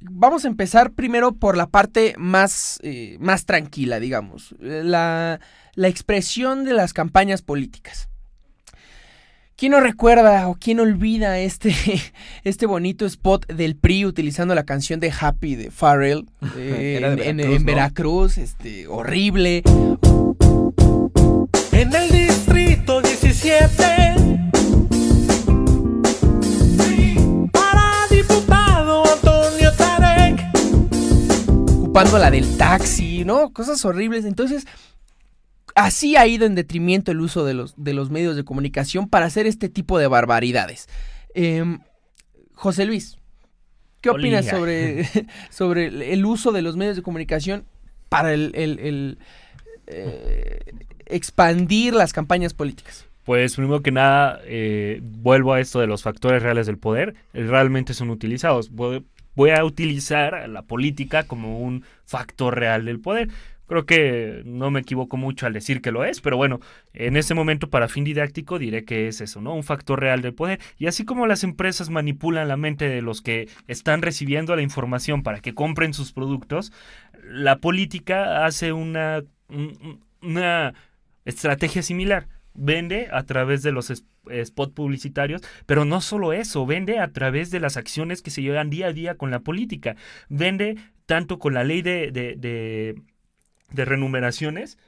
Vamos 0.00 0.44
a 0.44 0.48
empezar 0.48 0.92
primero 0.92 1.32
por 1.32 1.56
la 1.56 1.68
parte 1.68 2.14
más, 2.18 2.78
eh, 2.82 3.16
más 3.18 3.46
tranquila, 3.46 3.98
digamos. 3.98 4.54
La, 4.60 5.40
la 5.74 5.88
expresión 5.88 6.64
de 6.64 6.74
las 6.74 6.92
campañas 6.92 7.40
políticas. 7.40 8.10
¿Quién 9.58 9.72
no 9.72 9.80
recuerda 9.80 10.48
o 10.48 10.54
quién 10.54 10.80
olvida 10.80 11.38
este, 11.38 11.74
este 12.44 12.66
bonito 12.66 13.06
spot 13.06 13.46
del 13.46 13.74
PRI 13.74 14.04
utilizando 14.04 14.54
la 14.54 14.64
canción 14.64 15.00
de 15.00 15.10
Happy 15.18 15.56
de 15.56 15.70
Pharrell 15.70 16.26
eh, 16.58 16.96
Era 16.98 17.16
de 17.16 17.30
en, 17.30 17.40
en-. 17.40 17.64
Veracruz? 17.64 18.36
Este, 18.36 18.86
horrible. 18.86 19.62
En 21.72 21.94
el 21.94 22.10
distrito 22.10 23.00
17 23.00 24.14
Para 27.50 27.92
diputado 28.10 29.04
Antonio 29.10 29.72
Tarek 29.72 30.44
ocupando 31.78 32.18
la 32.18 32.30
del 32.30 32.58
taxi, 32.58 33.24
¿no? 33.24 33.54
Cosas 33.54 33.82
horribles. 33.86 34.26
Entonces, 34.26 34.66
así 35.76 36.16
ha 36.16 36.26
ido 36.26 36.44
en 36.46 36.56
detrimento 36.56 37.12
el 37.12 37.20
uso 37.20 37.44
de 37.44 37.54
los, 37.54 37.74
de 37.76 37.94
los 37.94 38.10
medios 38.10 38.34
de 38.34 38.44
comunicación 38.44 39.08
para 39.08 39.26
hacer 39.26 39.46
este 39.46 39.68
tipo 39.68 39.98
de 39.98 40.08
barbaridades. 40.08 40.88
Em, 41.34 41.78
José 42.54 42.86
Luis, 42.86 43.18
¿qué 44.00 44.10
opinas 44.10 44.46
sobre, 44.46 45.06
sobre 45.50 46.12
el, 46.12 46.24
uso 46.26 46.50
de 46.50 46.62
los 46.62 46.76
medios 46.76 46.96
de 46.96 47.02
comunicación 47.02 47.64
para 48.08 48.32
el, 48.34 48.50
el- 48.54 48.78
el, 48.80 49.18
eh, 49.86 50.60
expandir 51.06 51.94
las 51.94 52.12
campañas 52.12 52.54
políticas? 52.54 53.06
Pues 53.24 53.56
primero 53.56 53.82
que 53.82 53.90
nada, 53.92 54.40
eh, 54.44 55.00
vuelvo 55.02 55.52
a 55.52 55.60
esto 55.60 55.80
de 55.80 55.86
los 55.88 56.02
factores 56.02 56.42
reales 56.42 56.66
del 56.66 56.78
poder, 56.78 57.14
eh, 57.34 57.42
realmente 57.44 57.92
son 57.92 58.10
utilizados. 58.10 58.70
Voy, 58.70 59.04
voy 59.34 59.50
a 59.50 59.64
utilizar 59.64 60.48
la 60.48 60.62
política 60.62 61.24
como 61.24 61.58
un 61.60 61.84
factor 62.04 62.56
real 62.58 62.84
del 62.84 63.00
poder. 63.00 63.28
Creo 63.66 63.84
que 63.84 64.42
no 64.44 64.70
me 64.70 64.80
equivoco 64.80 65.16
mucho 65.16 65.46
al 65.46 65.52
decir 65.52 65.80
que 65.82 65.90
lo 65.90 66.04
es, 66.04 66.20
pero 66.20 66.36
bueno, 66.36 66.60
en 66.92 67.16
este 67.16 67.34
momento 67.34 67.68
para 67.68 67.88
fin 67.88 68.04
didáctico 68.04 68.58
diré 68.58 68.84
que 68.84 69.08
es 69.08 69.20
eso, 69.20 69.40
¿no? 69.40 69.54
Un 69.54 69.64
factor 69.64 70.00
real 70.00 70.22
del 70.22 70.34
poder. 70.34 70.60
Y 70.78 70.86
así 70.86 71.04
como 71.04 71.26
las 71.26 71.42
empresas 71.44 71.90
manipulan 71.90 72.48
la 72.48 72.56
mente 72.56 72.88
de 72.88 73.02
los 73.02 73.22
que 73.22 73.48
están 73.66 74.02
recibiendo 74.02 74.54
la 74.54 74.62
información 74.62 75.22
para 75.22 75.40
que 75.40 75.54
compren 75.54 75.94
sus 75.94 76.12
productos, 76.12 76.72
la 77.24 77.56
política 77.58 78.46
hace 78.46 78.72
una, 78.72 79.22
un- 79.48 80.00
una 80.22 80.74
estrategia 81.24 81.82
similar. 81.82 82.28
Vende 82.54 83.08
a 83.12 83.24
través 83.24 83.62
de 83.62 83.72
los 83.72 83.90
es- 83.90 84.04
spot 84.30 84.74
publicitarios, 84.74 85.42
pero 85.66 85.84
no 85.84 86.00
solo 86.00 86.32
eso, 86.32 86.66
vende 86.66 86.98
a 87.00 87.12
través 87.12 87.50
de 87.50 87.60
las 87.60 87.76
acciones 87.76 88.22
que 88.22 88.30
se 88.30 88.42
llevan 88.42 88.70
día 88.70 88.86
a 88.86 88.92
día 88.92 89.16
con 89.16 89.30
la 89.30 89.40
política. 89.40 89.96
Vende 90.28 90.76
tanto 91.04 91.38
con 91.38 91.52
la 91.54 91.64
ley 91.64 91.82
de- 91.82 92.10
de 93.70 93.84
renumeraciones 93.84 94.78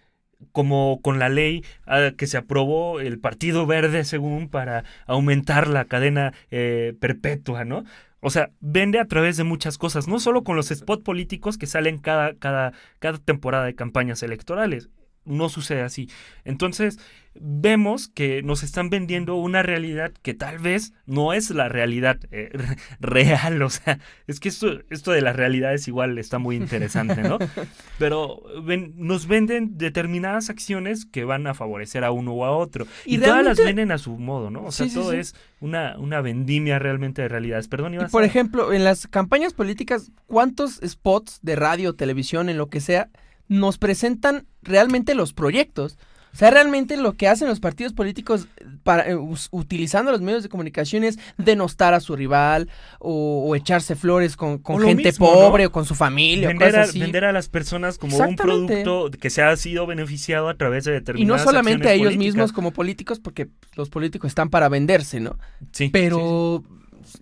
como 0.52 1.00
con 1.02 1.18
la 1.18 1.28
ley 1.28 1.64
ah, 1.86 2.10
que 2.16 2.26
se 2.26 2.36
aprobó 2.36 3.00
el 3.00 3.18
Partido 3.18 3.66
Verde, 3.66 4.04
según, 4.04 4.48
para 4.48 4.84
aumentar 5.06 5.68
la 5.68 5.84
cadena 5.84 6.32
eh, 6.50 6.94
perpetua, 7.00 7.64
¿no? 7.64 7.84
O 8.20 8.30
sea, 8.30 8.50
vende 8.60 8.98
a 8.98 9.06
través 9.06 9.36
de 9.36 9.44
muchas 9.44 9.78
cosas, 9.78 10.08
no 10.08 10.18
solo 10.18 10.42
con 10.42 10.56
los 10.56 10.70
spot 10.70 11.02
políticos 11.04 11.56
que 11.56 11.66
salen 11.66 11.98
cada, 11.98 12.34
cada, 12.34 12.72
cada 12.98 13.18
temporada 13.18 13.64
de 13.64 13.74
campañas 13.74 14.22
electorales. 14.22 14.88
No 15.28 15.48
sucede 15.48 15.82
así. 15.82 16.08
Entonces, 16.44 16.98
vemos 17.40 18.08
que 18.08 18.42
nos 18.42 18.64
están 18.64 18.90
vendiendo 18.90 19.36
una 19.36 19.62
realidad 19.62 20.10
que 20.22 20.34
tal 20.34 20.58
vez 20.58 20.92
no 21.06 21.32
es 21.32 21.50
la 21.50 21.68
realidad 21.68 22.18
eh, 22.32 22.50
real. 23.00 23.62
O 23.62 23.70
sea, 23.70 24.00
es 24.26 24.40
que 24.40 24.48
esto, 24.48 24.80
esto 24.90 25.12
de 25.12 25.20
las 25.20 25.36
realidades 25.36 25.86
igual 25.86 26.18
está 26.18 26.38
muy 26.38 26.56
interesante, 26.56 27.22
¿no? 27.22 27.38
Pero 27.98 28.42
ven- 28.64 28.94
nos 28.96 29.26
venden 29.26 29.78
determinadas 29.78 30.50
acciones 30.50 31.04
que 31.06 31.24
van 31.24 31.46
a 31.46 31.54
favorecer 31.54 32.02
a 32.04 32.10
uno 32.10 32.32
o 32.32 32.44
a 32.44 32.50
otro. 32.56 32.86
Y 33.04 33.16
Y, 33.16 33.18
todas 33.18 33.44
las 33.44 33.58
venden 33.58 33.92
a 33.92 33.98
su 33.98 34.16
modo, 34.18 34.50
¿no? 34.50 34.64
O 34.64 34.72
sea, 34.72 34.88
Sí, 34.88 34.94
todo 34.94 35.12
sí. 35.12 35.18
es 35.18 35.34
una, 35.60 35.96
una 35.98 36.20
vendimia 36.20 36.78
realmente 36.78 37.22
de 37.22 37.28
realidades. 37.28 37.68
Perdón, 37.68 37.94
ibas 37.94 38.10
por 38.10 38.22
a- 38.22 38.26
ejemplo, 38.26 38.72
en 38.72 38.84
las 38.84 39.06
campañas 39.06 39.52
políticas, 39.54 40.10
¿cuántos 40.26 40.80
spots 40.84 41.38
de 41.42 41.54
radio, 41.56 41.94
televisión, 41.94 42.48
en 42.48 42.58
lo 42.58 42.68
que 42.68 42.80
sea, 42.80 43.10
nos 43.48 43.78
presentan 43.78 44.46
realmente 44.62 45.14
los 45.14 45.32
proyectos? 45.32 45.98
O 46.30 46.36
sea, 46.38 46.50
realmente 46.50 46.96
lo 46.98 47.14
que 47.14 47.26
hacen 47.26 47.48
los 47.48 47.58
partidos 47.58 47.94
políticos 47.94 48.48
para, 48.84 49.08
eh, 49.08 49.16
utilizando 49.50 50.12
los 50.12 50.20
medios 50.20 50.42
de 50.42 50.50
comunicación 50.50 51.02
es 51.02 51.18
denostar 51.38 51.94
a 51.94 52.00
su 52.00 52.14
rival 52.14 52.68
o, 53.00 53.44
o 53.48 53.56
echarse 53.56 53.96
flores 53.96 54.36
con, 54.36 54.58
con 54.58 54.76
O 54.76 54.78
lo 54.80 54.86
gente 54.88 55.04
mismo, 55.04 55.26
¿no? 55.26 55.32
pobre 55.32 55.66
o 55.66 55.72
con 55.72 55.86
su 55.86 55.94
familia 55.94 56.48
Vender 56.48 56.68
a, 56.68 56.70
cosas 56.72 56.90
así. 56.90 57.00
vender 57.00 57.24
a 57.24 57.32
las 57.32 57.48
personas 57.48 57.96
como 57.96 58.18
un 58.18 58.36
producto 58.36 59.10
que 59.18 59.30
se 59.30 59.42
ha 59.42 59.56
sido 59.56 59.86
beneficiado 59.86 60.48
a 60.50 60.54
través 60.54 60.84
de 60.84 60.92
Y 60.92 60.94
determinadas 60.94 61.40
no 61.40 61.44
solamente 61.44 61.88
a 61.88 61.94
ellos 61.94 62.08
políticas. 62.08 62.26
mismos 62.26 62.52
como 62.52 62.72
políticos, 62.72 63.18
porque 63.20 63.48
los 63.74 63.88
políticos 63.88 64.28
están 64.28 64.50
para 64.50 64.68
venderse, 64.68 65.20
¿no? 65.20 65.38
Sí, 65.72 65.86
sí, 65.86 65.88
Pero, 65.88 66.62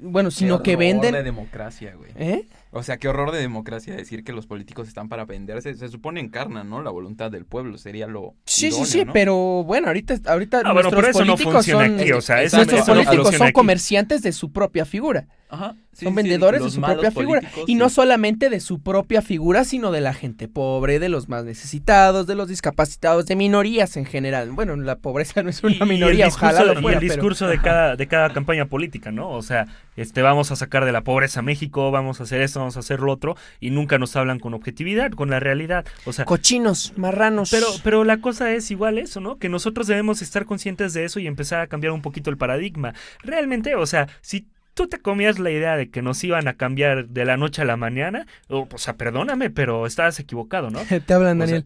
bueno, 0.00 0.30
sino 0.32 0.62
que 0.62 0.72
Qué 0.72 0.76
venden... 0.76 1.14
de 1.14 1.22
democracia, 1.22 1.94
güey. 1.96 2.10
¿Eh? 2.16 2.48
O 2.76 2.82
sea, 2.82 2.98
qué 2.98 3.08
horror 3.08 3.32
de 3.32 3.38
democracia 3.40 3.94
decir 3.96 4.22
que 4.22 4.32
los 4.32 4.46
políticos 4.46 4.86
están 4.88 5.08
para 5.08 5.24
venderse. 5.24 5.74
Se 5.74 5.88
supone 5.88 6.20
encarnan, 6.20 6.68
¿no? 6.68 6.82
La 6.82 6.90
voluntad 6.90 7.30
del 7.30 7.44
pueblo 7.46 7.78
sería 7.78 8.06
lo. 8.06 8.34
Sí, 8.44 8.66
idóneo, 8.68 8.84
sí, 8.84 8.92
sí, 8.92 9.04
¿no? 9.04 9.12
pero 9.12 9.64
bueno, 9.64 9.86
ahorita, 9.88 10.16
ahorita 10.26 10.58
Ah, 10.58 10.72
bueno, 10.72 10.90
nuestros 10.90 10.94
pero 11.00 11.08
eso 11.10 11.18
no 11.20 11.32
políticos 11.32 11.54
funciona 11.54 11.86
son, 11.86 12.00
aquí, 12.00 12.12
o 12.12 12.20
sea, 12.20 12.42
eso- 12.42 12.56
nuestros 12.58 12.82
políticos 12.86 13.34
son 13.34 13.42
aquí. 13.46 13.52
comerciantes 13.52 14.22
de 14.22 14.32
su 14.32 14.52
propia 14.52 14.84
figura, 14.84 15.26
Ajá. 15.48 15.74
sí, 15.92 16.04
son 16.04 16.12
sí, 16.14 16.16
vendedores 16.16 16.62
de 16.62 16.70
su 16.70 16.80
propia 16.80 17.10
figura 17.10 17.40
y 17.66 17.74
no 17.76 17.88
solamente 17.88 18.50
de 18.50 18.60
su 18.60 18.80
propia 18.80 19.22
figura, 19.22 19.64
sino 19.64 19.92
de 19.92 20.00
la 20.00 20.12
gente 20.14 20.48
pobre, 20.48 20.98
de 20.98 21.08
los 21.08 21.28
más 21.28 21.44
necesitados, 21.44 22.26
de 22.26 22.34
los 22.34 22.48
discapacitados, 22.48 23.26
de 23.26 23.36
minorías 23.36 23.96
en 23.96 24.04
general. 24.06 24.50
Bueno, 24.52 24.76
la 24.76 24.96
pobreza 24.96 25.42
no 25.44 25.50
es 25.50 25.62
Y- 25.62 25.66
una 25.66 25.76
y 25.76 25.80
el 25.82 25.88
minoría, 25.88 26.24
discurso, 26.26 26.46
ojalá 26.56 26.72
lo 26.72 26.78
y 26.78 26.82
fuera, 26.82 26.98
el 26.98 27.06
pero- 27.06 27.14
discurso 27.14 27.46
de 27.48 27.60
cada 27.60 27.96
de 27.96 28.06
cada 28.08 28.32
campaña 28.32 28.66
política, 28.66 29.12
¿no? 29.12 29.30
O 29.30 29.42
sea, 29.42 29.66
este 29.96 30.20
vamos 30.22 30.50
a 30.50 30.56
sacar 30.56 30.84
de 30.84 30.92
la 30.92 31.02
pobreza 31.02 31.40
a 31.40 31.42
México, 31.42 31.90
vamos 31.90 32.20
a 32.20 32.24
hacer 32.24 32.42
esto, 32.42 32.58
vamos 32.60 32.76
a 32.76 32.80
hacer 32.80 33.00
lo 33.00 33.12
otro 33.12 33.36
y 33.60 33.70
nunca 33.70 33.98
nos 33.98 34.14
hablan 34.16 34.38
con 34.38 34.52
objetividad, 34.54 35.12
con 35.12 35.30
la 35.30 35.40
realidad. 35.40 35.86
O 36.04 36.12
sea, 36.12 36.24
cochinos, 36.24 36.92
marranos. 36.96 37.50
Pero, 37.50 37.66
pero 37.82 38.04
la 38.04 38.18
cosa 38.18 38.52
es 38.52 38.70
igual 38.70 38.98
eso, 38.98 39.20
¿no? 39.20 39.38
Que 39.38 39.48
nosotros 39.48 39.86
debemos 39.86 40.22
estar 40.22 40.44
conscientes 40.44 40.92
de 40.92 41.04
eso 41.04 41.20
y 41.20 41.26
empezar 41.26 41.60
a 41.60 41.66
cambiar 41.68 41.92
un 41.92 42.02
poquito 42.02 42.30
el 42.30 42.36
paradigma. 42.36 42.92
Realmente, 43.22 43.74
o 43.76 43.86
sea, 43.86 44.08
si 44.20 44.46
tú 44.76 44.86
te 44.88 44.98
comías 44.98 45.38
la 45.40 45.50
idea 45.50 45.76
de 45.76 45.90
que 45.90 46.02
nos 46.02 46.22
iban 46.22 46.46
a 46.46 46.54
cambiar 46.54 47.08
de 47.08 47.24
la 47.24 47.36
noche 47.36 47.62
a 47.62 47.64
la 47.64 47.76
mañana, 47.76 48.26
o, 48.48 48.68
o 48.72 48.78
sea, 48.78 48.96
perdóname, 48.96 49.50
pero 49.50 49.86
estabas 49.86 50.20
equivocado, 50.20 50.70
¿no? 50.70 50.78
te 51.06 51.12
hablan, 51.14 51.40
O 51.42 51.46
sea, 51.46 51.62
Daniel. 51.62 51.64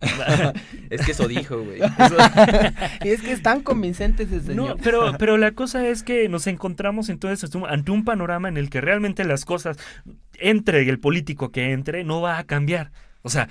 Es 0.90 1.04
que 1.04 1.12
eso 1.12 1.28
dijo, 1.28 1.62
güey. 1.62 1.78
y 3.04 3.08
es 3.08 3.20
que 3.22 3.32
están 3.32 3.60
convincentes 3.62 4.32
ese 4.32 4.54
No, 4.54 4.62
señor. 4.64 4.78
pero, 4.82 5.12
pero 5.18 5.36
la 5.36 5.52
cosa 5.52 5.86
es 5.86 6.02
que 6.02 6.28
nos 6.28 6.46
encontramos 6.46 7.08
entonces 7.10 7.44
ante 7.44 7.58
un- 7.58 7.66
ante 7.68 7.90
un 7.90 8.04
panorama 8.04 8.48
en 8.48 8.56
el 8.56 8.70
que 8.70 8.80
realmente 8.80 9.24
las 9.24 9.44
cosas, 9.44 9.76
entre 10.38 10.88
el 10.88 10.98
político 11.00 11.50
que 11.52 11.72
entre, 11.72 12.04
no 12.04 12.20
va 12.22 12.38
a 12.38 12.44
cambiar. 12.44 12.92
O 13.22 13.28
sea, 13.28 13.48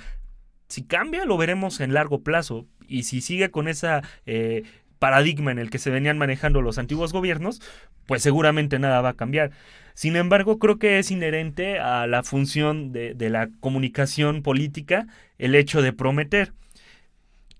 si 0.68 0.82
cambia, 0.82 1.24
lo 1.24 1.36
veremos 1.36 1.80
en 1.80 1.94
largo 1.94 2.22
plazo. 2.22 2.66
Y 2.88 3.04
si 3.04 3.20
sigue 3.20 3.50
con 3.52 3.68
esa 3.68 4.02
eh, 4.26 4.64
paradigma 5.00 5.50
en 5.50 5.58
el 5.58 5.70
que 5.70 5.78
se 5.80 5.90
venían 5.90 6.18
manejando 6.18 6.62
los 6.62 6.78
antiguos 6.78 7.12
gobiernos, 7.12 7.60
pues 8.06 8.22
seguramente 8.22 8.78
nada 8.78 9.00
va 9.00 9.10
a 9.10 9.16
cambiar. 9.16 9.50
Sin 9.94 10.14
embargo, 10.16 10.60
creo 10.60 10.78
que 10.78 11.00
es 11.00 11.10
inherente 11.10 11.80
a 11.80 12.06
la 12.06 12.22
función 12.22 12.92
de, 12.92 13.16
la 13.30 13.50
comunicación 13.60 14.42
política 14.42 15.08
el 15.38 15.56
hecho 15.56 15.82
de 15.82 15.92
prometer, 15.92 16.52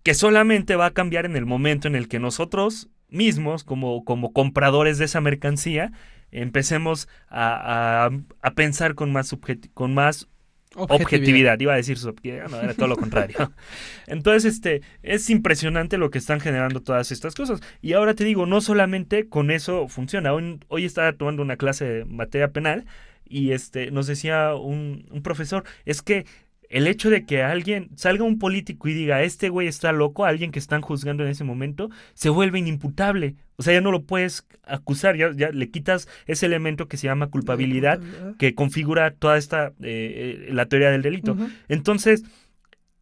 que 0.02 0.14
solamente 0.14 0.76
va 0.76 0.86
a 0.86 0.90
cambiar 0.92 1.26
en 1.26 1.36
el 1.36 1.46
momento 1.46 1.88
en 1.88 1.94
el 1.94 2.08
que 2.08 2.18
nosotros 2.18 2.88
mismos, 3.08 3.64
como, 3.64 4.04
como 4.04 4.32
compradores 4.32 4.98
de 4.98 5.04
esa 5.06 5.20
mercancía, 5.20 5.92
empecemos 6.30 7.08
a, 7.28 8.06
a- 8.06 8.10
a 8.42 8.50
pensar 8.52 8.94
con 8.94 9.12
más, 9.12 9.36
con 9.74 9.94
más 9.94 10.28
objetividad. 10.76 11.58
Iba 11.60 11.74
a 11.74 11.76
decir 11.76 11.98
subjetividad, 11.98 12.48
no, 12.48 12.60
era 12.60 12.74
todo 12.74 12.88
lo 12.88 12.96
contrario. 12.96 13.36
Entonces, 14.06 14.54
este, 14.54 14.82
es 15.02 15.28
impresionante 15.30 15.98
lo 15.98 16.10
que 16.10 16.18
están 16.18 16.40
generando 16.40 16.80
todas 16.80 17.12
estas 17.12 17.34
cosas. 17.34 17.60
Y 17.80 17.94
ahora 17.94 18.14
te 18.14 18.24
digo, 18.24 18.46
no 18.46 18.60
solamente 18.60 19.28
con 19.28 19.50
eso 19.50 19.88
funciona. 19.88 20.32
Hoy, 20.32 20.60
hoy 20.68 20.84
estaba 20.84 21.12
tomando 21.12 21.42
una 21.42 21.56
clase 21.56 21.84
de 21.84 22.04
materia 22.04 22.52
penal 22.52 22.86
y 23.24 23.52
este, 23.52 23.90
nos 23.90 24.06
decía 24.06 24.54
un, 24.54 25.06
un 25.10 25.22
profesor, 25.22 25.64
es 25.84 26.02
que 26.02 26.26
el 26.70 26.86
hecho 26.86 27.10
de 27.10 27.26
que 27.26 27.42
alguien 27.42 27.90
salga 27.96 28.22
un 28.22 28.38
político 28.38 28.86
y 28.86 28.94
diga, 28.94 29.22
este 29.22 29.48
güey 29.48 29.66
está 29.66 29.90
loco, 29.90 30.24
alguien 30.24 30.52
que 30.52 30.60
están 30.60 30.82
juzgando 30.82 31.24
en 31.24 31.30
ese 31.30 31.42
momento, 31.42 31.90
se 32.14 32.30
vuelve 32.30 32.60
inimputable. 32.60 33.34
O 33.56 33.62
sea, 33.62 33.74
ya 33.74 33.80
no 33.80 33.90
lo 33.90 34.04
puedes 34.04 34.46
acusar, 34.62 35.16
ya, 35.16 35.32
ya 35.34 35.50
le 35.50 35.68
quitas 35.70 36.08
ese 36.26 36.46
elemento 36.46 36.86
que 36.86 36.96
se 36.96 37.08
llama 37.08 37.26
culpabilidad, 37.26 38.00
que 38.38 38.54
configura 38.54 39.10
toda 39.10 39.36
esta, 39.36 39.72
eh, 39.82 40.46
eh, 40.48 40.48
la 40.52 40.66
teoría 40.66 40.92
del 40.92 41.02
delito. 41.02 41.36
Entonces, 41.68 42.22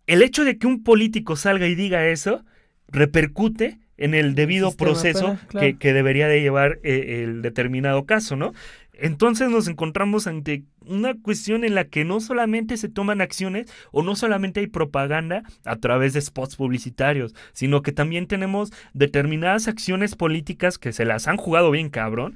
el 0.06 0.22
hecho 0.22 0.44
de 0.46 0.56
que 0.56 0.66
un 0.66 0.82
político 0.82 1.36
salga 1.36 1.66
y 1.66 1.74
diga 1.74 2.08
eso, 2.08 2.46
repercute 2.88 3.78
en 3.98 4.14
el 4.14 4.34
debido 4.34 4.72
proceso 4.72 5.20
penal, 5.20 5.46
claro. 5.48 5.66
que, 5.66 5.76
que 5.76 5.92
debería 5.92 6.26
de 6.26 6.40
llevar 6.40 6.78
eh, 6.84 7.22
el 7.24 7.42
determinado 7.42 8.06
caso, 8.06 8.34
¿no? 8.34 8.54
Entonces 8.98 9.48
nos 9.48 9.68
encontramos 9.68 10.26
ante 10.26 10.64
una 10.84 11.14
cuestión 11.14 11.64
en 11.64 11.74
la 11.74 11.84
que 11.84 12.04
no 12.04 12.20
solamente 12.20 12.76
se 12.76 12.88
toman 12.88 13.20
acciones 13.20 13.72
o 13.92 14.02
no 14.02 14.16
solamente 14.16 14.60
hay 14.60 14.66
propaganda 14.66 15.44
a 15.64 15.76
través 15.76 16.12
de 16.12 16.20
spots 16.20 16.56
publicitarios, 16.56 17.34
sino 17.52 17.82
que 17.82 17.92
también 17.92 18.26
tenemos 18.26 18.72
determinadas 18.94 19.68
acciones 19.68 20.16
políticas 20.16 20.78
que 20.78 20.92
se 20.92 21.04
las 21.04 21.28
han 21.28 21.36
jugado 21.36 21.70
bien 21.70 21.90
cabrón 21.90 22.34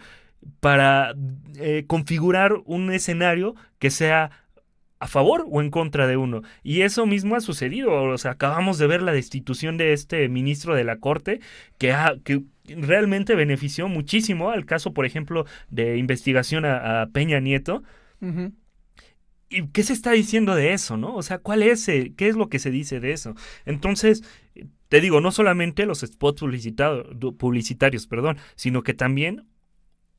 para 0.60 1.14
eh, 1.56 1.84
configurar 1.86 2.54
un 2.64 2.92
escenario 2.92 3.54
que 3.78 3.90
sea 3.90 4.30
a 5.02 5.08
favor 5.08 5.46
o 5.50 5.60
en 5.60 5.70
contra 5.70 6.06
de 6.06 6.16
uno. 6.16 6.42
Y 6.62 6.82
eso 6.82 7.06
mismo 7.06 7.34
ha 7.34 7.40
sucedido. 7.40 7.92
O 7.92 8.18
sea, 8.18 8.32
acabamos 8.32 8.78
de 8.78 8.86
ver 8.86 9.02
la 9.02 9.10
destitución 9.10 9.76
de 9.76 9.92
este 9.92 10.28
ministro 10.28 10.76
de 10.76 10.84
la 10.84 10.98
Corte 10.98 11.40
que, 11.76 11.92
ha, 11.92 12.14
realmente 12.64 13.34
benefició 13.34 13.88
muchísimo 13.88 14.50
al 14.50 14.64
caso, 14.64 14.92
por 14.92 15.06
ejemplo, 15.06 15.46
de 15.70 15.96
investigación 15.96 16.64
a, 16.64 17.02
a 17.02 17.06
Peña 17.06 17.40
Nieto. 17.40 17.82
¿Y 19.48 19.66
qué 19.68 19.82
se 19.82 19.92
está 19.92 20.12
diciendo 20.12 20.54
de 20.54 20.72
eso, 20.72 20.96
no? 20.96 21.14
O 21.14 21.22
sea, 21.22 21.38
¿cuál 21.38 21.62
es, 21.62 21.86
eh, 21.88 22.14
qué 22.16 22.28
es 22.28 22.36
lo 22.36 22.48
que 22.48 22.58
se 22.58 22.70
dice 22.70 23.00
de 23.00 23.12
eso? 23.12 23.34
Entonces, 23.66 24.22
te 24.88 25.00
digo, 25.00 25.20
no 25.20 25.30
solamente 25.30 25.84
los 25.84 26.00
spots 26.00 26.42
publicitado- 26.42 27.36
publicitarios, 27.36 28.06
perdón, 28.06 28.38
sino 28.54 28.82
que 28.82 28.94
también 28.94 29.44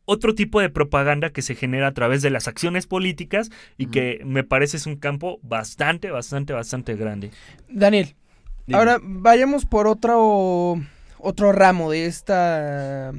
otro 0.06 0.36
tipo 0.36 0.60
de 0.60 0.70
propaganda 0.70 1.32
que 1.32 1.42
se 1.42 1.56
genera 1.56 1.88
a 1.88 1.94
través 1.94 2.22
de 2.22 2.30
las 2.30 2.48
acciones 2.48 2.88
políticas 2.88 3.50
y 3.78 3.88
que 3.88 4.22
me 4.26 4.44
parece 4.44 4.78
es 4.78 4.86
un 4.86 4.98
campo 4.98 5.40
bastante, 5.42 6.12
bastante, 6.12 6.54
bastante 6.54 6.96
grande. 6.96 7.32
Daniel, 7.70 8.14
Dime. 8.68 8.78
ahora 8.78 9.00
vayamos 9.02 9.66
por 9.66 9.88
otro, 9.88 10.76
otro 11.24 11.52
ramo 11.52 11.90
de 11.92 12.06
esta 12.06 13.12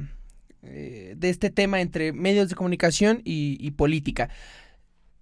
eh, 0.63 1.13
de 1.17 1.29
este 1.29 1.49
tema 1.49 1.81
entre 1.81 2.13
medios 2.13 2.49
de 2.49 2.55
comunicación 2.55 3.21
y, 3.23 3.57
y 3.59 3.71
política. 3.71 4.29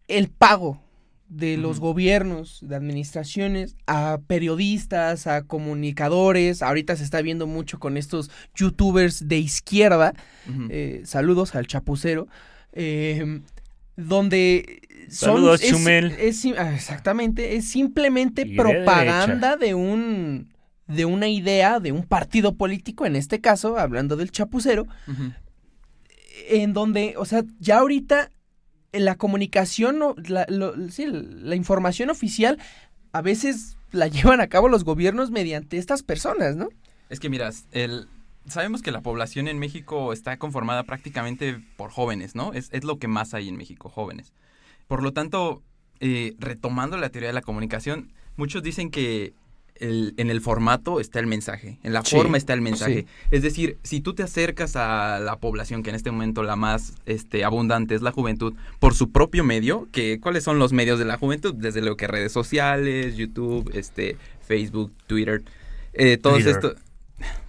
El 0.07 0.29
pago 0.29 0.81
de 1.29 1.57
los 1.57 1.79
gobiernos, 1.79 2.59
de 2.61 2.75
administraciones, 2.75 3.75
a 3.88 4.19
periodistas, 4.27 5.25
a 5.25 5.41
comunicadores. 5.47 6.61
Ahorita 6.61 6.95
se 6.95 7.03
está 7.03 7.21
viendo 7.23 7.47
mucho 7.47 7.79
con 7.79 7.97
estos 7.97 8.29
youtubers 8.53 9.27
de 9.27 9.38
izquierda. 9.39 10.13
Eh, 10.69 11.01
saludos 11.05 11.55
al 11.55 11.65
chapucero. 11.67 12.27
eh, 12.73 13.41
donde 13.95 14.81
son, 15.09 15.36
Saludos, 15.36 15.61
es- 15.63 15.69
Chumel. 15.71 16.15
es 16.19 16.43
ah, 16.57 16.73
exactamente, 16.73 17.55
es 17.55 17.67
simplemente 17.69 18.41
Y 18.43 18.49
de 18.51 18.55
propaganda 18.55 19.55
de 19.57 19.75
un 19.75 20.49
de 20.88 21.05
una 21.05 21.27
idea 21.29 21.79
de 21.79 21.91
un 21.91 22.03
partido 22.03 22.55
político, 22.55 23.05
en 23.05 23.15
este 23.15 23.39
caso, 23.39 23.77
hablando 23.77 24.15
del 24.15 24.31
chapucero, 24.31 24.86
en 26.49 26.73
donde, 26.73 27.15
o 27.17 27.25
sea, 27.25 27.43
ya 27.59 27.79
ahorita 27.79 28.29
la 28.91 29.15
comunicación, 29.15 29.99
la, 30.27 30.45
lo- 30.49 30.89
sí, 30.89 31.05
la 31.07 31.55
información 31.55 32.09
oficial, 32.09 32.59
a 33.11 33.21
veces 33.21 33.77
la 33.91 34.07
llevan 34.09 34.41
a 34.41 34.47
cabo 34.47 34.69
los 34.69 34.84
gobiernos 34.84 35.31
mediante 35.31 35.77
estas 35.77 36.03
personas, 36.03 36.55
¿no? 36.55 36.69
Es 37.09 37.19
que 37.19 37.29
miras, 37.29 37.65
el, 37.71 38.07
sabemos 38.47 38.81
que 38.81 38.91
la 38.91 39.01
población 39.01 39.47
en 39.47 39.59
México 39.59 40.13
está 40.13 40.38
conformada 40.38 40.84
prácticamente 40.84 41.59
por 41.77 41.91
jóvenes, 41.91 42.36
¿no? 42.36 42.53
Es, 42.53 42.69
es 42.71 42.84
lo 42.84 42.97
que 42.97 43.07
más 43.07 43.34
hay 43.34 43.47
en 43.49 43.55
México, 43.57 43.89
jóvenes. 43.89 44.34
Por 44.88 45.01
lo 45.03 45.13
tanto, 45.13 45.61
eh, 45.99 46.36
retomando 46.39 46.97
la 46.97 47.09
teoría 47.09 47.29
de 47.29 47.34
la 47.34 47.41
comunicación, 47.41 48.11
muchos 48.36 48.63
dicen 48.63 48.89
que 48.89 49.34
el- 49.76 50.13
en 50.17 50.30
el 50.30 50.39
formato 50.41 50.99
está 50.99 51.19
el 51.19 51.28
mensaje, 51.28 51.78
en 51.84 51.93
la 51.93 52.03
Sí, 52.03 52.15
forma 52.15 52.38
está 52.38 52.53
el 52.53 52.61
mensaje. 52.61 53.01
sí. 53.01 53.07
Es 53.32 53.41
decir, 53.41 53.78
si 53.84 53.99
tú 54.01 54.13
te 54.13 54.24
acercas 54.24 54.76
a 54.76 55.19
la 55.19 55.38
población, 55.38 55.84
que 55.84 55.89
en 55.89 55.95
este 55.95 56.11
momento 56.11 56.43
la 56.43 56.55
más 56.55 56.93
este, 57.05 57.43
abundante 57.43 57.95
es 57.95 58.01
la 58.01 58.11
juventud, 58.11 58.53
por 58.80 58.93
su 58.93 59.11
propio 59.11 59.43
medio, 59.43 59.88
que 59.91 60.19
¿cuáles 60.19 60.43
son 60.43 60.59
los 60.59 60.74
medios 60.74 60.99
de 60.99 61.05
la 61.05 61.17
juventud? 61.17 61.53
Desde 61.55 61.82
lo 61.82 61.97
que 61.97 62.07
redes 62.07 62.32
sociales, 62.32 63.15
YouTube, 63.17 63.71
este, 63.74 64.17
Facebook, 64.47 64.91
Twitter, 65.07 65.43
eh, 65.93 66.17
todos 66.17 66.38
Twitter. 66.43 66.53
estos 66.55 66.76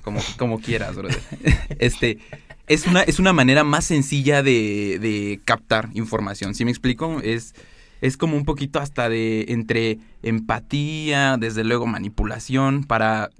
como, 0.03 0.20
como 0.39 0.61
quieras, 0.61 0.97
brother. 0.97 1.18
Este, 1.79 2.18
es 2.66 2.87
una, 2.87 3.03
es 3.03 3.18
una 3.18 3.33
manera 3.33 3.64
más 3.64 3.85
sencilla 3.85 4.43
de, 4.43 4.99
de 5.01 5.41
captar 5.45 5.91
información. 5.95 6.55
¿Sí 6.55 6.64
me 6.64 6.70
explico? 6.70 7.20
Es, 7.22 7.55
es 8.05 8.18
como 8.18 8.36
un 8.36 8.44
poquito 8.44 8.80
hasta 8.80 9.09
de 9.09 9.46
entre 9.48 9.98
empatía, 10.22 11.38
desde 11.38 11.64
luego 11.64 11.86
manipulación, 11.86 12.84
para, 12.84 13.30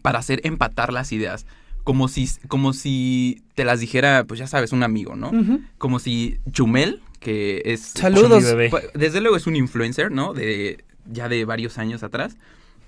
para 0.00 0.20
hacer 0.20 0.40
empatar 0.44 0.92
las 0.92 1.10
ideas. 1.10 1.44
Como 1.82 2.06
si, 2.06 2.28
como 2.46 2.72
si 2.72 3.42
te 3.56 3.64
las 3.64 3.80
dijera, 3.80 4.22
pues 4.28 4.38
ya 4.38 4.46
sabes, 4.46 4.70
un 4.70 4.84
amigo, 4.84 5.16
¿no? 5.16 5.32
Como 5.76 5.98
si 5.98 6.38
Chumel, 6.52 7.02
que 7.18 7.62
es... 7.64 7.80
Saludos. 7.80 8.44
Bebé. 8.44 8.70
Pues, 8.70 8.84
Desde 8.94 9.20
luego 9.20 9.36
es 9.36 9.48
un 9.48 9.56
influencer, 9.56 10.12
¿no? 10.12 10.34
De 10.34 10.84
ya 11.10 11.28
de 11.28 11.44
varios 11.44 11.76
años 11.76 12.04
atrás. 12.04 12.36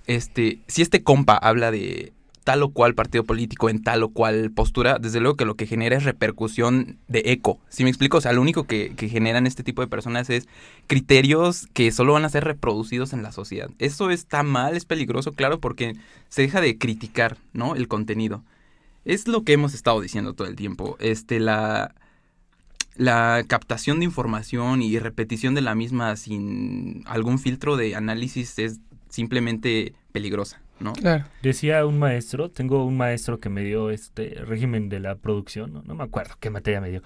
Este, 0.07 0.61
si 0.69 0.83
este 0.83 1.03
compa 1.03 1.37
habla 1.37 1.73
de 1.73 2.13
tal 2.45 2.63
o 2.63 2.71
cual 2.71 2.95
partido 2.95 3.25
político 3.25 3.71
en 3.71 3.83
tal 3.83 4.03
o 4.03 4.11
cual 4.11 4.51
postura, 4.51 4.99
desde 4.99 5.21
luego 5.21 5.37
que 5.37 5.45
lo 5.45 5.55
que 5.55 5.67
genera 5.67 5.97
es 5.97 6.05
repercusión 6.05 6.99
de 7.09 7.23
eco. 7.27 7.61
¿Sí 7.69 7.85
me 7.85 7.91
explico? 7.91 8.19
O 8.19 8.21
sea, 8.21 8.33
lo 8.33 8.41
único 8.41 8.65
que, 8.65 8.95
generan 8.97 9.47
este 9.47 9.63
tipo 9.63 9.83
de 9.83 9.89
personas 9.89 10.31
es 10.31 10.49
criterios 10.87 11.67
que 11.73 11.91
solo 11.93 12.15
van 12.15 12.25
a 12.25 12.29
ser 12.29 12.45
reproducidos 12.45 13.13
en 13.13 13.23
la 13.23 13.33
sociedad. 13.33 13.71
Eso 13.79 14.11
está 14.11 14.43
mal, 14.43 14.77
es 14.77 14.85
peligroso, 14.85 15.33
claro, 15.33 15.61
porque 15.61 15.95
se 16.29 16.43
deja 16.43 16.61
de 16.61 16.79
criticar, 16.79 17.37
¿no? 17.53 17.75
El 17.77 17.89
contenido. 17.89 18.43
Es 19.05 19.29
lo 19.29 19.43
que 19.43 19.53
hemos 19.53 19.75
estado 19.75 20.01
diciendo 20.01 20.35
todo 20.35 20.49
el 20.49 20.57
tiempo. 20.57 20.97
Este, 21.01 21.41
la 21.41 21.95
captación 23.49 24.01
de 24.01 24.05
información 24.05 24.83
y 24.83 24.99
repetición 24.99 25.55
de 25.55 25.63
la 25.63 25.75
misma 25.75 26.17
sin 26.17 27.03
algún 27.07 27.39
filtro 27.39 27.77
de 27.77 27.97
análisis 27.97 28.59
es 28.59 28.81
simplemente 29.13 29.95
peligrosa, 30.13 30.61
¿no? 30.83 30.93
Claro. 30.93 31.25
Decía 31.43 31.87
un 31.87 31.99
maestro, 31.99 32.51
tengo 32.51 32.85
un 32.85 32.97
maestro 32.97 33.41
que 33.41 33.49
me 33.49 33.63
dio 33.63 33.91
este 33.91 34.35
régimen 34.47 34.89
de 34.89 35.01
la 35.01 35.15
producción, 35.17 35.73
no, 35.73 35.83
no 35.87 35.95
me 35.95 36.05
acuerdo 36.05 36.35
qué 36.41 36.51
materia 36.51 36.81
me 36.81 36.91
dio. 36.91 37.03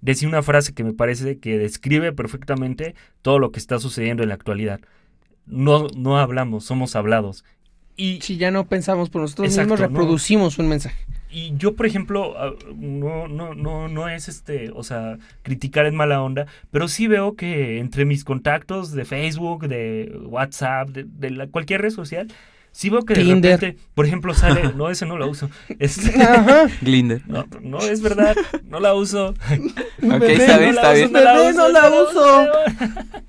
Decía 0.00 0.28
una 0.28 0.42
frase 0.42 0.74
que 0.74 0.84
me 0.84 0.92
parece 0.92 1.38
que 1.38 1.58
describe 1.58 2.12
perfectamente 2.12 2.94
todo 3.22 3.38
lo 3.38 3.50
que 3.52 3.58
está 3.58 3.78
sucediendo 3.78 4.22
en 4.22 4.28
la 4.28 4.34
actualidad. 4.36 4.80
No, 5.46 5.88
no 5.96 6.18
hablamos, 6.18 6.64
somos 6.64 6.94
hablados. 6.96 7.44
Y 7.96 8.20
Si 8.20 8.36
ya 8.36 8.52
no 8.52 8.64
pensamos 8.68 9.10
por 9.10 9.22
nosotros 9.22 9.48
Exacto, 9.48 9.72
mismos, 9.74 9.80
no. 9.80 9.86
reproducimos 9.88 10.58
un 10.58 10.68
mensaje. 10.68 11.04
Y 11.30 11.52
yo, 11.56 11.74
por 11.74 11.84
ejemplo, 11.84 12.34
ah, 12.38 12.52
no, 12.76 13.26
no, 13.28 13.54
no, 13.54 13.88
no 13.88 14.08
es 14.08 14.28
este, 14.28 14.70
o 14.72 14.82
sea, 14.84 15.18
criticar 15.42 15.84
en 15.86 15.96
mala 15.96 16.22
onda, 16.22 16.46
pero 16.70 16.86
sí 16.86 17.06
veo 17.08 17.34
que 17.34 17.80
entre 17.80 18.04
mis 18.04 18.24
contactos 18.24 18.92
de 18.92 19.04
Facebook, 19.04 19.66
de 19.66 20.16
WhatsApp, 20.26 20.90
de, 20.90 21.04
de 21.04 21.30
la- 21.30 21.46
cualquier 21.48 21.82
red 21.82 21.90
social, 21.90 22.28
sí 22.78 22.90
veo 22.90 23.02
que 23.04 23.14
de 23.14 23.22
Tinder. 23.24 23.58
repente, 23.60 23.82
por 23.94 24.06
ejemplo, 24.06 24.34
sale, 24.34 24.72
no, 24.76 24.88
ese 24.88 25.04
no 25.04 25.16
lo 25.18 25.28
uso. 25.28 25.50
Este. 25.80 26.12
Glinder. 26.80 27.22
no, 27.26 27.44
no 27.60 27.78
es 27.80 28.00
verdad, 28.02 28.36
no 28.66 28.78
la 28.78 28.94
uso. 28.94 29.30
Ok, 29.30 30.22
está 30.22 30.58
bien, 30.58 30.74
No 30.76 30.80
está 30.80 30.82
la 30.82 30.92
bien. 30.92 31.04
uso, 31.06 31.12
no 31.12 31.20
la 31.20 31.42
uso, 31.42 31.58
no 31.58 31.68
la 31.68 31.90
uso. 32.02 32.48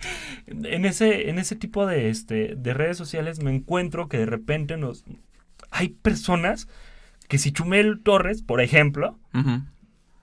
En 0.47 0.86
ese, 0.86 1.30
en 1.30 1.38
ese 1.38 1.56
tipo 1.56 1.86
de, 1.86 2.10
este, 2.10 2.56
de 2.56 2.74
redes 2.74 2.97
sociales 2.97 3.39
me 3.43 3.54
encuentro 3.56 4.08
que 4.08 4.18
de 4.18 4.26
repente 4.26 4.78
nos 4.78 5.04
hay 5.72 5.89
personas 5.89 6.68
que 7.28 7.38
si 7.38 7.52
Chumel 7.52 8.00
Torres, 8.02 8.41
por 8.41 8.60
ejemplo, 8.60 9.18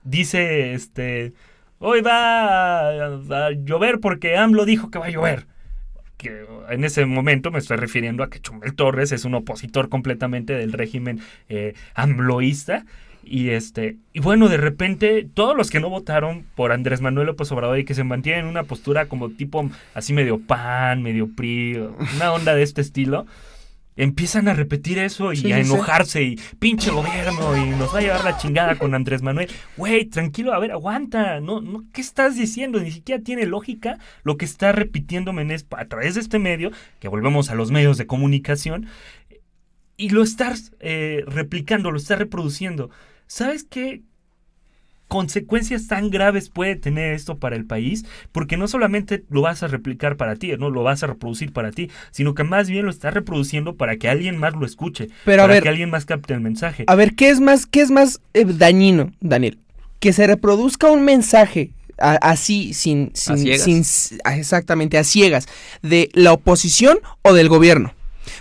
dice, 0.03 0.73
este, 0.73 1.31
hoy 1.79 2.01
va 2.01 2.89
a, 2.89 3.05
a 3.47 3.51
llover 3.51 3.99
porque 4.01 4.35
AMLO 4.35 4.65
dijo 4.65 4.89
que 4.91 4.99
va 4.99 5.05
a 5.05 5.09
llover. 5.11 5.47
Que 6.17 6.45
en 6.69 6.83
ese 6.83 7.05
momento 7.05 7.51
me 7.51 7.59
estoy 7.59 7.77
refiriendo 7.77 8.23
a 8.23 8.29
que 8.29 8.39
Chumel 8.39 8.75
Torres 8.75 9.11
es 9.11 9.23
un 9.23 9.35
opositor 9.35 9.89
completamente 9.89 10.53
del 10.53 10.73
régimen 10.73 11.21
eh, 11.49 11.73
AMLOísta. 11.93 12.85
Y 13.23 13.49
este, 13.49 13.97
y 14.13 14.21
bueno, 14.21 14.47
de 14.47 14.55
repente, 14.55 15.27
todos 15.33 15.55
los 15.55 15.69
que 15.69 15.81
no 15.81 15.89
votaron 15.89 16.45
por 16.55 16.71
Andrés 16.71 17.01
Manuel 17.01 17.27
López 17.27 17.51
Obrador 17.51 17.77
y 17.77 17.83
que 17.83 17.93
se 17.93 18.05
mantienen 18.05 18.45
en 18.45 18.49
una 18.49 18.63
postura 18.63 19.07
como 19.07 19.29
tipo 19.29 19.69
así 19.93 20.13
medio 20.13 20.39
pan, 20.39 21.03
medio 21.03 21.27
PRI, 21.35 21.77
una 22.15 22.31
onda 22.31 22.55
de 22.55 22.63
este 22.63 22.79
estilo, 22.79 23.25
empiezan 23.97 24.47
a 24.47 24.53
repetir 24.53 24.99
eso 24.99 25.33
y 25.33 25.37
Sí, 25.37 25.51
a 25.51 25.61
sí. 25.63 25.69
enojarse 25.69 26.23
y 26.23 26.35
pinche 26.59 26.91
gobierno 26.91 27.57
y 27.57 27.69
nos 27.71 27.93
va 27.93 27.97
a 27.97 28.01
llevar 28.01 28.23
la 28.23 28.37
chingada 28.37 28.75
con 28.77 28.95
Andrés 28.95 29.21
Manuel. 29.21 29.49
Güey, 29.75 30.05
tranquilo, 30.05 30.53
a 30.53 30.59
ver, 30.59 30.71
aguanta. 30.71 31.39
No, 31.41 31.59
no, 31.61 31.83
¿qué 31.93 31.99
estás 32.01 32.37
diciendo? 32.37 32.79
Ni 32.79 32.91
siquiera 32.91 33.21
tiene 33.21 33.45
lógica 33.45 33.97
lo 34.23 34.37
que 34.37 34.45
está 34.45 34.71
repitiéndome 34.71 35.41
en 35.41 35.51
es- 35.51 35.65
a 35.75 35.85
través 35.85 36.15
de 36.15 36.21
este 36.21 36.39
medio, 36.39 36.71
que 36.99 37.07
volvemos 37.09 37.49
a 37.49 37.55
los 37.55 37.71
medios 37.71 37.97
de 37.97 38.05
comunicación, 38.07 38.87
y 39.97 40.09
lo 40.09 40.21
estás 40.23 40.71
eh, 40.79 41.23
replicando, 41.27 41.89
lo 41.91 41.97
estás 41.97 42.19
reproduciendo. 42.19 42.89
¿Sabes 43.25 43.63
qué? 43.63 44.03
Consecuencias 45.07 45.87
tan 45.87 46.09
graves 46.09 46.49
puede 46.49 46.75
tener 46.75 47.13
esto 47.13 47.37
para 47.37 47.55
el 47.55 47.65
país, 47.65 48.05
porque 48.31 48.57
no 48.57 48.67
solamente 48.67 49.23
lo 49.29 49.41
vas 49.41 49.63
a 49.63 49.67
replicar 49.67 50.17
para 50.17 50.35
ti, 50.35 50.51
no 50.59 50.69
lo 50.69 50.83
vas 50.83 51.03
a 51.03 51.07
reproducir 51.07 51.53
para 51.53 51.71
ti, 51.71 51.89
sino 52.11 52.33
que 52.35 52.43
más 52.43 52.69
bien 52.69 52.85
lo 52.85 52.91
estás 52.91 53.13
reproduciendo 53.13 53.75
para 53.75 53.97
que 53.97 54.09
alguien 54.09 54.37
más 54.37 54.53
lo 54.53 54.65
escuche, 54.65 55.07
Pero 55.25 55.41
a 55.41 55.45
para 55.45 55.53
ver- 55.55 55.63
que 55.63 55.69
alguien 55.69 55.89
más 55.89 56.05
capte 56.05 56.33
el 56.33 56.41
mensaje. 56.41 56.83
A 56.87 56.95
ver, 56.95 57.15
¿qué 57.15 57.29
es 57.29 57.39
más, 57.39 57.65
qué 57.65 57.81
es 57.81 57.91
más 57.91 58.19
eh, 58.33 58.45
dañino, 58.45 59.11
Daniel? 59.21 59.57
Que 59.99 60.13
se 60.13 60.27
reproduzca 60.27 60.91
un 60.91 61.03
mensaje 61.03 61.71
a- 61.97 62.15
así, 62.21 62.73
sin, 62.73 63.11
sin, 63.15 63.37
ciegas? 63.39 63.63
sin 63.63 64.21
exactamente, 64.33 64.97
a 64.97 65.03
ciegas, 65.03 65.47
de 65.81 66.09
la 66.13 66.33
oposición 66.33 66.99
o 67.23 67.33
del 67.33 67.49
gobierno. 67.49 67.93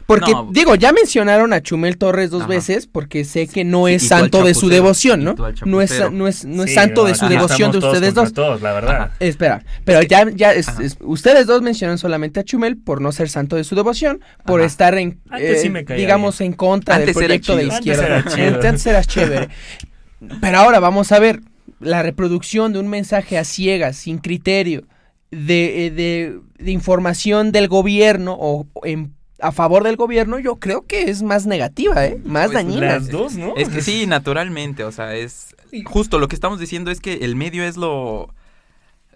Porque, 0.07 0.33
No. 0.33 0.49
digo, 0.53 0.75
ya 0.75 0.93
mencionaron 0.93 1.53
a 1.53 1.61
Chumel 1.63 1.97
Torres 1.99 2.31
dos 2.31 2.43
Ajá. 2.43 2.49
veces, 2.51 2.87
porque 2.87 3.25
sé 3.25 3.47
que 3.49 3.65
no 3.65 3.89
es 3.89 4.07
santo 4.07 4.45
de 4.45 4.55
su 4.55 4.69
devoción, 4.69 5.25
¿no? 5.25 5.35
No 5.65 5.81
es, 5.83 6.11
no 6.13 6.27
es, 6.29 6.45
no 6.45 6.65
es 6.65 6.71
Sí, 6.71 6.75
santo 6.75 7.05
de 7.05 7.15
su 7.15 7.27
devoción 7.29 7.73
de 7.73 7.79
todos 7.81 7.95
ustedes 7.95 8.15
dos. 8.15 8.33
todos, 8.33 8.63
la 8.63 8.73
verdad. 8.73 9.11
Espera, 9.21 9.65
pero 9.85 10.03
ya, 10.03 10.27
ya 10.35 10.53
es- 10.53 10.69
Ajá. 10.69 10.83
es- 10.83 10.97
ustedes 11.01 11.47
dos 11.47 11.63
mencionan 11.63 11.99
solamente 11.99 12.41
a 12.41 12.45
Chumel 12.45 12.77
por 12.77 13.01
no 13.01 13.13
ser 13.13 13.29
santo 13.29 13.57
de 13.57 13.65
su 13.65 13.75
devoción, 13.75 14.21
por 14.45 14.61
Ajá. 14.61 14.67
estar 14.67 14.99
en, 14.99 15.21
sí 15.37 15.67
eh, 15.67 15.71
me 15.71 15.85
caía 15.85 15.99
digamos, 16.01 16.41
en 16.41 16.53
contra 16.53 16.95
del 16.99 17.03
Antes 17.09 17.17
proyecto 17.17 17.57
de. 17.57 17.63
Antes 17.65 17.79
izquierda. 17.79 18.07
era 18.07 18.25
chido. 18.25 18.55
Antes 18.69 18.87
era 18.87 19.05
chévere. 19.05 19.49
Pero 20.41 20.59
ahora 20.59 20.81
vamos 20.81 21.13
a 21.13 21.19
ver 21.19 21.41
la 21.81 22.03
reproducción 22.03 22.73
de 22.73 22.79
un 22.79 22.89
mensaje 22.89 23.37
a 23.39 23.45
ciegas, 23.45 23.97
sin 23.97 24.19
criterio, 24.19 24.85
de, 25.31 25.87
eh, 25.87 25.91
de- 25.91 26.39
de 26.59 26.71
información 26.71 27.53
del 27.53 27.69
gobierno 27.69 28.37
o 28.39 28.67
en- 28.85 29.13
a 29.39 29.53
favor 29.53 29.85
del 29.85 29.97
gobierno, 29.97 30.39
yo 30.39 30.57
creo 30.57 30.83
que 30.87 31.11
es 31.11 31.23
más 31.23 31.47
negativa, 31.47 32.07
¿eh? 32.07 32.21
Más 32.25 32.47
Pues, 32.47 32.55
dañina. 32.55 32.87
Las 32.87 33.09
dos, 33.11 33.35
¿no? 33.37 33.55
Es 33.57 33.69
que 33.69 33.83
sí, 33.83 34.07
naturalmente, 34.07 34.85
o 34.85 34.93
sea, 34.93 35.15
es 35.15 35.55
justo 35.85 36.19
lo 36.19 36.29
que 36.29 36.35
estamos 36.35 36.59
diciendo 36.61 36.91
es 36.91 37.01
que 37.01 37.15
el 37.23 37.37
medio 37.37 37.65
es 37.65 37.77
lo 37.77 38.33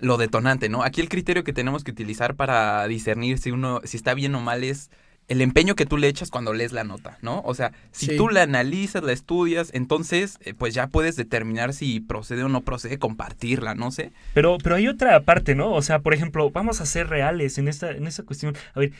lo 0.02 0.16
detonante, 0.16 0.70
¿no? 0.70 0.82
Aquí 0.82 1.02
el 1.02 1.10
criterio 1.10 1.44
que 1.44 1.52
tenemos 1.52 1.84
que 1.84 1.90
utilizar 1.90 2.34
para 2.34 2.86
discernir 2.88 3.38
si 3.38 3.50
uno 3.50 3.82
si 3.84 3.98
está 3.98 4.14
bien 4.14 4.34
o 4.34 4.40
mal 4.40 4.64
es 4.64 4.90
el 5.28 5.42
empeño 5.42 5.74
que 5.76 5.84
tú 5.86 5.96
le 5.98 6.08
echas 6.08 6.30
cuando 6.30 6.52
lees 6.54 6.72
la 6.72 6.84
nota, 6.84 7.18
¿no? 7.22 7.42
O 7.44 7.54
sea, 7.54 7.72
si 7.92 8.06
Sí. 8.06 8.16
tú 8.16 8.30
la 8.30 8.42
analizas, 8.42 9.02
la 9.04 9.12
estudias, 9.12 9.68
entonces 9.74 10.38
eh, 10.40 10.54
pues 10.58 10.72
ya 10.74 10.86
puedes 10.88 11.16
determinar 11.16 11.72
si 11.74 12.00
procede 12.00 12.42
o 12.42 12.48
no 12.48 12.62
procede 12.62 12.98
compartirla, 12.98 13.74
no 13.74 13.90
sé. 13.92 14.10
Pero, 14.34 14.56
pero 14.62 14.74
hay 14.76 14.88
otra 14.88 15.20
parte, 15.20 15.54
¿no? 15.54 15.70
O 15.72 15.82
sea, 15.82 15.98
por 16.00 16.14
ejemplo, 16.14 16.50
vamos 16.50 16.80
a 16.80 16.86
ser 16.86 17.08
reales 17.08 17.58
en 17.58 17.68
esta, 17.68 17.90
en 17.92 18.06
esta 18.06 18.22
cuestión. 18.24 18.56
A 18.74 18.80
ver, 18.80 18.92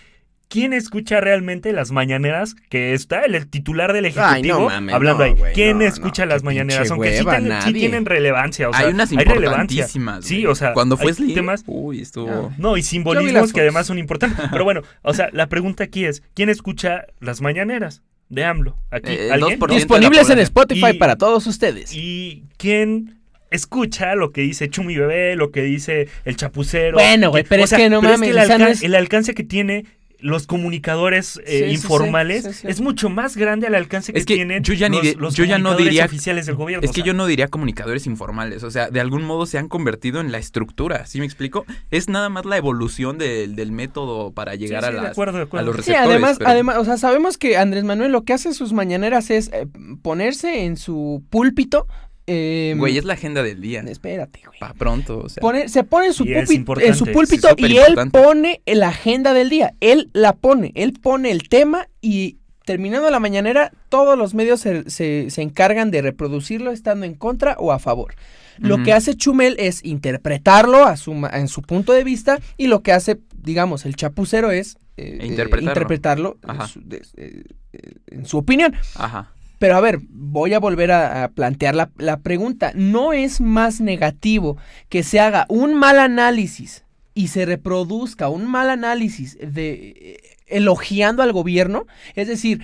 ¿quién 0.51 0.75
escucha 0.75 1.21
realmente 1.23 1.73
las 1.73 1.91
mañaneras? 1.93 2.55
Que 2.69 2.93
está 2.93 3.23
el, 3.23 3.35
el 3.37 3.47
titular 3.49 3.95
del 3.95 4.05
Ejecutivo 4.05 4.35
Ay, 4.35 4.43
no 4.43 4.61
mames, 4.69 4.95
hablando 4.95 5.25
no, 5.27 5.45
ahí. 5.47 5.53
¿Quién 5.55 5.79
no, 5.79 5.85
escucha 5.85 6.27
no, 6.27 6.33
las 6.35 6.43
mañaneras? 6.43 6.91
Aunque 6.91 7.17
sí, 7.17 7.25
tienen- 7.25 7.43
sí 7.45 7.49
nadie. 7.49 7.73
tienen 7.73 8.05
relevancia. 8.05 8.69
O 8.69 8.73
sea, 8.75 8.87
hay 8.87 8.93
unas 8.93 9.11
importantísimas. 9.13 10.25
Sí, 10.27 10.45
o 10.47 10.55
sea, 10.55 10.73
cuando 10.75 10.97
fue 10.99 11.15
Slim, 11.15 11.35
temas- 11.35 11.63
uy, 11.67 12.03
estuvo. 12.03 12.53
No, 12.59 12.77
y 12.77 12.83
simbolismos 12.83 13.53
que 13.55 13.61
además 13.61 13.87
son 13.87 13.99
importantes. 13.99 14.45
Pero 14.53 14.65
bueno, 14.65 14.83
o 15.03 15.15
sea, 15.15 15.31
la 15.33 15.49
pregunta 15.49 15.85
aquí 15.85 16.05
es, 16.05 16.23
¿quién 16.35 16.49
escucha 16.49 17.07
las 17.21 17.41
mañaneras 17.41 18.03
de 18.29 18.45
AMLO? 18.45 18.77
Aquí, 18.91 19.13
Eh, 19.13 19.27
el 19.27 19.33
¿alguien? 19.33 19.59
2% 19.61 19.67
de 19.67 19.73
la 19.73 19.75
Disponibles 19.79 20.31
en. 20.31 20.39
Spotify 20.41 20.91
Y- 20.91 20.99
para 20.99 21.17
todos 21.17 21.47
ustedes. 21.47 21.93
¿Y 21.95 22.45
quién 22.59 23.17
escucha 23.51 24.15
lo 24.15 24.31
que 24.33 24.43
dice 24.43 24.69
Chumi 24.69 24.97
Bebé, 24.97 25.35
lo 25.37 25.51
que 25.51 25.63
dice 25.63 26.09
el 26.25 26.37
chapucero? 26.37 26.95
Bueno, 26.95 27.31
güey, 27.31 27.45
pero 27.49 27.63
o 27.63 27.65
es 27.65 27.73
que 27.73 27.91
no 27.91 28.01
pero 28.01 28.13
mames, 28.13 28.35
no 28.59 28.67
es- 28.67 28.83
el 28.83 28.95
alcance 28.95 29.35
que 29.35 29.43
tiene 29.45 29.87
los 30.23 30.47
comunicadores 30.47 31.39
eh, 31.39 31.41
Sí, 31.47 31.59
sí, 31.59 31.65
sí, 31.69 31.71
informales 31.75 32.45
sí, 32.45 32.53
sí. 32.53 32.67
es 32.69 32.81
mucho 32.81 33.09
más 33.11 33.37
grande 33.37 33.67
al 33.67 33.75
alcance 33.75 34.13
que, 34.13 34.19
Es 34.19 34.27
que 34.27 34.35
tienen 34.35 34.63
yo 34.63 34.75
ya 34.75 34.89
ni 34.89 34.97
los, 34.97 35.05
de- 35.07 35.15
los 35.17 35.35
yo 35.35 35.45
ya 35.45 35.59
no 35.59 35.71
comunicadores 35.71 35.87
diría- 35.93 36.05
oficiales 36.07 36.47
del 36.47 36.55
gobierno. 36.57 36.85
Es 36.85 36.91
o 36.91 36.93
que 36.93 37.01
sea, 37.01 37.07
yo 37.07 37.15
no 37.15 37.27
diría 37.27 37.49
comunicadores 37.49 38.07
informales, 38.07 38.63
o 38.63 38.71
sea, 38.71 38.91
de 38.91 39.01
algún 39.01 39.25
modo 39.25 39.47
se 39.47 39.59
han 39.59 39.69
convertido 39.69 40.21
en 40.21 40.33
la 40.33 40.39
estructura, 40.39 41.07
¿sí 41.07 41.19
me 41.19 41.25
explico? 41.27 41.65
Es 41.91 42.09
nada 42.09 42.29
más 42.29 42.45
la 42.45 42.57
evolución 42.57 43.19
del, 43.19 43.57
del 43.57 43.73
método 43.73 44.33
para 44.33 44.55
llegar 44.55 44.83
sí, 44.83 44.89
a, 44.89 44.93
de 44.93 44.97
las, 45.03 45.11
acuerdo, 45.13 45.35
de 45.39 45.41
a 45.41 45.45
acuerdo. 45.45 45.67
los 45.67 45.77
Sí, 45.77 45.91
receptores. 45.93 46.11
además, 46.11 46.37
pero- 46.39 46.51
además, 46.51 46.77
o 46.79 46.85
sea, 46.85 46.97
sabemos 46.97 47.39
que 47.39 47.57
Andrés 47.57 47.85
Manuel 47.85 48.13
lo 48.13 48.25
que 48.25 48.33
hace 48.33 48.49
en 48.49 48.55
sus 48.55 48.73
mañaneras 48.73 49.31
es 49.31 49.51
eh, 49.53 49.67
ponerse 50.03 50.65
en 50.65 50.77
su 50.77 51.23
púlpito. 51.31 51.87
Eh, 52.27 52.75
Güey, 52.77 52.99
es 52.99 53.05
la 53.05 53.15
agenda 53.15 53.43
del 53.43 53.61
día. 53.61 53.81
Espérate, 53.81 54.41
güey. 54.47 54.59
Pa' 54.61 54.75
pronto, 54.75 55.19
o 55.19 55.29
sea. 55.29 55.41
Pone- 55.41 55.69
se 55.69 55.85
pone 55.85 56.07
en 56.07 56.13
su, 56.13 56.25
en 56.25 56.95
su 56.95 57.07
púlpito 57.07 57.49
y 57.57 57.65
él 57.65 57.73
importante. 57.89 58.19
pone 58.23 58.61
la 58.67 58.89
agenda 58.89 59.33
del 59.35 59.49
día. 59.51 59.75
Él 59.81 60.11
la 60.13 60.35
pone, 60.35 60.73
él 60.75 60.93
pone 60.93 61.31
el 61.31 61.49
tema 61.49 61.89
y 62.01 62.37
terminando 62.65 63.11
la 63.11 63.19
mañanera, 63.19 63.73
todos 63.89 64.17
los 64.17 64.35
medios 64.35 64.61
se, 64.61 64.89
se- 64.91 65.27
se 65.31 65.43
encargan 65.43 65.91
de 65.91 66.03
reproducirlo 66.03 66.71
estando 66.71 67.05
en 67.07 67.15
contra 67.15 67.57
o 67.59 67.73
a 67.73 67.79
favor. 67.79 68.15
Lo 68.59 68.83
que 68.83 68.93
hace 68.93 69.15
Chumel 69.15 69.57
es 69.59 69.83
interpretarlo 69.85 70.85
a 70.85 70.99
su, 70.99 71.13
en 71.33 71.49
su 71.49 71.63
punto 71.63 71.95
de 71.95 72.05
vista 72.05 72.39
y 72.59 72.67
lo 72.67 72.83
que 72.83 72.93
hace, 72.93 73.19
digamos, 73.43 73.87
el 73.87 73.97
chapucero 73.97 74.51
es 74.51 74.77
eh, 74.99 75.17
eh, 75.21 75.27
Interpretarlo. 75.27 76.37
en 76.47 76.69
su, 76.69 76.81
de- 76.85 77.03
eh, 77.17 77.43
eh, 77.73 77.93
en 78.09 78.27
su 78.27 78.37
opinión. 78.37 78.75
Ajá. 78.97 79.33
Pero 79.61 79.77
a 79.77 79.81
ver, 79.83 80.01
voy 80.09 80.55
a 80.55 80.59
volver 80.59 80.91
a, 80.91 81.33
plantear 81.35 81.75
la, 81.75 81.91
la 81.99 82.21
pregunta. 82.21 82.73
¿No 82.75 83.13
es 83.13 83.43
más 83.43 83.83
negativo 83.83 84.57
que 84.89 85.03
se 85.03 85.21
haga 85.21 85.45
un 85.51 85.75
mal 85.75 85.99
análisis 85.99 86.87
y 87.13 87.29
se 87.29 87.45
reproduzca 87.45 88.31
un 88.31 88.47
mal 88.47 88.71
análisis 88.71 89.37
de 89.37 89.73
eh, 89.73 90.21
elogiando 90.47 91.23
al 91.23 91.35
gobierno? 91.35 91.87
Es 92.15 92.27
decir, 92.27 92.63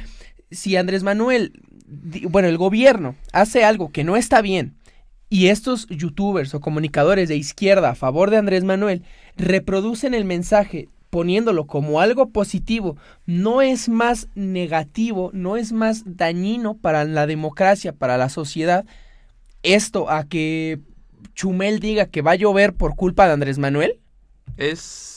si 0.51 0.75
Andrés 0.77 1.03
Manuel, 1.03 1.61
bueno, 2.31 2.49
el 2.49 2.57
gobierno 2.57 3.15
hace 3.31 3.63
algo 3.63 3.93
que 3.93 4.03
no 4.03 4.17
está 4.17 4.41
bien 4.41 4.75
y 5.29 5.49
estos 5.49 5.87
youtubers 5.89 6.55
o 6.55 6.61
comunicadores 6.61 7.29
de 7.29 7.37
izquierda 7.37 7.91
a 7.91 7.95
favor 7.95 8.31
de 8.31 8.39
Andrés 8.39 8.65
Manuel 8.65 9.03
reproducen 9.37 10.15
el 10.15 10.25
mensaje 10.25 10.89
poniéndolo 11.17 11.67
como 11.67 11.99
algo 12.03 12.29
positivo, 12.29 12.99
no 13.25 13.63
es 13.63 13.89
más 13.89 14.29
negativo, 14.35 15.31
no 15.33 15.57
es 15.57 15.73
más 15.73 16.03
dañino 16.05 16.77
para 16.77 17.05
la 17.05 17.27
democracia, 17.27 17.95
para 17.95 18.19
la 18.19 18.29
sociedad, 18.29 18.85
esto 19.63 20.11
a 20.11 20.25
que 20.29 20.79
Chumel 21.35 21.81
diga 21.81 22.05
que 22.05 22.21
va 22.21 22.33
a 22.33 22.35
llover 22.35 22.75
por 22.75 22.97
culpa 22.97 23.27
de 23.27 23.33
Andrés 23.33 23.57
Manuel? 23.57 23.99
Es. 24.59 25.15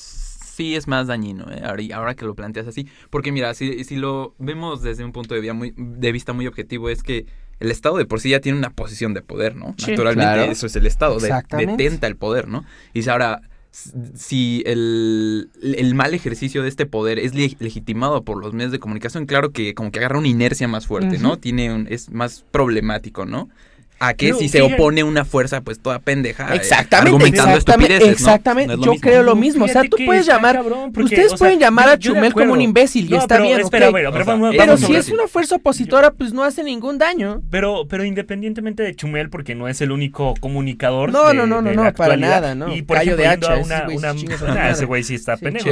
Sí, 0.55 0.73
es 0.77 0.87
más 0.87 1.07
dañino, 1.07 1.51
¿eh? 1.51 1.61
ahora, 1.93 2.15
que 2.15 2.23
lo 2.25 2.33
planteas 2.33 2.67
así. 2.67 2.87
Porque 3.09 3.33
mira, 3.33 3.53
si, 3.53 3.83
si 3.83 3.97
lo 3.97 4.35
vemos 4.39 4.81
desde 4.81 5.03
un 5.03 5.11
punto 5.11 5.33
de 5.35 5.41
vista, 5.41 5.53
muy, 5.53 5.73
de 5.75 6.11
vista 6.13 6.31
muy 6.31 6.47
objetivo, 6.47 6.89
es 6.89 7.03
que 7.03 7.25
el 7.59 7.71
Estado 7.71 7.97
de 7.97 8.05
por 8.05 8.21
sí 8.21 8.29
ya 8.29 8.39
tiene 8.39 8.57
una 8.57 8.69
posición 8.69 9.13
de 9.13 9.21
poder, 9.21 9.57
¿no? 9.57 9.75
Sí, 9.77 9.91
Naturalmente, 9.91 10.33
claro. 10.33 10.51
eso 10.51 10.65
es 10.65 10.75
el 10.77 10.85
Estado, 10.85 11.19
de- 11.19 11.33
detenta 11.65 12.07
el 12.07 12.15
poder, 12.15 12.47
¿no? 12.47 12.63
Y 12.93 13.03
si 13.03 13.09
ahora, 13.09 13.41
si 13.71 14.63
el, 14.65 15.49
el 15.61 15.93
mal 15.95 16.13
ejercicio 16.13 16.63
de 16.63 16.69
este 16.69 16.85
poder 16.85 17.19
es 17.19 17.35
le- 17.35 17.55
legitimado 17.59 18.23
por 18.23 18.41
los 18.41 18.53
medios 18.53 18.71
de 18.71 18.79
comunicación, 18.79 19.25
claro 19.25 19.51
que 19.51 19.73
como 19.75 19.91
que 19.91 19.99
agarra 19.99 20.17
una 20.17 20.27
inercia 20.27 20.67
más 20.67 20.87
fuerte, 20.87 21.17
¿no? 21.19 21.37
Tiene 21.37 21.73
un, 21.73 21.87
es 21.89 22.09
más 22.11 22.43
problemático, 22.51 23.25
¿no? 23.25 23.49
A 24.01 24.13
que 24.13 24.27
Pero 24.27 24.39
si 24.39 24.47
se 24.47 24.61
opone 24.61 25.03
una 25.03 25.25
fuerza, 25.25 25.59
pues 25.61 25.79
toda 25.81 25.99
pendeja. 25.99 26.53
eh, 26.53 26.55
Exactamente, 26.55 27.09
argumentando 27.15 27.51
exactamente, 27.57 27.93
estupideces, 27.95 28.21
¿no? 28.21 28.27
exactamente. 28.29 28.67
No 28.67 28.73
es 28.73 28.79
lo 28.79 28.85
Yo 28.85 28.91
mismo. 28.93 29.01
creo 29.09 29.23
lo 29.23 29.35
mismo. 29.35 29.65
O 29.65 29.67
sea, 29.67 29.83
tú 29.83 29.97
puedes 30.05 30.21
está 30.21 30.33
llamar, 30.35 30.55
cabrón, 30.55 30.91
porque, 30.93 31.03
ustedes 31.05 31.25
o 31.25 31.29
sea, 31.29 31.37
pueden 31.37 31.59
llamar 31.59 31.89
a 31.89 31.99
Chumel 31.99 32.33
como 32.33 32.53
un 32.53 32.61
imbécil 32.61 33.07
y 33.07 33.09
No, 33.09 33.17
está 33.17 33.35
pero 33.35 33.43
bien, 33.47 33.59
espera, 33.59 33.89
ok. 33.89 33.93
pero, 33.95 34.11
pero 34.11 34.21
O 34.21 34.25
sea, 34.25 34.33
vamos- 34.35 34.51
Pero 34.51 34.65
vamos 34.73 34.79
si 34.81 34.95
es 34.95 35.09
una 35.09 35.27
fuerza 35.27 35.55
opositora, 35.57 36.11
pues 36.11 36.31
no 36.33 36.43
hace 36.43 36.63
ningún 36.63 36.97
daño. 36.97 37.41
Pero, 37.51 37.87
pero 37.89 38.05
independientemente 38.05 38.83
de 38.83 38.95
Chumel, 38.95 39.29
porque 39.29 39.53
no 39.55 39.67
es 39.67 39.81
el 39.81 39.91
único 39.91 40.33
comunicador. 40.39 41.11
No, 41.11 41.27
de- 41.27 41.33
no, 41.33 41.45
no, 41.45 41.61
no, 41.61 41.69
de 41.69 41.75
no, 41.75 41.93
para 41.93 42.15
nada, 42.15 42.55
no. 42.55 42.73
Y 42.73 42.81
por 42.83 42.97
Callo 42.97 43.15
ejemplo, 43.15 43.47
de 43.47 43.47
hacha, 43.47 43.63
una, 43.63 43.87
una- 43.93 44.15
Ah, 44.63 44.69
ese 44.69 44.85
güey 44.85 45.03
sí 45.03 45.15
está 45.15 45.35
Sí, 45.35 45.43
pendejo. 45.45 45.69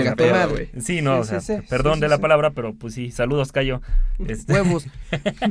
Sí, 0.81 1.01
no, 1.01 1.19
o 1.19 1.23
sea, 1.23 1.39
perdón 1.69 1.99
de 2.01 2.09
la 2.09 2.17
palabra, 2.17 2.51
pero 2.51 2.73
pues 2.73 2.93
sí, 2.93 3.09
saludos, 3.11 3.51
Cayo. 3.51 3.81
Este, 4.27 4.51
Huevos. 4.51 4.85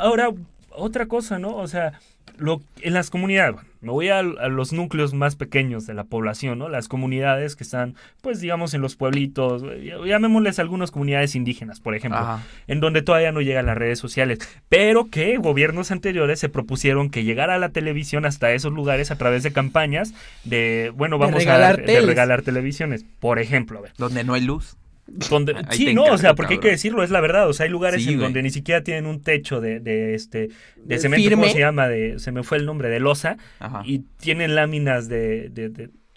ahora, 0.00 0.28
otra 0.74 1.06
cosa, 1.06 1.38
¿no? 1.38 1.56
O 1.56 1.66
sea, 1.68 1.92
lo, 2.36 2.60
en 2.80 2.94
las 2.94 3.10
comunidades, 3.10 3.54
bueno, 3.54 3.68
me 3.80 3.90
voy 3.92 4.08
a, 4.08 4.18
a 4.18 4.48
los 4.48 4.72
núcleos 4.72 5.12
más 5.14 5.36
pequeños 5.36 5.86
de 5.86 5.94
la 5.94 6.04
población, 6.04 6.58
¿no? 6.58 6.68
Las 6.68 6.88
comunidades 6.88 7.54
que 7.54 7.62
están, 7.64 7.94
pues 8.22 8.40
digamos, 8.40 8.74
en 8.74 8.80
los 8.80 8.96
pueblitos, 8.96 9.62
eh, 9.64 9.92
llamémosles 10.06 10.58
algunas 10.58 10.90
comunidades 10.90 11.34
indígenas, 11.36 11.80
por 11.80 11.94
ejemplo 11.94 12.18
Ajá. 12.20 12.42
en 12.66 12.80
donde 12.80 13.02
todavía 13.02 13.30
no 13.30 13.40
llegan 13.42 13.66
las 13.66 13.76
redes 13.78 13.98
sociales, 13.98 14.38
pero 14.68 15.10
que 15.10 15.36
gobiernos 15.36 15.90
anteriores 15.90 16.40
se 16.40 16.48
propusieron 16.48 17.10
que 17.10 17.24
llegara 17.24 17.54
a 17.54 17.58
la 17.58 17.68
televisión 17.68 18.24
hasta 18.24 18.52
esos 18.52 18.72
lugares 18.72 19.10
a 19.10 19.16
través 19.18 19.42
de 19.42 19.52
campañas 19.52 20.14
de, 20.44 20.92
bueno, 20.96 21.18
De 21.18 21.26
vamos 21.26 21.38
regalar 21.38 21.74
a 21.74 21.76
dar- 21.76 21.86
de 21.86 22.00
regalar 22.00 22.42
televisiones, 22.42 23.04
por 23.20 23.38
ejemplo, 23.38 23.78
a 23.78 23.82
ver. 23.82 23.92
Donde 23.98 24.24
no 24.24 24.32
hay 24.34 24.40
luz. 24.42 24.76
donde 25.30 25.54
sí, 25.70 25.92
no, 25.94 26.04
o 26.04 26.18
sea, 26.18 26.34
porque 26.34 26.54
hay 26.54 26.60
que 26.60 26.70
decirlo, 26.70 27.02
es 27.02 27.10
la 27.10 27.20
verdad, 27.20 27.48
o 27.48 27.52
sea, 27.52 27.64
hay 27.64 27.70
lugares 27.70 28.02
Sí, 28.02 28.10
en 28.10 28.14
güey. 28.16 28.24
donde 28.26 28.42
ni 28.42 28.50
siquiera 28.50 28.82
tienen 28.82 29.06
un 29.06 29.20
techo 29.22 29.60
de, 29.60 29.80
de 29.80 30.14
este 30.14 30.48
de 30.48 30.50
De 30.84 30.98
cemento, 30.98 31.30
¿cómo 31.30 31.42
firme. 31.42 31.52
se 31.52 31.58
llama? 31.60 31.88
De 31.88 32.18
se 32.18 32.32
me 32.32 32.42
fue 32.42 32.58
el 32.58 32.66
nombre 32.66 32.88
de 32.88 33.00
losa 33.00 33.36
Ajá. 33.58 33.82
y 33.84 34.00
tienen 34.18 34.54
láminas 34.54 35.08
de, 35.08 35.50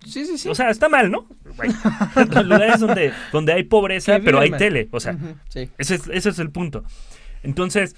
Sí, 0.06 0.26
sí, 0.26 0.38
sí. 0.38 0.48
o 0.48 0.56
sea, 0.56 0.70
está 0.70 0.88
mal, 0.90 1.12
¿no? 1.12 1.28
Los 2.34 2.46
lugares 2.46 2.80
donde 2.80 3.12
donde 3.34 3.52
hay 3.54 3.64
pobreza, 3.64 4.20
pero 4.24 4.40
hay 4.40 4.52
tele, 4.52 4.88
o 4.92 5.00
sea, 5.00 5.18
sí. 5.50 5.70
ese 5.78 5.96
es, 5.96 6.08
ese 6.08 6.30
es 6.30 6.40
el 6.40 6.52
punto. 6.52 6.84
Entonces, 7.44 7.96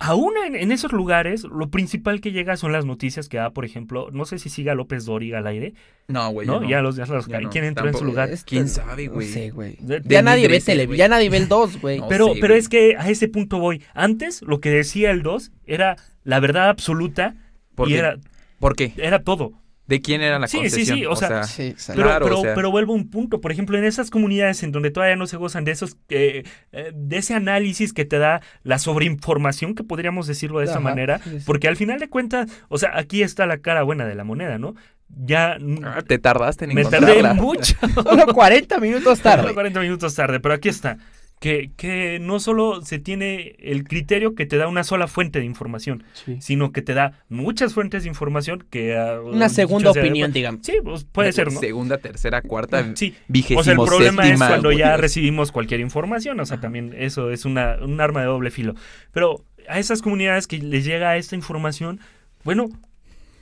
aún 0.00 0.32
en, 0.46 0.56
en 0.56 0.72
esos 0.72 0.92
lugares, 0.92 1.44
lo 1.44 1.70
principal 1.70 2.20
que 2.20 2.32
llega 2.32 2.56
son 2.56 2.72
las 2.72 2.84
noticias 2.86 3.28
que 3.28 3.36
da, 3.36 3.50
por 3.50 3.64
ejemplo, 3.64 4.08
no 4.10 4.24
sé 4.24 4.38
si 4.38 4.48
siga 4.48 4.74
López 4.74 5.04
Dóriga 5.04 5.38
al 5.38 5.46
aire, 5.46 5.74
No, 6.08 6.30
güey. 6.30 6.46
¿no? 6.46 6.66
Ya 6.68 6.80
los, 6.82 6.96
ya 6.96 7.06
los 7.06 7.26
Ya 7.26 7.40
no, 7.40 7.50
¿Quién 7.50 7.64
entró 7.64 7.86
en 7.86 7.94
su 7.94 8.04
lugar? 8.04 8.30
Este- 8.30 8.48
¿Quién 8.48 8.66
sabe, 8.68 9.06
no 9.06 9.12
güey? 9.12 9.28
sé, 9.28 9.50
güey. 9.50 9.76
Ya 10.04 10.22
nadie 10.22 10.48
ve 10.48 10.60
tele, 10.60 10.88
ya 10.96 11.06
nadie 11.06 11.28
ve 11.30 11.36
el 11.36 11.48
2, 11.48 11.80
güey. 11.80 12.00
No. 12.00 12.08
Pero, 12.08 12.34
sé, 12.34 12.40
pero 12.40 12.54
es 12.54 12.68
que 12.68 12.96
a 12.98 13.08
ese 13.10 13.28
punto 13.28 13.58
voy. 13.60 13.82
Antes, 13.94 14.42
lo 14.42 14.58
que 14.60 14.70
decía 14.70 15.10
el 15.10 15.22
2 15.22 15.52
era 15.66 15.96
la 16.24 16.40
verdad 16.40 16.68
absoluta 16.70 17.36
¿Por 17.74 17.88
y 17.88 17.92
qué? 17.92 17.98
era, 17.98 18.16
¿Por 18.58 18.74
qué? 18.76 18.92
era 18.96 19.22
todo. 19.22 19.52
¿De 19.90 20.00
quién 20.00 20.22
era 20.22 20.38
la 20.38 20.46
Sí, 20.46 20.56
sí, 20.58 20.62
concesión? 20.62 20.98
sí, 20.98 21.04
o 21.06 21.16
sea, 21.16 21.42
Sí, 21.42 21.62
exacto. 21.64 22.00
Pero, 22.00 22.08
Claro, 22.08 22.24
pero, 22.26 22.38
o 22.38 22.42
sea. 22.42 22.54
pero 22.54 22.70
vuelvo 22.70 22.92
a 22.92 22.96
un 22.96 23.10
punto. 23.10 23.40
Por 23.40 23.50
ejemplo, 23.50 23.76
en 23.76 23.82
esas 23.84 24.08
comunidades 24.08 24.62
en 24.62 24.70
donde 24.70 24.92
todavía 24.92 25.16
no 25.16 25.26
se 25.26 25.36
gozan 25.36 25.64
de 25.64 25.72
esos 25.72 25.96
eh, 26.10 26.44
eh, 26.70 26.92
de 26.94 27.16
ese 27.18 27.34
análisis 27.34 27.92
que 27.92 28.04
te 28.04 28.18
da 28.18 28.40
la 28.62 28.78
sobreinformación, 28.78 29.74
que 29.74 29.82
podríamos 29.82 30.28
decirlo 30.28 30.60
de 30.60 30.66
esa 30.66 30.78
manera, 30.78 31.18
sí, 31.18 31.30
sí. 31.40 31.42
porque 31.44 31.66
al 31.66 31.76
final 31.76 31.98
de 31.98 32.08
cuentas, 32.08 32.48
o 32.68 32.78
sea, 32.78 32.92
aquí 32.96 33.22
está 33.22 33.46
la 33.46 33.58
cara 33.58 33.82
buena 33.82 34.06
de 34.06 34.14
la 34.14 34.22
moneda, 34.24 34.58
¿no? 34.58 34.76
Ya 35.08 35.58
Ah, 35.82 36.02
te 36.06 36.18
tardaste 36.20 36.66
en 36.66 36.74
me 36.74 36.84
tardé 36.84 37.20
mucho. 37.34 37.74
Solo 37.94 38.32
40 38.32 38.78
minutos 38.78 39.18
tarde. 39.20 39.52
40 39.54 39.80
minutos 39.80 40.14
tarde, 40.14 40.38
pero 40.38 40.54
aquí 40.54 40.68
está. 40.68 40.98
Que, 41.40 41.70
que 41.74 42.18
no 42.20 42.38
solo 42.38 42.82
se 42.82 42.98
tiene 42.98 43.56
el 43.60 43.84
criterio 43.84 44.34
que 44.34 44.44
te 44.44 44.58
da 44.58 44.68
una 44.68 44.84
sola 44.84 45.06
fuente 45.08 45.38
de 45.38 45.46
información, 45.46 46.04
sino 46.38 46.70
que 46.70 46.82
te 46.82 46.92
da 46.92 47.24
muchas 47.30 47.72
fuentes 47.72 48.02
de 48.02 48.10
información 48.10 48.62
que... 48.68 48.94
Una 49.24 49.48
segunda 49.48 49.94
sea- 49.94 50.02
opinión, 50.02 50.32
digamos. 50.34 50.60
Sí, 50.66 50.74
pues 50.84 51.04
puede 51.04 51.32
ser, 51.32 51.50
¿no? 51.50 51.58
Segunda, 51.58 51.96
tercera, 51.96 52.42
cuarta, 52.42 52.94
Sí. 52.94 53.14
vigésimo 53.26 53.60
O 53.60 53.64
sea, 53.64 53.72
el 53.72 53.78
problema 53.78 54.22
es 54.24 54.28
séptima, 54.28 54.48
cuando 54.48 54.68
güey. 54.68 54.78
ya 54.80 54.98
recibimos 54.98 55.50
cualquier 55.50 55.80
información. 55.80 56.38
O 56.40 56.44
sea, 56.44 56.60
también 56.60 56.94
eso 56.94 57.30
es 57.30 57.46
una, 57.46 57.76
un 57.82 57.98
arma 58.02 58.20
de 58.20 58.26
doble 58.26 58.50
filo. 58.50 58.74
Pero 59.12 59.42
a 59.66 59.78
esas 59.78 60.02
comunidades 60.02 60.46
que 60.46 60.58
les 60.58 60.84
llega 60.84 61.16
esta 61.16 61.36
información, 61.36 62.00
bueno, 62.44 62.68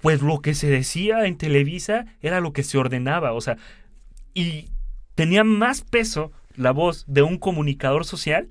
pues 0.02 0.22
lo 0.22 0.40
que 0.40 0.54
se 0.54 0.68
decía 0.68 1.26
en 1.26 1.36
Televisa 1.36 2.06
era 2.22 2.38
lo 2.40 2.52
que 2.52 2.62
se 2.62 2.78
ordenaba. 2.78 3.32
O 3.32 3.40
sea, 3.40 3.56
y 4.34 4.66
tenía 5.16 5.42
más 5.42 5.80
peso 5.82 6.30
la 6.58 6.72
voz 6.72 7.04
de 7.06 7.22
un 7.22 7.38
comunicador 7.38 8.04
social 8.04 8.48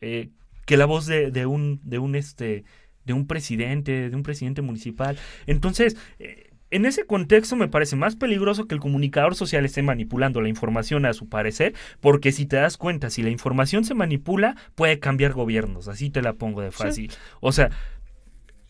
eh, 0.00 0.30
que 0.66 0.76
la 0.76 0.86
voz 0.86 1.06
de, 1.06 1.30
de 1.30 1.46
un, 1.46 1.80
de 1.84 1.98
un 1.98 2.14
este 2.14 2.64
de 3.04 3.12
un 3.12 3.26
presidente, 3.26 4.10
de 4.10 4.16
un 4.16 4.22
presidente 4.22 4.62
municipal. 4.62 5.18
Entonces, 5.46 5.96
eh, 6.18 6.50
en 6.70 6.86
ese 6.86 7.04
contexto 7.04 7.56
me 7.56 7.68
parece 7.68 7.96
más 7.96 8.16
peligroso 8.16 8.66
que 8.66 8.74
el 8.74 8.80
comunicador 8.80 9.34
social 9.34 9.64
esté 9.64 9.82
manipulando 9.82 10.40
la 10.40 10.48
información 10.48 11.04
a 11.04 11.12
su 11.12 11.28
parecer, 11.28 11.74
porque 12.00 12.32
si 12.32 12.46
te 12.46 12.56
das 12.56 12.76
cuenta, 12.76 13.10
si 13.10 13.22
la 13.22 13.30
información 13.30 13.84
se 13.84 13.94
manipula, 13.94 14.56
puede 14.74 14.98
cambiar 14.98 15.32
gobiernos, 15.32 15.88
así 15.88 16.10
te 16.10 16.22
la 16.22 16.34
pongo 16.34 16.62
de 16.62 16.70
fácil. 16.70 17.12
O 17.40 17.52
sea, 17.52 17.70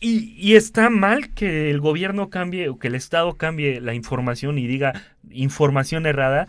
y, 0.00 0.34
y 0.36 0.56
está 0.56 0.90
mal 0.90 1.32
que 1.32 1.70
el 1.70 1.80
gobierno 1.80 2.28
cambie 2.28 2.68
o 2.68 2.78
que 2.78 2.88
el 2.88 2.96
Estado 2.96 3.34
cambie 3.36 3.80
la 3.80 3.94
información 3.94 4.58
y 4.58 4.66
diga 4.66 4.94
información 5.30 6.06
errada. 6.06 6.48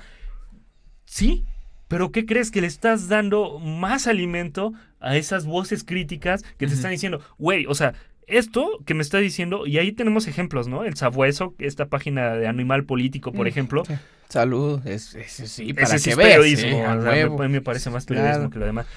Sí, 1.06 1.46
pero 1.94 2.12
¿qué 2.12 2.26
crees? 2.26 2.50
Que 2.50 2.60
le 2.62 2.68
estás 2.68 3.08
dando 3.08 3.60
más 3.60 4.08
alimento 4.08 4.74
a 5.00 5.16
esas 5.16 5.46
voces 5.46 5.84
críticas 5.84 6.44
que 6.58 6.66
te 6.66 6.74
están 6.74 6.90
diciendo, 6.92 7.22
güey, 7.38 7.66
o 7.68 7.76
sea, 7.76 7.94
esto 8.26 8.80
que 8.86 8.94
me 8.96 9.04
está 9.04 9.20
diciendo, 9.20 9.68
y 9.68 9.78
ahí 9.78 9.92
tenemos 9.92 10.26
ejemplos, 10.28 10.68
¿no? 10.68 10.86
El 10.86 10.96
Sabueso, 10.96 11.54
esta 11.60 11.86
página 11.88 12.34
de 12.36 12.48
Animal 12.48 12.86
Político, 12.86 13.32
por 13.32 13.46
Mm, 13.46 13.50
ejemplo. 13.50 13.84
sí. 13.86 13.94
Salud, 14.30 14.80
es, 14.88 15.14
es- 15.14 15.32
sí, 15.52 15.74
para 15.74 15.86
Ese 15.88 16.00
sí 16.00 16.04
que 16.06 16.10
es 16.12 16.18
veas. 16.18 16.30
periodismo, 16.32 16.80
o 16.80 17.02
sea, 17.04 17.12
huevo. 17.12 17.38
me, 17.38 17.50
me 17.50 17.62
parece 17.62 17.90
más 17.92 18.06
periodismo 18.06 18.36
Claro. 18.38 18.50
que 18.50 18.60
lo 18.60 18.66
demás. 18.66 18.88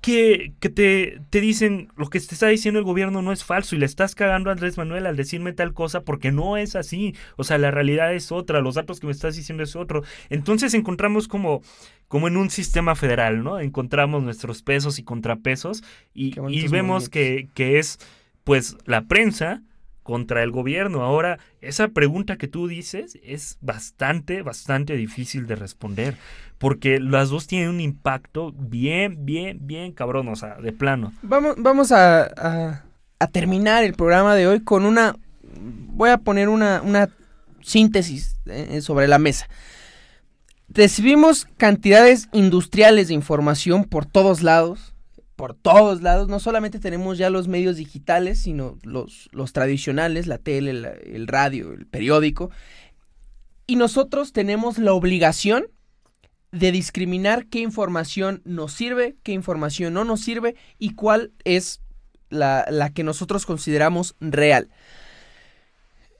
Que, 0.00 0.54
que 0.60 0.70
te, 0.70 1.20
te 1.28 1.42
dicen, 1.42 1.88
lo 1.96 2.08
que 2.08 2.20
te 2.20 2.34
está 2.34 2.46
diciendo 2.46 2.78
el 2.78 2.86
gobierno 2.86 3.20
no 3.20 3.32
es 3.32 3.44
falso 3.44 3.76
y 3.76 3.78
le 3.78 3.84
estás 3.86 4.14
cagando 4.14 4.48
a 4.48 4.54
Andrés 4.54 4.78
Manuel 4.78 5.04
al 5.04 5.16
decirme 5.16 5.52
tal 5.52 5.74
cosa 5.74 6.00
porque 6.02 6.32
no 6.32 6.56
es 6.56 6.74
así. 6.74 7.14
O 7.36 7.44
sea, 7.44 7.58
la 7.58 7.70
realidad 7.70 8.14
es 8.14 8.32
otra, 8.32 8.62
los 8.62 8.76
datos 8.76 8.98
que 8.98 9.06
me 9.06 9.12
estás 9.12 9.36
diciendo 9.36 9.62
es 9.62 9.76
otro. 9.76 10.02
Entonces 10.30 10.72
encontramos 10.72 11.28
como, 11.28 11.60
como 12.08 12.28
en 12.28 12.38
un 12.38 12.48
sistema 12.48 12.94
federal, 12.94 13.44
¿no? 13.44 13.60
Encontramos 13.60 14.22
nuestros 14.22 14.62
pesos 14.62 14.98
y 14.98 15.02
contrapesos 15.02 15.84
y, 16.14 16.34
y 16.48 16.68
vemos 16.68 17.08
que, 17.08 17.48
que 17.54 17.78
es 17.78 17.98
pues 18.44 18.76
la 18.86 19.02
prensa 19.02 19.62
contra 20.02 20.42
el 20.42 20.50
gobierno. 20.50 21.02
Ahora, 21.02 21.38
esa 21.60 21.88
pregunta 21.88 22.36
que 22.36 22.48
tú 22.48 22.68
dices 22.68 23.18
es 23.22 23.58
bastante, 23.60 24.42
bastante 24.42 24.96
difícil 24.96 25.46
de 25.46 25.56
responder, 25.56 26.16
porque 26.58 27.00
las 27.00 27.30
dos 27.30 27.46
tienen 27.46 27.68
un 27.68 27.80
impacto 27.80 28.52
bien, 28.52 29.24
bien, 29.24 29.58
bien 29.62 29.92
cabrón, 29.92 30.28
o 30.28 30.36
sea, 30.36 30.56
de 30.56 30.72
plano. 30.72 31.12
Vamos, 31.22 31.56
vamos 31.58 31.92
a, 31.92 32.84
terminar 33.32 33.84
el 33.84 33.94
programa 33.94 34.34
de 34.34 34.46
hoy 34.46 34.60
con 34.60 34.84
una... 34.84 35.16
Voy 35.92 36.10
a 36.10 36.18
poner 36.18 36.48
una, 36.48 36.80
una 36.80 37.10
síntesis 37.60 38.36
eh, 38.46 38.80
sobre 38.80 39.08
la 39.08 39.18
mesa. 39.18 39.48
Recibimos 40.68 41.48
cantidades 41.56 42.28
industriales 42.32 43.08
de 43.08 43.14
información 43.14 43.84
por 43.84 44.06
todos 44.06 44.42
lados. 44.42 44.89
Por 45.40 45.54
todos 45.54 46.02
lados. 46.02 46.28
No 46.28 46.38
solamente 46.38 46.78
tenemos 46.78 47.18
ya 47.18 47.30
los 47.30 47.48
medios 47.48 47.76
digitales, 47.76 48.40
sino 48.40 48.78
los, 48.82 49.28
los 49.32 49.52
tradicionales, 49.52 50.26
la 50.26 50.38
tele, 50.38 50.70
el 50.70 51.26
radio, 51.26 51.72
el 51.72 51.86
periódico. 51.86 52.50
Y 53.66 53.76
nosotros 53.76 54.32
tenemos 54.32 54.78
la 54.78 54.92
obligación 54.92 55.66
de 56.52 56.72
discriminar 56.72 57.46
qué 57.46 57.60
información 57.60 58.42
nos 58.44 58.72
sirve, 58.72 59.16
qué 59.22 59.32
información 59.32 59.94
no 59.94 60.04
nos 60.04 60.20
sirve 60.20 60.56
y 60.78 60.94
cuál 60.94 61.32
es 61.44 61.80
la, 62.28 62.66
la 62.70 62.90
que 62.90 63.04
nosotros 63.04 63.46
consideramos 63.46 64.16
real. 64.20 64.68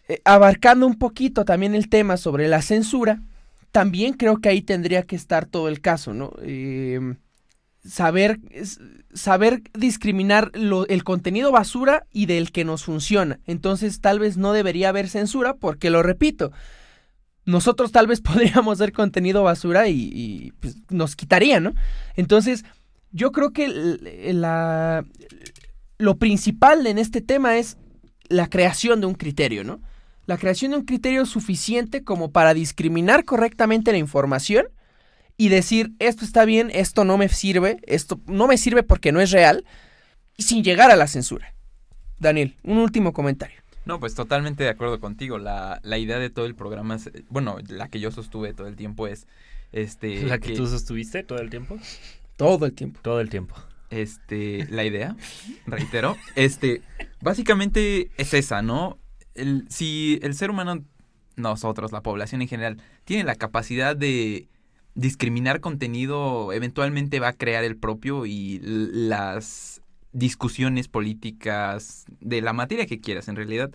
Eh, 0.08 0.20
abarcando 0.24 0.86
un 0.86 0.98
poquito 0.98 1.44
también 1.44 1.74
el 1.74 1.88
tema 1.88 2.16
sobre 2.16 2.48
la 2.48 2.62
censura, 2.62 3.22
también 3.70 4.14
creo 4.14 4.38
que 4.38 4.48
ahí 4.48 4.62
tendría 4.62 5.04
que 5.04 5.16
estar 5.16 5.46
todo 5.46 5.68
el 5.68 5.80
caso, 5.80 6.12
¿no? 6.12 6.32
Eh, 6.42 7.14
saber, 7.84 8.40
saber 9.14 9.62
discriminar 9.72 10.52
el 10.54 11.04
contenido 11.04 11.52
basura 11.52 12.06
y 12.12 12.26
del 12.26 12.52
que 12.52 12.64
nos 12.64 12.84
funciona. 12.84 13.40
Entonces 13.46 14.00
tal 14.00 14.18
vez 14.18 14.36
no 14.36 14.52
debería 14.52 14.90
haber 14.90 15.08
censura 15.08 15.54
porque, 15.54 15.90
lo 15.90 16.02
repito, 16.02 16.52
nosotros 17.46 17.92
tal 17.92 18.06
vez 18.06 18.20
podríamos 18.20 18.80
hacer 18.80 18.92
contenido 18.92 19.42
basura 19.42 19.88
y, 19.88 20.52
pues, 20.60 20.76
nos 20.90 21.16
quitaría, 21.16 21.60
¿no? 21.60 21.74
Entonces, 22.16 22.64
yo 23.12 23.32
creo 23.32 23.52
que 23.52 23.68
la, 24.32 25.04
lo 25.98 26.16
principal 26.16 26.86
en 26.86 26.98
este 26.98 27.20
tema 27.20 27.58
es 27.58 27.76
la 28.28 28.48
creación 28.48 29.00
de 29.00 29.06
un 29.06 29.14
criterio, 29.14 29.64
¿no? 29.64 29.80
La 30.26 30.38
creación 30.38 30.70
de 30.70 30.76
un 30.78 30.84
criterio 30.84 31.26
suficiente 31.26 32.04
como 32.04 32.30
para 32.30 32.54
discriminar 32.54 33.24
correctamente 33.24 33.90
la 33.90 33.98
información 33.98 34.66
y 35.41 35.49
decir, 35.49 35.95
esto 36.01 36.22
está 36.26 36.45
bien, 36.45 36.70
esto 36.74 37.03
no 37.07 37.16
me 37.16 37.30
sirve, 37.30 37.78
esto 37.86 38.20
no 38.26 38.47
me 38.47 38.59
sirve 38.59 38.82
porque 38.82 39.11
no 39.11 39.22
es 39.22 39.30
real, 39.30 39.64
y 40.36 40.43
sin 40.43 40.62
llegar 40.62 40.91
a 40.91 40.97
la 40.97 41.07
censura. 41.07 41.55
Daniel, 42.18 42.57
un 42.62 42.76
último 42.76 43.14
comentario. 43.14 43.57
No, 43.86 43.99
pues 44.01 44.14
totalmente 44.14 44.64
de 44.64 44.68
acuerdo 44.68 45.01
contigo. 45.01 45.38
La, 45.38 45.80
la 45.82 45.97
idea 45.97 46.18
de 46.18 46.28
todo 46.28 46.45
el 46.45 46.55
programa, 46.55 46.97
es, 46.97 47.11
bueno, 47.30 47.57
la 47.68 47.88
que 47.88 48.01
yo 48.01 48.11
sostuve 48.11 48.53
todo 48.53 48.66
el 48.66 48.76
tiempo 48.76 49.07
es, 49.07 49.26
este, 49.72 50.24
¿La 50.26 50.41
que 50.41 50.53
tú 50.53 50.66
sostuviste 50.66 51.22
todo 51.22 51.38
el 51.38 51.49
tiempo? 51.49 51.78
Todo 52.36 52.66
el 52.66 52.74
tiempo. 52.74 53.01
Todo 53.03 53.22
el 53.22 53.30
tiempo. 53.30 53.55
este, 53.88 54.66
la 54.68 54.84
idea, 54.84 55.16
reitero, 55.64 56.18
este, 56.36 56.82
básicamente 57.22 58.11
es 58.18 58.34
esa, 58.34 58.61
¿no? 58.61 58.99
El, 59.32 59.64
si 59.70 60.20
el 60.22 60.34
ser 60.34 60.51
humano, 60.51 60.84
nosotros, 61.36 61.93
la 61.93 62.03
población 62.03 62.43
en 62.43 62.49
general, 62.49 62.82
tiene 63.07 63.24
la 63.24 63.36
capacidad 63.36 63.97
de 63.97 64.51
discriminar 65.01 65.61
contenido, 65.61 66.53
eventualmente 66.53 67.20
va 67.20 67.28
a 67.28 67.32
crear 67.32 67.64
el 67.64 67.76
propio 67.76 68.26
y 68.26 68.61
las 68.62 69.80
discusiones 70.12 70.88
políticas 70.88 72.05
de 72.20 72.42
la 72.42 72.53
materia 72.53 72.86
que 72.86 73.01
quieras, 73.01 73.28
en 73.28 73.36
realidad, 73.36 73.70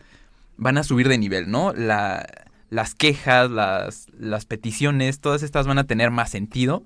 van 0.57 0.77
a 0.77 0.83
subir 0.83 1.07
de 1.07 1.17
nivel, 1.17 1.49
¿no? 1.49 1.73
La, 1.73 2.27
las 2.69 2.93
quejas, 2.93 3.49
las, 3.49 4.07
las 4.17 4.45
peticiones, 4.45 5.19
todas 5.19 5.41
estas 5.41 5.65
van 5.65 5.79
a 5.79 5.85
tener 5.85 6.11
más 6.11 6.29
sentido. 6.29 6.83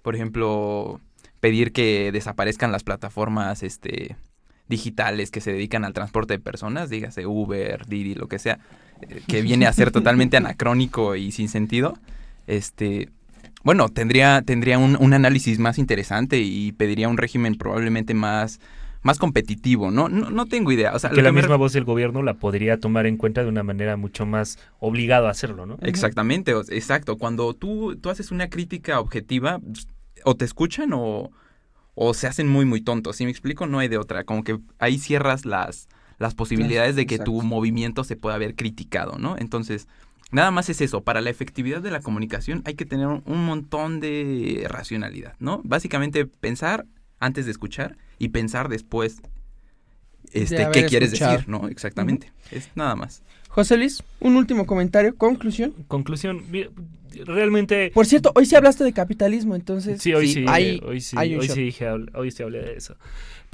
Por 0.00 0.14
ejemplo, 0.14 1.00
pedir 1.40 1.72
que 1.72 2.10
desaparezcan 2.10 2.72
las 2.72 2.84
plataformas 2.84 3.62
este, 3.62 4.16
digitales 4.66 5.30
que 5.30 5.42
se 5.42 5.52
dedican 5.52 5.84
al 5.84 5.92
transporte 5.92 6.34
de 6.34 6.40
personas, 6.40 6.88
dígase 6.88 7.26
Uber, 7.26 7.84
Didi, 7.86 8.14
lo 8.14 8.28
que 8.28 8.38
sea, 8.38 8.60
eh, 9.02 9.20
que 9.26 9.42
viene 9.42 9.66
a 9.66 9.72
ser 9.74 9.90
totalmente 9.92 10.38
anacrónico 10.38 11.16
y 11.16 11.32
sin 11.32 11.50
sentido. 11.50 11.98
Este, 12.46 13.10
Bueno, 13.64 13.88
tendría, 13.88 14.42
tendría 14.42 14.78
un, 14.78 14.96
un 15.00 15.14
análisis 15.14 15.58
más 15.58 15.78
interesante 15.78 16.38
y 16.40 16.72
pediría 16.72 17.08
un 17.08 17.16
régimen 17.16 17.54
probablemente 17.56 18.12
más, 18.14 18.60
más 19.02 19.18
competitivo, 19.18 19.90
¿no? 19.90 20.08
No, 20.08 20.30
no 20.30 20.46
tengo 20.46 20.70
idea. 20.70 20.94
O 20.94 20.98
sea, 20.98 21.10
que 21.10 21.22
la 21.22 21.30
que 21.30 21.36
misma 21.36 21.56
voz 21.56 21.72
del 21.72 21.84
gobierno 21.84 22.22
la 22.22 22.34
podría 22.34 22.78
tomar 22.78 23.06
en 23.06 23.16
cuenta 23.16 23.42
de 23.42 23.48
una 23.48 23.62
manera 23.62 23.96
mucho 23.96 24.26
más 24.26 24.58
obligado 24.80 25.28
a 25.28 25.30
hacerlo, 25.30 25.64
¿no? 25.66 25.78
Exactamente, 25.80 26.54
o- 26.54 26.60
exacto. 26.68 27.16
Cuando 27.16 27.54
tú, 27.54 27.96
tú 27.96 28.10
haces 28.10 28.30
una 28.30 28.48
crítica 28.50 29.00
objetiva, 29.00 29.60
o 30.24 30.36
te 30.36 30.44
escuchan 30.44 30.90
o, 30.92 31.30
o 31.94 32.14
se 32.14 32.26
hacen 32.26 32.48
muy, 32.48 32.64
muy 32.64 32.80
tontos. 32.82 33.16
Si 33.16 33.24
me 33.24 33.30
explico, 33.30 33.66
no 33.66 33.78
hay 33.78 33.88
de 33.88 33.98
otra. 33.98 34.24
Como 34.24 34.42
que 34.44 34.58
ahí 34.78 34.98
cierras 34.98 35.44
las, 35.46 35.88
las 36.18 36.34
posibilidades 36.34 36.96
de 36.96 37.06
que 37.06 37.18
tu 37.18 37.40
movimiento 37.42 38.04
se 38.04 38.16
pueda 38.16 38.36
haber 38.36 38.54
criticado, 38.54 39.18
¿no? 39.18 39.36
Entonces, 39.38 39.86
nada 40.34 40.50
más 40.50 40.68
es 40.68 40.80
eso. 40.80 41.02
Para 41.02 41.20
la 41.20 41.30
efectividad 41.30 41.80
de 41.80 41.90
la 41.90 42.00
comunicación 42.00 42.62
hay 42.66 42.74
que 42.74 42.84
tener 42.84 43.06
un, 43.06 43.44
montón 43.46 44.00
de 44.00 44.66
racionalidad, 44.68 45.34
¿no? 45.38 45.60
Básicamente 45.64 46.26
pensar 46.26 46.86
antes 47.20 47.46
de 47.46 47.52
escuchar 47.52 47.96
y 48.18 48.28
pensar 48.28 48.68
después 48.68 49.22
este, 50.32 50.68
qué 50.72 50.86
quieres 50.86 51.12
escuchado. 51.12 51.32
decir, 51.32 51.48
¿no? 51.48 51.68
Exactamente. 51.68 52.32
Es 52.50 52.68
nada 52.74 52.96
más. 52.96 53.22
José 53.48 53.76
Luis, 53.76 54.02
un 54.18 54.34
último 54.34 54.66
comentario, 54.66 55.14
conclusión. 55.16 55.72
Conclusión, 55.86 56.42
realmente... 57.24 57.92
Por 57.94 58.04
cierto, 58.04 58.32
hoy 58.34 58.46
sí 58.46 58.56
hablaste 58.56 58.82
de 58.82 58.92
capitalismo, 58.92 59.54
entonces. 59.54 60.02
Sí, 60.02 60.12
hoy 60.12 60.26
sí, 60.26 60.34
sí, 60.34 60.44
hay- 60.48 60.80
hoy 60.84 61.00
sí, 61.00 61.16
hay 61.16 61.34
un 61.34 61.40
hoy 61.40 61.48
sí 61.48 61.62
dije, 61.62 61.88
hoy 61.88 62.32
sí 62.32 62.42
hablé 62.42 62.62
de 62.62 62.74
eso. 62.76 62.96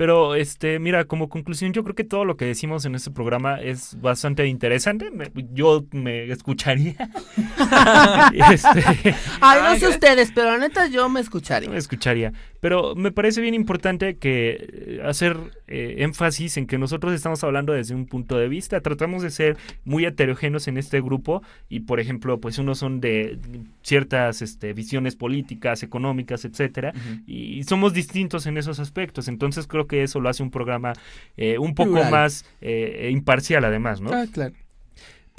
Pero, 0.00 0.34
este, 0.34 0.78
mira, 0.78 1.04
como 1.04 1.28
conclusión, 1.28 1.74
yo 1.74 1.84
creo 1.84 1.94
que 1.94 2.04
todo 2.04 2.24
lo 2.24 2.38
que 2.38 2.46
decimos 2.46 2.86
en 2.86 2.94
este 2.94 3.10
programa 3.10 3.60
es 3.60 4.00
bastante 4.00 4.46
interesante. 4.46 5.10
Me- 5.10 5.30
yo 5.52 5.84
me 5.92 6.30
escucharía. 6.32 6.94
Este, 8.50 9.14
Ay, 9.40 9.60
no 9.62 9.76
sé 9.78 9.88
ustedes, 9.88 10.32
pero 10.34 10.52
la 10.52 10.58
neta 10.58 10.86
yo 10.88 11.08
me 11.10 11.20
escucharía. 11.20 11.68
me 11.68 11.76
escucharía. 11.76 12.32
Pero 12.60 12.94
me 12.94 13.10
parece 13.10 13.40
bien 13.40 13.54
importante 13.54 14.16
que 14.16 14.68
eh, 14.72 15.00
hacer 15.04 15.36
eh, 15.66 15.96
énfasis 15.98 16.56
en 16.58 16.66
que 16.66 16.78
nosotros 16.78 17.12
estamos 17.14 17.42
hablando 17.44 17.72
desde 17.72 17.94
un 17.94 18.06
punto 18.06 18.38
de 18.38 18.48
vista. 18.48 18.80
Tratamos 18.80 19.22
de 19.22 19.30
ser 19.30 19.56
muy 19.84 20.04
heterogéneos 20.04 20.68
en 20.68 20.76
este 20.78 21.00
grupo 21.00 21.42
y, 21.68 21.80
por 21.80 22.00
ejemplo, 22.00 22.38
pues 22.40 22.58
unos 22.58 22.78
son 22.78 23.00
de 23.00 23.38
ciertas 23.82 24.42
este, 24.42 24.72
visiones 24.72 25.16
políticas, 25.16 25.82
económicas, 25.82 26.44
etcétera 26.44 26.92
y 27.26 27.62
somos 27.64 27.92
distintos 27.92 28.46
en 28.46 28.56
esos 28.58 28.78
aspectos. 28.78 29.28
Entonces 29.28 29.66
creo 29.66 29.86
que 29.90 30.02
eso 30.04 30.20
lo 30.20 30.28
hace 30.28 30.42
un 30.42 30.50
programa 30.50 30.94
eh, 31.36 31.58
un 31.58 31.74
poco 31.74 31.90
Plural. 31.90 32.10
más 32.10 32.46
eh, 32.60 33.10
imparcial 33.12 33.64
además, 33.64 34.00
¿no? 34.00 34.10
Ah, 34.12 34.24
claro. 34.32 34.54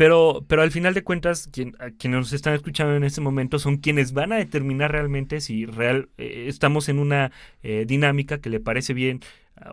Pero, 0.01 0.43
pero 0.47 0.63
al 0.63 0.71
final 0.71 0.95
de 0.95 1.03
cuentas, 1.03 1.47
quien, 1.51 1.75
quienes 1.99 2.19
nos 2.19 2.33
están 2.33 2.55
escuchando 2.55 2.95
en 2.95 3.03
este 3.03 3.21
momento 3.21 3.59
son 3.59 3.77
quienes 3.77 4.13
van 4.13 4.33
a 4.33 4.37
determinar 4.37 4.91
realmente 4.91 5.41
si 5.41 5.67
real, 5.67 6.09
eh, 6.17 6.45
estamos 6.47 6.89
en 6.89 6.97
una 6.97 7.31
eh, 7.61 7.85
dinámica 7.87 8.39
que 8.39 8.49
le 8.49 8.59
parece 8.59 8.95
bien 8.95 9.19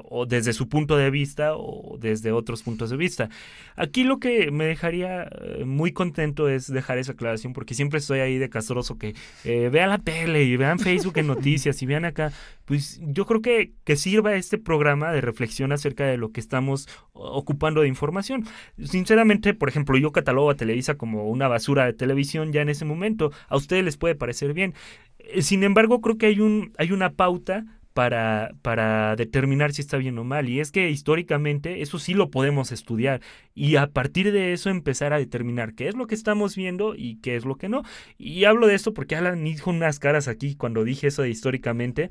o 0.04 0.26
desde 0.26 0.52
su 0.52 0.68
punto 0.68 0.96
de 0.96 1.10
vista 1.10 1.56
o 1.56 1.98
desde 1.98 2.32
otros 2.32 2.62
puntos 2.62 2.90
de 2.90 2.96
vista. 2.96 3.28
Aquí 3.76 4.04
lo 4.04 4.18
que 4.18 4.50
me 4.50 4.64
dejaría 4.66 5.24
eh, 5.24 5.64
muy 5.64 5.92
contento 5.92 6.48
es 6.48 6.72
dejar 6.72 6.98
esa 6.98 7.12
aclaración 7.12 7.52
porque 7.52 7.74
siempre 7.74 7.98
estoy 7.98 8.20
ahí 8.20 8.38
de 8.38 8.50
castroso 8.50 8.98
que 8.98 9.14
eh, 9.44 9.68
vean 9.72 9.90
la 9.90 9.98
tele 9.98 10.44
y 10.44 10.56
vean 10.56 10.78
Facebook 10.78 11.18
en 11.18 11.26
noticias 11.26 11.82
y 11.82 11.86
vean 11.86 12.04
acá. 12.04 12.32
Pues 12.64 13.00
yo 13.02 13.24
creo 13.24 13.40
que, 13.40 13.72
que 13.84 13.96
sirva 13.96 14.34
este 14.34 14.58
programa 14.58 15.12
de 15.12 15.20
reflexión 15.20 15.72
acerca 15.72 16.04
de 16.04 16.18
lo 16.18 16.32
que 16.32 16.40
estamos 16.40 16.88
ocupando 17.12 17.80
de 17.80 17.88
información. 17.88 18.44
Sinceramente, 18.82 19.54
por 19.54 19.68
ejemplo, 19.68 19.96
yo 19.96 20.12
catalogo 20.12 20.50
a 20.50 20.54
Televisa 20.54 20.96
como 20.96 21.28
una 21.28 21.48
basura 21.48 21.86
de 21.86 21.92
televisión 21.92 22.52
ya 22.52 22.62
en 22.62 22.68
ese 22.68 22.84
momento. 22.84 23.32
A 23.48 23.56
ustedes 23.56 23.84
les 23.84 23.96
puede 23.96 24.14
parecer 24.14 24.52
bien. 24.52 24.74
Eh, 25.18 25.42
Sin 25.42 25.62
embargo, 25.62 26.00
creo 26.00 26.18
que 26.18 26.26
hay, 26.26 26.40
un, 26.40 26.72
hay 26.78 26.92
una 26.92 27.10
pauta 27.12 27.64
para, 27.98 28.54
para 28.62 29.16
determinar 29.16 29.72
si 29.72 29.80
está 29.80 29.96
bien 29.96 30.16
o 30.18 30.22
mal. 30.22 30.48
Y 30.48 30.60
es 30.60 30.70
que 30.70 30.88
históricamente 30.88 31.82
eso 31.82 31.98
sí 31.98 32.14
lo 32.14 32.30
podemos 32.30 32.70
estudiar. 32.70 33.20
Y 33.56 33.74
a 33.74 33.88
partir 33.88 34.30
de 34.30 34.52
eso 34.52 34.70
empezar 34.70 35.12
a 35.12 35.18
determinar 35.18 35.74
qué 35.74 35.88
es 35.88 35.96
lo 35.96 36.06
que 36.06 36.14
estamos 36.14 36.54
viendo 36.54 36.94
y 36.94 37.16
qué 37.16 37.34
es 37.34 37.44
lo 37.44 37.56
que 37.56 37.68
no. 37.68 37.82
Y 38.16 38.44
hablo 38.44 38.68
de 38.68 38.76
esto 38.76 38.94
porque 38.94 39.16
Alan 39.16 39.42
dijo 39.42 39.70
unas 39.70 39.98
caras 39.98 40.28
aquí 40.28 40.54
cuando 40.54 40.84
dije 40.84 41.08
eso 41.08 41.22
de 41.22 41.30
históricamente. 41.30 42.10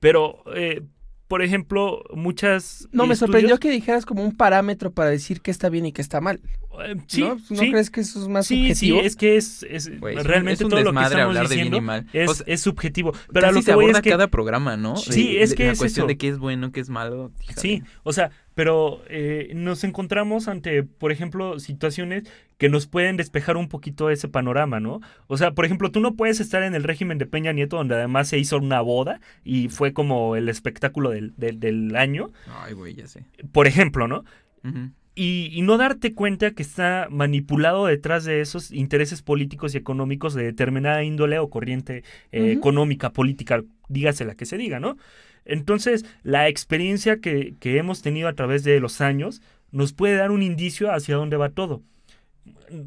Pero, 0.00 0.44
eh, 0.54 0.80
por 1.28 1.42
ejemplo, 1.42 2.02
muchas... 2.14 2.88
No, 2.90 3.06
me 3.06 3.12
estudios- 3.14 3.18
sorprendió 3.18 3.58
que 3.58 3.70
dijeras 3.70 4.06
como 4.06 4.24
un 4.24 4.34
parámetro 4.36 4.90
para 4.90 5.10
decir 5.10 5.40
qué 5.42 5.50
está 5.50 5.68
bien 5.68 5.86
y 5.86 5.92
qué 5.92 6.00
está 6.02 6.20
mal. 6.20 6.40
Eh, 6.84 6.94
sí, 7.06 7.20
¿No, 7.20 7.34
¿No 7.50 7.56
sí. 7.60 7.70
crees 7.70 7.90
que 7.90 8.00
eso 8.00 8.22
es 8.22 8.28
más 8.28 8.46
Sí, 8.46 8.68
subjetivo? 8.68 9.00
sí, 9.00 9.06
es 9.06 9.16
que 9.16 9.36
es, 9.36 9.62
es 9.68 9.90
realmente 10.00 10.52
es 10.52 10.60
un 10.62 10.70
todo 10.70 10.80
lo 10.82 10.92
que 10.92 11.02
estamos 11.04 11.34
de 11.34 11.40
diciendo 11.42 11.80
mal. 11.80 12.06
es, 12.12 12.30
O 12.30 12.34
sea, 12.34 12.44
es 12.48 12.60
subjetivo. 12.60 13.12
Pero 13.32 13.46
a 13.46 13.48
Casi 13.50 13.54
lo 13.56 13.60
se 13.62 13.66
que 13.66 13.74
voy 13.74 13.84
aborda 13.86 13.98
es 13.98 14.02
que 14.04 14.10
cada 14.10 14.28
programa, 14.28 14.76
¿no? 14.76 14.96
Sí, 14.96 15.34
De- 15.34 15.42
es 15.42 15.50
de 15.50 15.56
que 15.56 15.66
la 15.66 15.72
es 15.72 15.78
cuestión 15.78 16.04
eso. 16.04 16.08
de 16.08 16.16
qué 16.18 16.28
es 16.28 16.38
bueno, 16.38 16.72
qué 16.72 16.80
es 16.80 16.88
malo. 16.88 17.30
híjole. 17.42 17.60
Sí, 17.60 17.82
o 18.04 18.12
sea, 18.12 18.30
pero 18.58 19.04
eh, 19.08 19.52
nos 19.54 19.84
encontramos 19.84 20.48
ante, 20.48 20.82
por 20.82 21.12
ejemplo, 21.12 21.60
situaciones 21.60 22.24
que 22.56 22.68
nos 22.68 22.88
pueden 22.88 23.16
despejar 23.16 23.56
un 23.56 23.68
poquito 23.68 24.10
ese 24.10 24.26
panorama, 24.26 24.80
¿no? 24.80 25.00
O 25.28 25.36
sea, 25.36 25.52
por 25.52 25.64
ejemplo, 25.64 25.92
tú 25.92 26.00
no 26.00 26.16
puedes 26.16 26.40
estar 26.40 26.64
en 26.64 26.74
el 26.74 26.82
régimen 26.82 27.18
de 27.18 27.26
Peña 27.26 27.52
Nieto, 27.52 27.76
donde 27.76 27.94
además 27.94 28.26
se 28.26 28.36
hizo 28.36 28.56
una 28.58 28.80
boda 28.80 29.20
y 29.44 29.68
fue 29.68 29.92
como 29.92 30.34
el 30.34 30.48
espectáculo 30.48 31.10
del, 31.10 31.34
del- 31.36 31.60
del 31.60 31.94
año, 31.94 32.30
Ay, 32.64 32.74
güey, 32.74 32.94
ya 32.96 33.06
sé. 33.06 33.22
por 33.52 33.68
ejemplo, 33.68 34.08
¿no? 34.08 34.24
Y, 35.14 35.50
y 35.52 35.62
no 35.62 35.78
darte 35.78 36.12
cuenta 36.14 36.50
que 36.50 36.62
está 36.64 37.06
manipulado 37.10 37.86
detrás 37.86 38.24
de 38.24 38.40
esos 38.40 38.72
intereses 38.72 39.22
políticos 39.22 39.74
y 39.74 39.78
económicos 39.78 40.34
de 40.34 40.42
determinada 40.42 41.04
índole 41.04 41.38
o 41.38 41.48
corriente 41.48 42.02
eh, 42.32 42.50
económica, 42.50 43.12
política, 43.12 43.62
dígase 43.88 44.24
la 44.24 44.34
que 44.34 44.46
se 44.46 44.58
diga, 44.58 44.80
¿no? 44.80 44.96
Entonces, 45.48 46.04
la 46.22 46.46
experiencia 46.48 47.18
que, 47.20 47.54
que 47.58 47.78
hemos 47.78 48.02
tenido 48.02 48.28
a 48.28 48.34
través 48.34 48.62
de 48.62 48.78
los 48.78 49.00
años 49.00 49.42
nos 49.72 49.92
puede 49.92 50.14
dar 50.14 50.30
un 50.30 50.42
indicio 50.42 50.92
hacia 50.92 51.16
dónde 51.16 51.36
va 51.36 51.48
todo. 51.50 51.82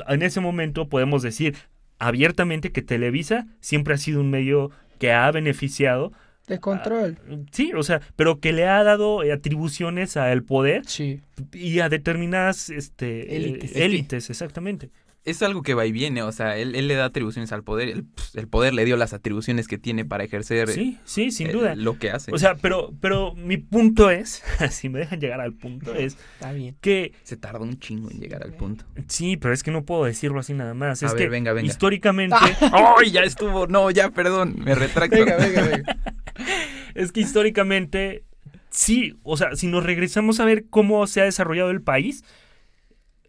En 0.08 0.22
ese 0.22 0.40
momento 0.40 0.88
podemos 0.88 1.22
decir 1.24 1.56
abiertamente 2.00 2.72
que 2.72 2.82
Televisa 2.82 3.48
siempre 3.60 3.94
ha 3.94 3.98
sido 3.98 4.22
un 4.22 4.30
medio 4.32 4.72
que 5.00 5.12
ha 5.12 5.30
beneficiado, 5.32 6.12
De 6.48 6.60
control. 6.60 7.18
sí, 7.52 7.72
o 7.76 7.84
sea, 7.84 8.02
pero 8.16 8.40
que 8.40 8.54
le 8.54 8.68
ha 8.68 8.84
dado 8.84 9.22
atribuciones 9.32 10.18
al 10.18 10.44
poder 10.44 10.84
Sí. 10.86 11.22
y 11.54 11.80
a 11.80 11.90
determinadas 11.90 12.70
este, 12.70 13.36
Élites. 13.36 13.76
élites, 13.76 14.30
exactamente. 14.30 14.90
Es 15.24 15.44
algo 15.44 15.62
que 15.62 15.76
va 15.76 15.86
y 15.86 15.92
viene, 15.92 16.24
o 16.24 16.32
sea, 16.32 16.58
él, 16.58 16.74
él 16.76 16.88
le 16.88 16.96
da 16.96 17.06
atribuciones 17.06 17.52
al 17.52 17.64
poder, 17.64 17.90
el, 17.90 18.06
el 18.34 18.48
poder 18.48 18.74
le 18.74 18.86
dio 18.86 18.98
las 18.98 19.14
atribuciones 19.14 19.68
que 19.68 19.78
tiene 19.78 20.04
para 20.04 20.24
ejercer 20.24 20.70
Sí, 20.70 20.98
sí, 21.06 21.30
sin 21.30 21.50
eh, 21.50 21.52
duda. 21.54 21.76
lo 21.76 22.00
que 22.00 22.10
hace. 22.10 22.32
O 22.34 22.40
sea, 22.40 22.56
pero, 22.56 22.92
pero 23.00 23.36
mi 23.36 23.58
punto 23.58 24.10
es, 24.10 24.42
si 24.72 24.90
me 24.90 24.98
dejan 24.98 25.20
llegar 25.20 25.40
al 25.40 25.54
punto, 25.54 25.94
es 25.94 26.18
Está 26.34 26.52
bien. 26.54 26.76
que 26.82 27.14
se 27.22 27.38
tarda 27.38 27.60
un 27.60 27.80
chingo 27.80 28.10
en 28.10 28.20
llegar 28.20 28.42
al 28.44 28.54
punto. 28.54 28.84
sí, 29.08 29.38
pero 29.38 29.54
es 29.54 29.62
que 29.62 29.70
no 29.70 29.86
puedo 29.86 30.06
decirlo 30.06 30.40
así 30.40 30.54
nada 30.54 30.74
más. 30.74 31.04
A 31.04 31.06
es 31.06 31.14
ver, 31.14 31.22
que 31.24 31.30
venga, 31.30 31.54
venga. 31.54 31.68
históricamente, 31.70 32.36
¡Ay, 32.72 33.12
ya 33.12 33.22
estuvo! 33.22 33.68
No, 33.68 33.92
ya, 33.92 34.10
perdón, 34.10 34.56
me 34.58 34.74
retracto. 34.74 35.18
Venga, 35.18 35.38
venga, 35.38 35.62
venga. 35.62 35.98
es 36.96 37.12
que 37.12 37.22
históricamente, 37.22 38.24
sí, 38.72 39.20
o 39.22 39.38
sea, 39.38 39.56
si 39.56 39.68
nos 39.68 39.84
regresamos 39.84 40.40
a 40.40 40.46
ver 40.46 40.66
cómo 40.70 41.06
se 41.06 41.22
ha 41.22 41.26
desarrollado 41.26 41.70
el 41.70 41.82
país 41.84 42.24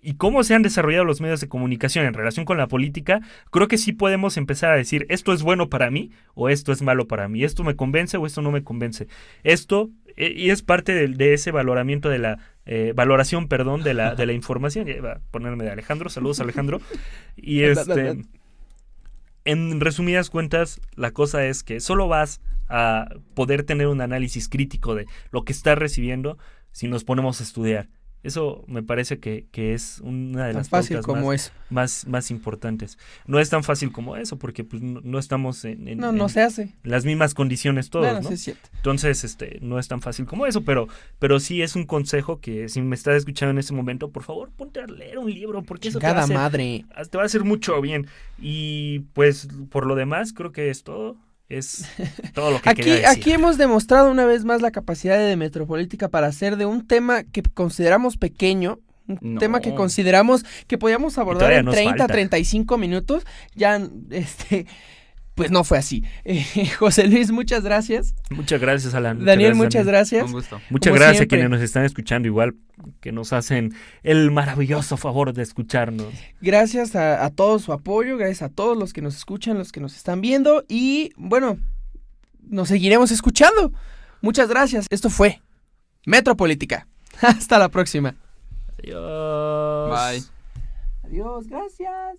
y 0.03 0.15
cómo 0.15 0.43
se 0.43 0.55
han 0.55 0.63
desarrollado 0.63 1.05
los 1.05 1.21
medios 1.21 1.41
de 1.41 1.49
comunicación 1.49 2.05
en 2.05 2.15
relación 2.15 2.45
con 2.45 2.59
la 2.59 2.67
política, 2.67 3.21
creo 3.51 3.69
que 3.69 3.79
sí 3.79 3.93
podemos 3.93 4.37
empezar 4.37 4.73
a 4.73 4.77
decir 4.77 5.07
esto 5.09 5.33
es 5.33 5.43
bueno 5.43 5.71
para 5.71 5.91
mí 5.91 6.11
o 6.35 6.49
esto 6.49 6.73
es 6.73 6.83
malo 6.83 7.07
para 7.07 7.29
mí, 7.29 7.45
esto 7.45 7.63
me 7.63 7.77
convence 7.77 8.17
o 8.17 8.27
esto 8.27 8.43
no 8.43 8.51
me 8.51 8.65
convence. 8.65 9.07
Esto 9.45 9.91
eh, 10.17 10.35
y 10.37 10.51
es 10.51 10.63
parte 10.63 10.93
de, 10.93 11.09
de 11.09 11.35
ese 11.35 11.53
valoramiento 11.53 12.09
de 12.09 12.19
la 12.19 12.39
eh, 12.67 12.93
valoración, 12.95 13.49
perdón, 13.49 13.83
de 13.83 13.95
la, 13.95 14.15
de 14.15 14.27
la 14.27 14.33
información. 14.33 14.87
Ya 14.87 14.95
iba 14.95 15.13
a 15.13 15.21
ponerme 15.31 15.65
de 15.65 15.71
Alejandro, 15.71 16.11
saludos 16.11 16.41
Alejandro. 16.41 16.81
Y 17.37 17.63
este, 17.63 18.23
en 19.45 19.81
resumidas 19.81 20.31
cuentas, 20.31 20.81
la 20.95 21.11
cosa 21.13 21.45
es 21.47 21.63
que 21.63 21.81
solo 21.81 22.09
vas 22.09 22.41
a 22.69 23.09
poder 23.35 23.65
tener 23.65 23.87
un 23.87 24.01
análisis 24.01 24.49
crítico 24.49 24.95
de 24.95 25.07
lo 25.31 25.45
que 25.45 25.53
estás 25.53 25.79
recibiendo 25.79 26.39
si 26.71 26.89
nos 26.89 27.05
ponemos 27.05 27.41
a 27.41 27.45
estudiar. 27.45 27.89
Eso 28.23 28.65
me 28.69 28.83
parece 28.85 29.19
que, 29.19 29.47
que 29.51 29.75
es 29.75 30.01
una 30.05 30.47
de 30.47 30.53
Tan 30.53 30.61
las 30.61 30.69
fácil 30.69 31.01
como 31.01 31.27
más, 31.27 31.53
más, 31.71 32.07
más 32.07 32.31
importantes. 32.31 32.97
No 33.27 33.41
es 33.41 33.51
tan 33.51 33.65
fácil 33.65 33.91
como 33.91 34.17
eso, 34.17 34.39
porque 34.39 34.63
pues, 34.63 34.81
no, 34.81 35.01
no 35.03 35.19
estamos 35.19 35.65
en, 35.65 35.89
en- 35.89 35.99
No, 35.99 36.29
se 36.29 36.41
hace. 36.43 36.75
las 36.85 37.05
mismas 37.05 37.35
condiciones 37.35 37.91
todos, 37.91 38.23
¿no? 38.23 38.37
sí 38.37 38.53
es. 38.53 38.57
Entonces, 38.77 39.25
este, 39.25 39.59
no 39.61 39.79
es 39.79 39.89
tan 39.89 40.01
fácil 40.01 40.25
como 40.27 40.47
eso, 40.47 40.63
pero, 40.63 40.87
pero 41.19 41.41
sí 41.41 41.63
es 41.63 41.75
un 41.75 41.85
consejo 41.85 42.41
que 42.41 42.69
si 42.69 42.81
me 42.81 42.95
estás 42.95 43.17
escuchando 43.17 43.51
en 43.51 43.59
ese 43.59 43.75
momento, 43.75 44.11
por 44.11 44.23
favor, 44.23 44.51
ponte 44.51 44.81
a 44.81 44.87
leer 44.87 45.19
un 45.19 45.33
libro, 45.33 45.63
porque 45.63 45.89
eso 45.89 45.99
te 45.99 46.07
va, 46.07 46.13
a 46.13 46.23
hacer, 46.23 46.37
madre. 46.37 46.85
te 47.11 47.17
va 47.17 47.25
a 47.25 47.27
hacer 47.27 47.43
mucho 47.43 47.81
bien. 47.81 48.07
Y 48.39 49.01
pues, 49.15 49.49
por 49.71 49.87
lo 49.87 49.95
demás, 49.97 50.33
creo 50.33 50.53
que 50.53 50.71
es 50.71 50.85
todo. 50.85 51.17
Es 51.59 51.85
todo 52.35 52.51
lo 52.51 52.61
que 52.61 52.71
Aquí, 52.71 52.83
quería 52.83 52.95
decir. 52.95 53.09
aquí 53.09 53.33
hemos 53.33 53.59
demostrado 53.59 54.11
una 54.11 54.25
vez 54.25 54.45
más 54.45 54.63
la 54.63 54.71
capacidad 54.71 55.19
de 55.19 55.37
Metropolítica 55.37 56.09
para 56.09 56.27
hacer 56.29 56.57
de 56.57 56.67
un 56.67 56.87
tema 56.87 57.23
que 57.25 57.43
consideramos 57.43 58.17
pequeño, 58.17 58.79
un 59.07 59.19
No. 59.35 59.41
tema 59.41 59.61
que 59.61 59.75
consideramos 59.75 60.45
que 60.67 60.79
podíamos 60.79 61.19
abordar 61.19 61.53
en 61.53 61.65
nos 61.67 61.75
30, 61.75 61.91
falta. 61.99 62.13
35 62.13 62.79
minutos, 62.79 63.27
ya 63.55 63.81
este 64.11 64.67
pues 65.35 65.51
no 65.51 65.65
fue 65.65 65.79
así. 65.79 66.05
Eh, 66.25 66.67
José 66.79 67.07
Luis, 67.07 67.31
muchas 67.31 67.65
gracias. 67.65 68.15
Muchas 68.31 68.61
gracias, 68.61 68.95
Alan. 68.95 69.25
Daniel, 69.25 69.55
muchas 69.55 69.87
gracias. 69.87 70.23
Con 70.23 70.33
gusto. 70.33 70.61
Muchas 70.71 70.95
gracias 70.95 71.23
a 71.23 71.27
quienes 71.27 71.51
nos 71.51 71.61
están 71.61 71.85
escuchando, 71.85 72.29
igual 72.29 72.55
que 73.01 73.13
nos 73.13 73.33
hacen 73.33 73.75
el 74.03 74.31
maravilloso 74.31 74.97
favor 74.97 75.33
de 75.33 75.43
escucharnos. 75.43 76.09
Gracias 76.41 76.97
a, 76.97 77.25
a 77.25 77.31
todo 77.31 77.59
su 77.59 77.73
apoyo, 77.73 78.17
gracias 78.17 78.43
a 78.43 78.49
todos 78.49 78.77
los 78.77 78.93
que 78.93 79.03
nos 79.03 79.17
escuchan, 79.17 79.59
los 79.59 79.73
que 79.73 79.81
nos 79.81 79.97
están 79.97 80.21
viendo 80.21 80.65
y 80.69 81.13
bueno, 81.17 81.59
nos 82.49 82.69
seguiremos 82.69 83.11
escuchando. 83.11 83.73
Muchas 84.21 84.49
gracias. 84.49 84.87
Esto 84.91 85.11
fue 85.11 85.41
Metropolítica. 86.07 86.87
Hasta 87.21 87.59
la 87.59 87.69
próxima. 87.69 88.17
Adiós. 88.79 89.91
Bye. 89.91 90.25
Adiós, 91.05 91.47
gracias. 91.49 92.19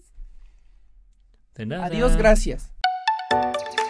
De 1.56 1.66
nada. 1.66 1.86
Adiós, 1.86 2.16
gracias. 2.16 2.73
Música 3.34 3.83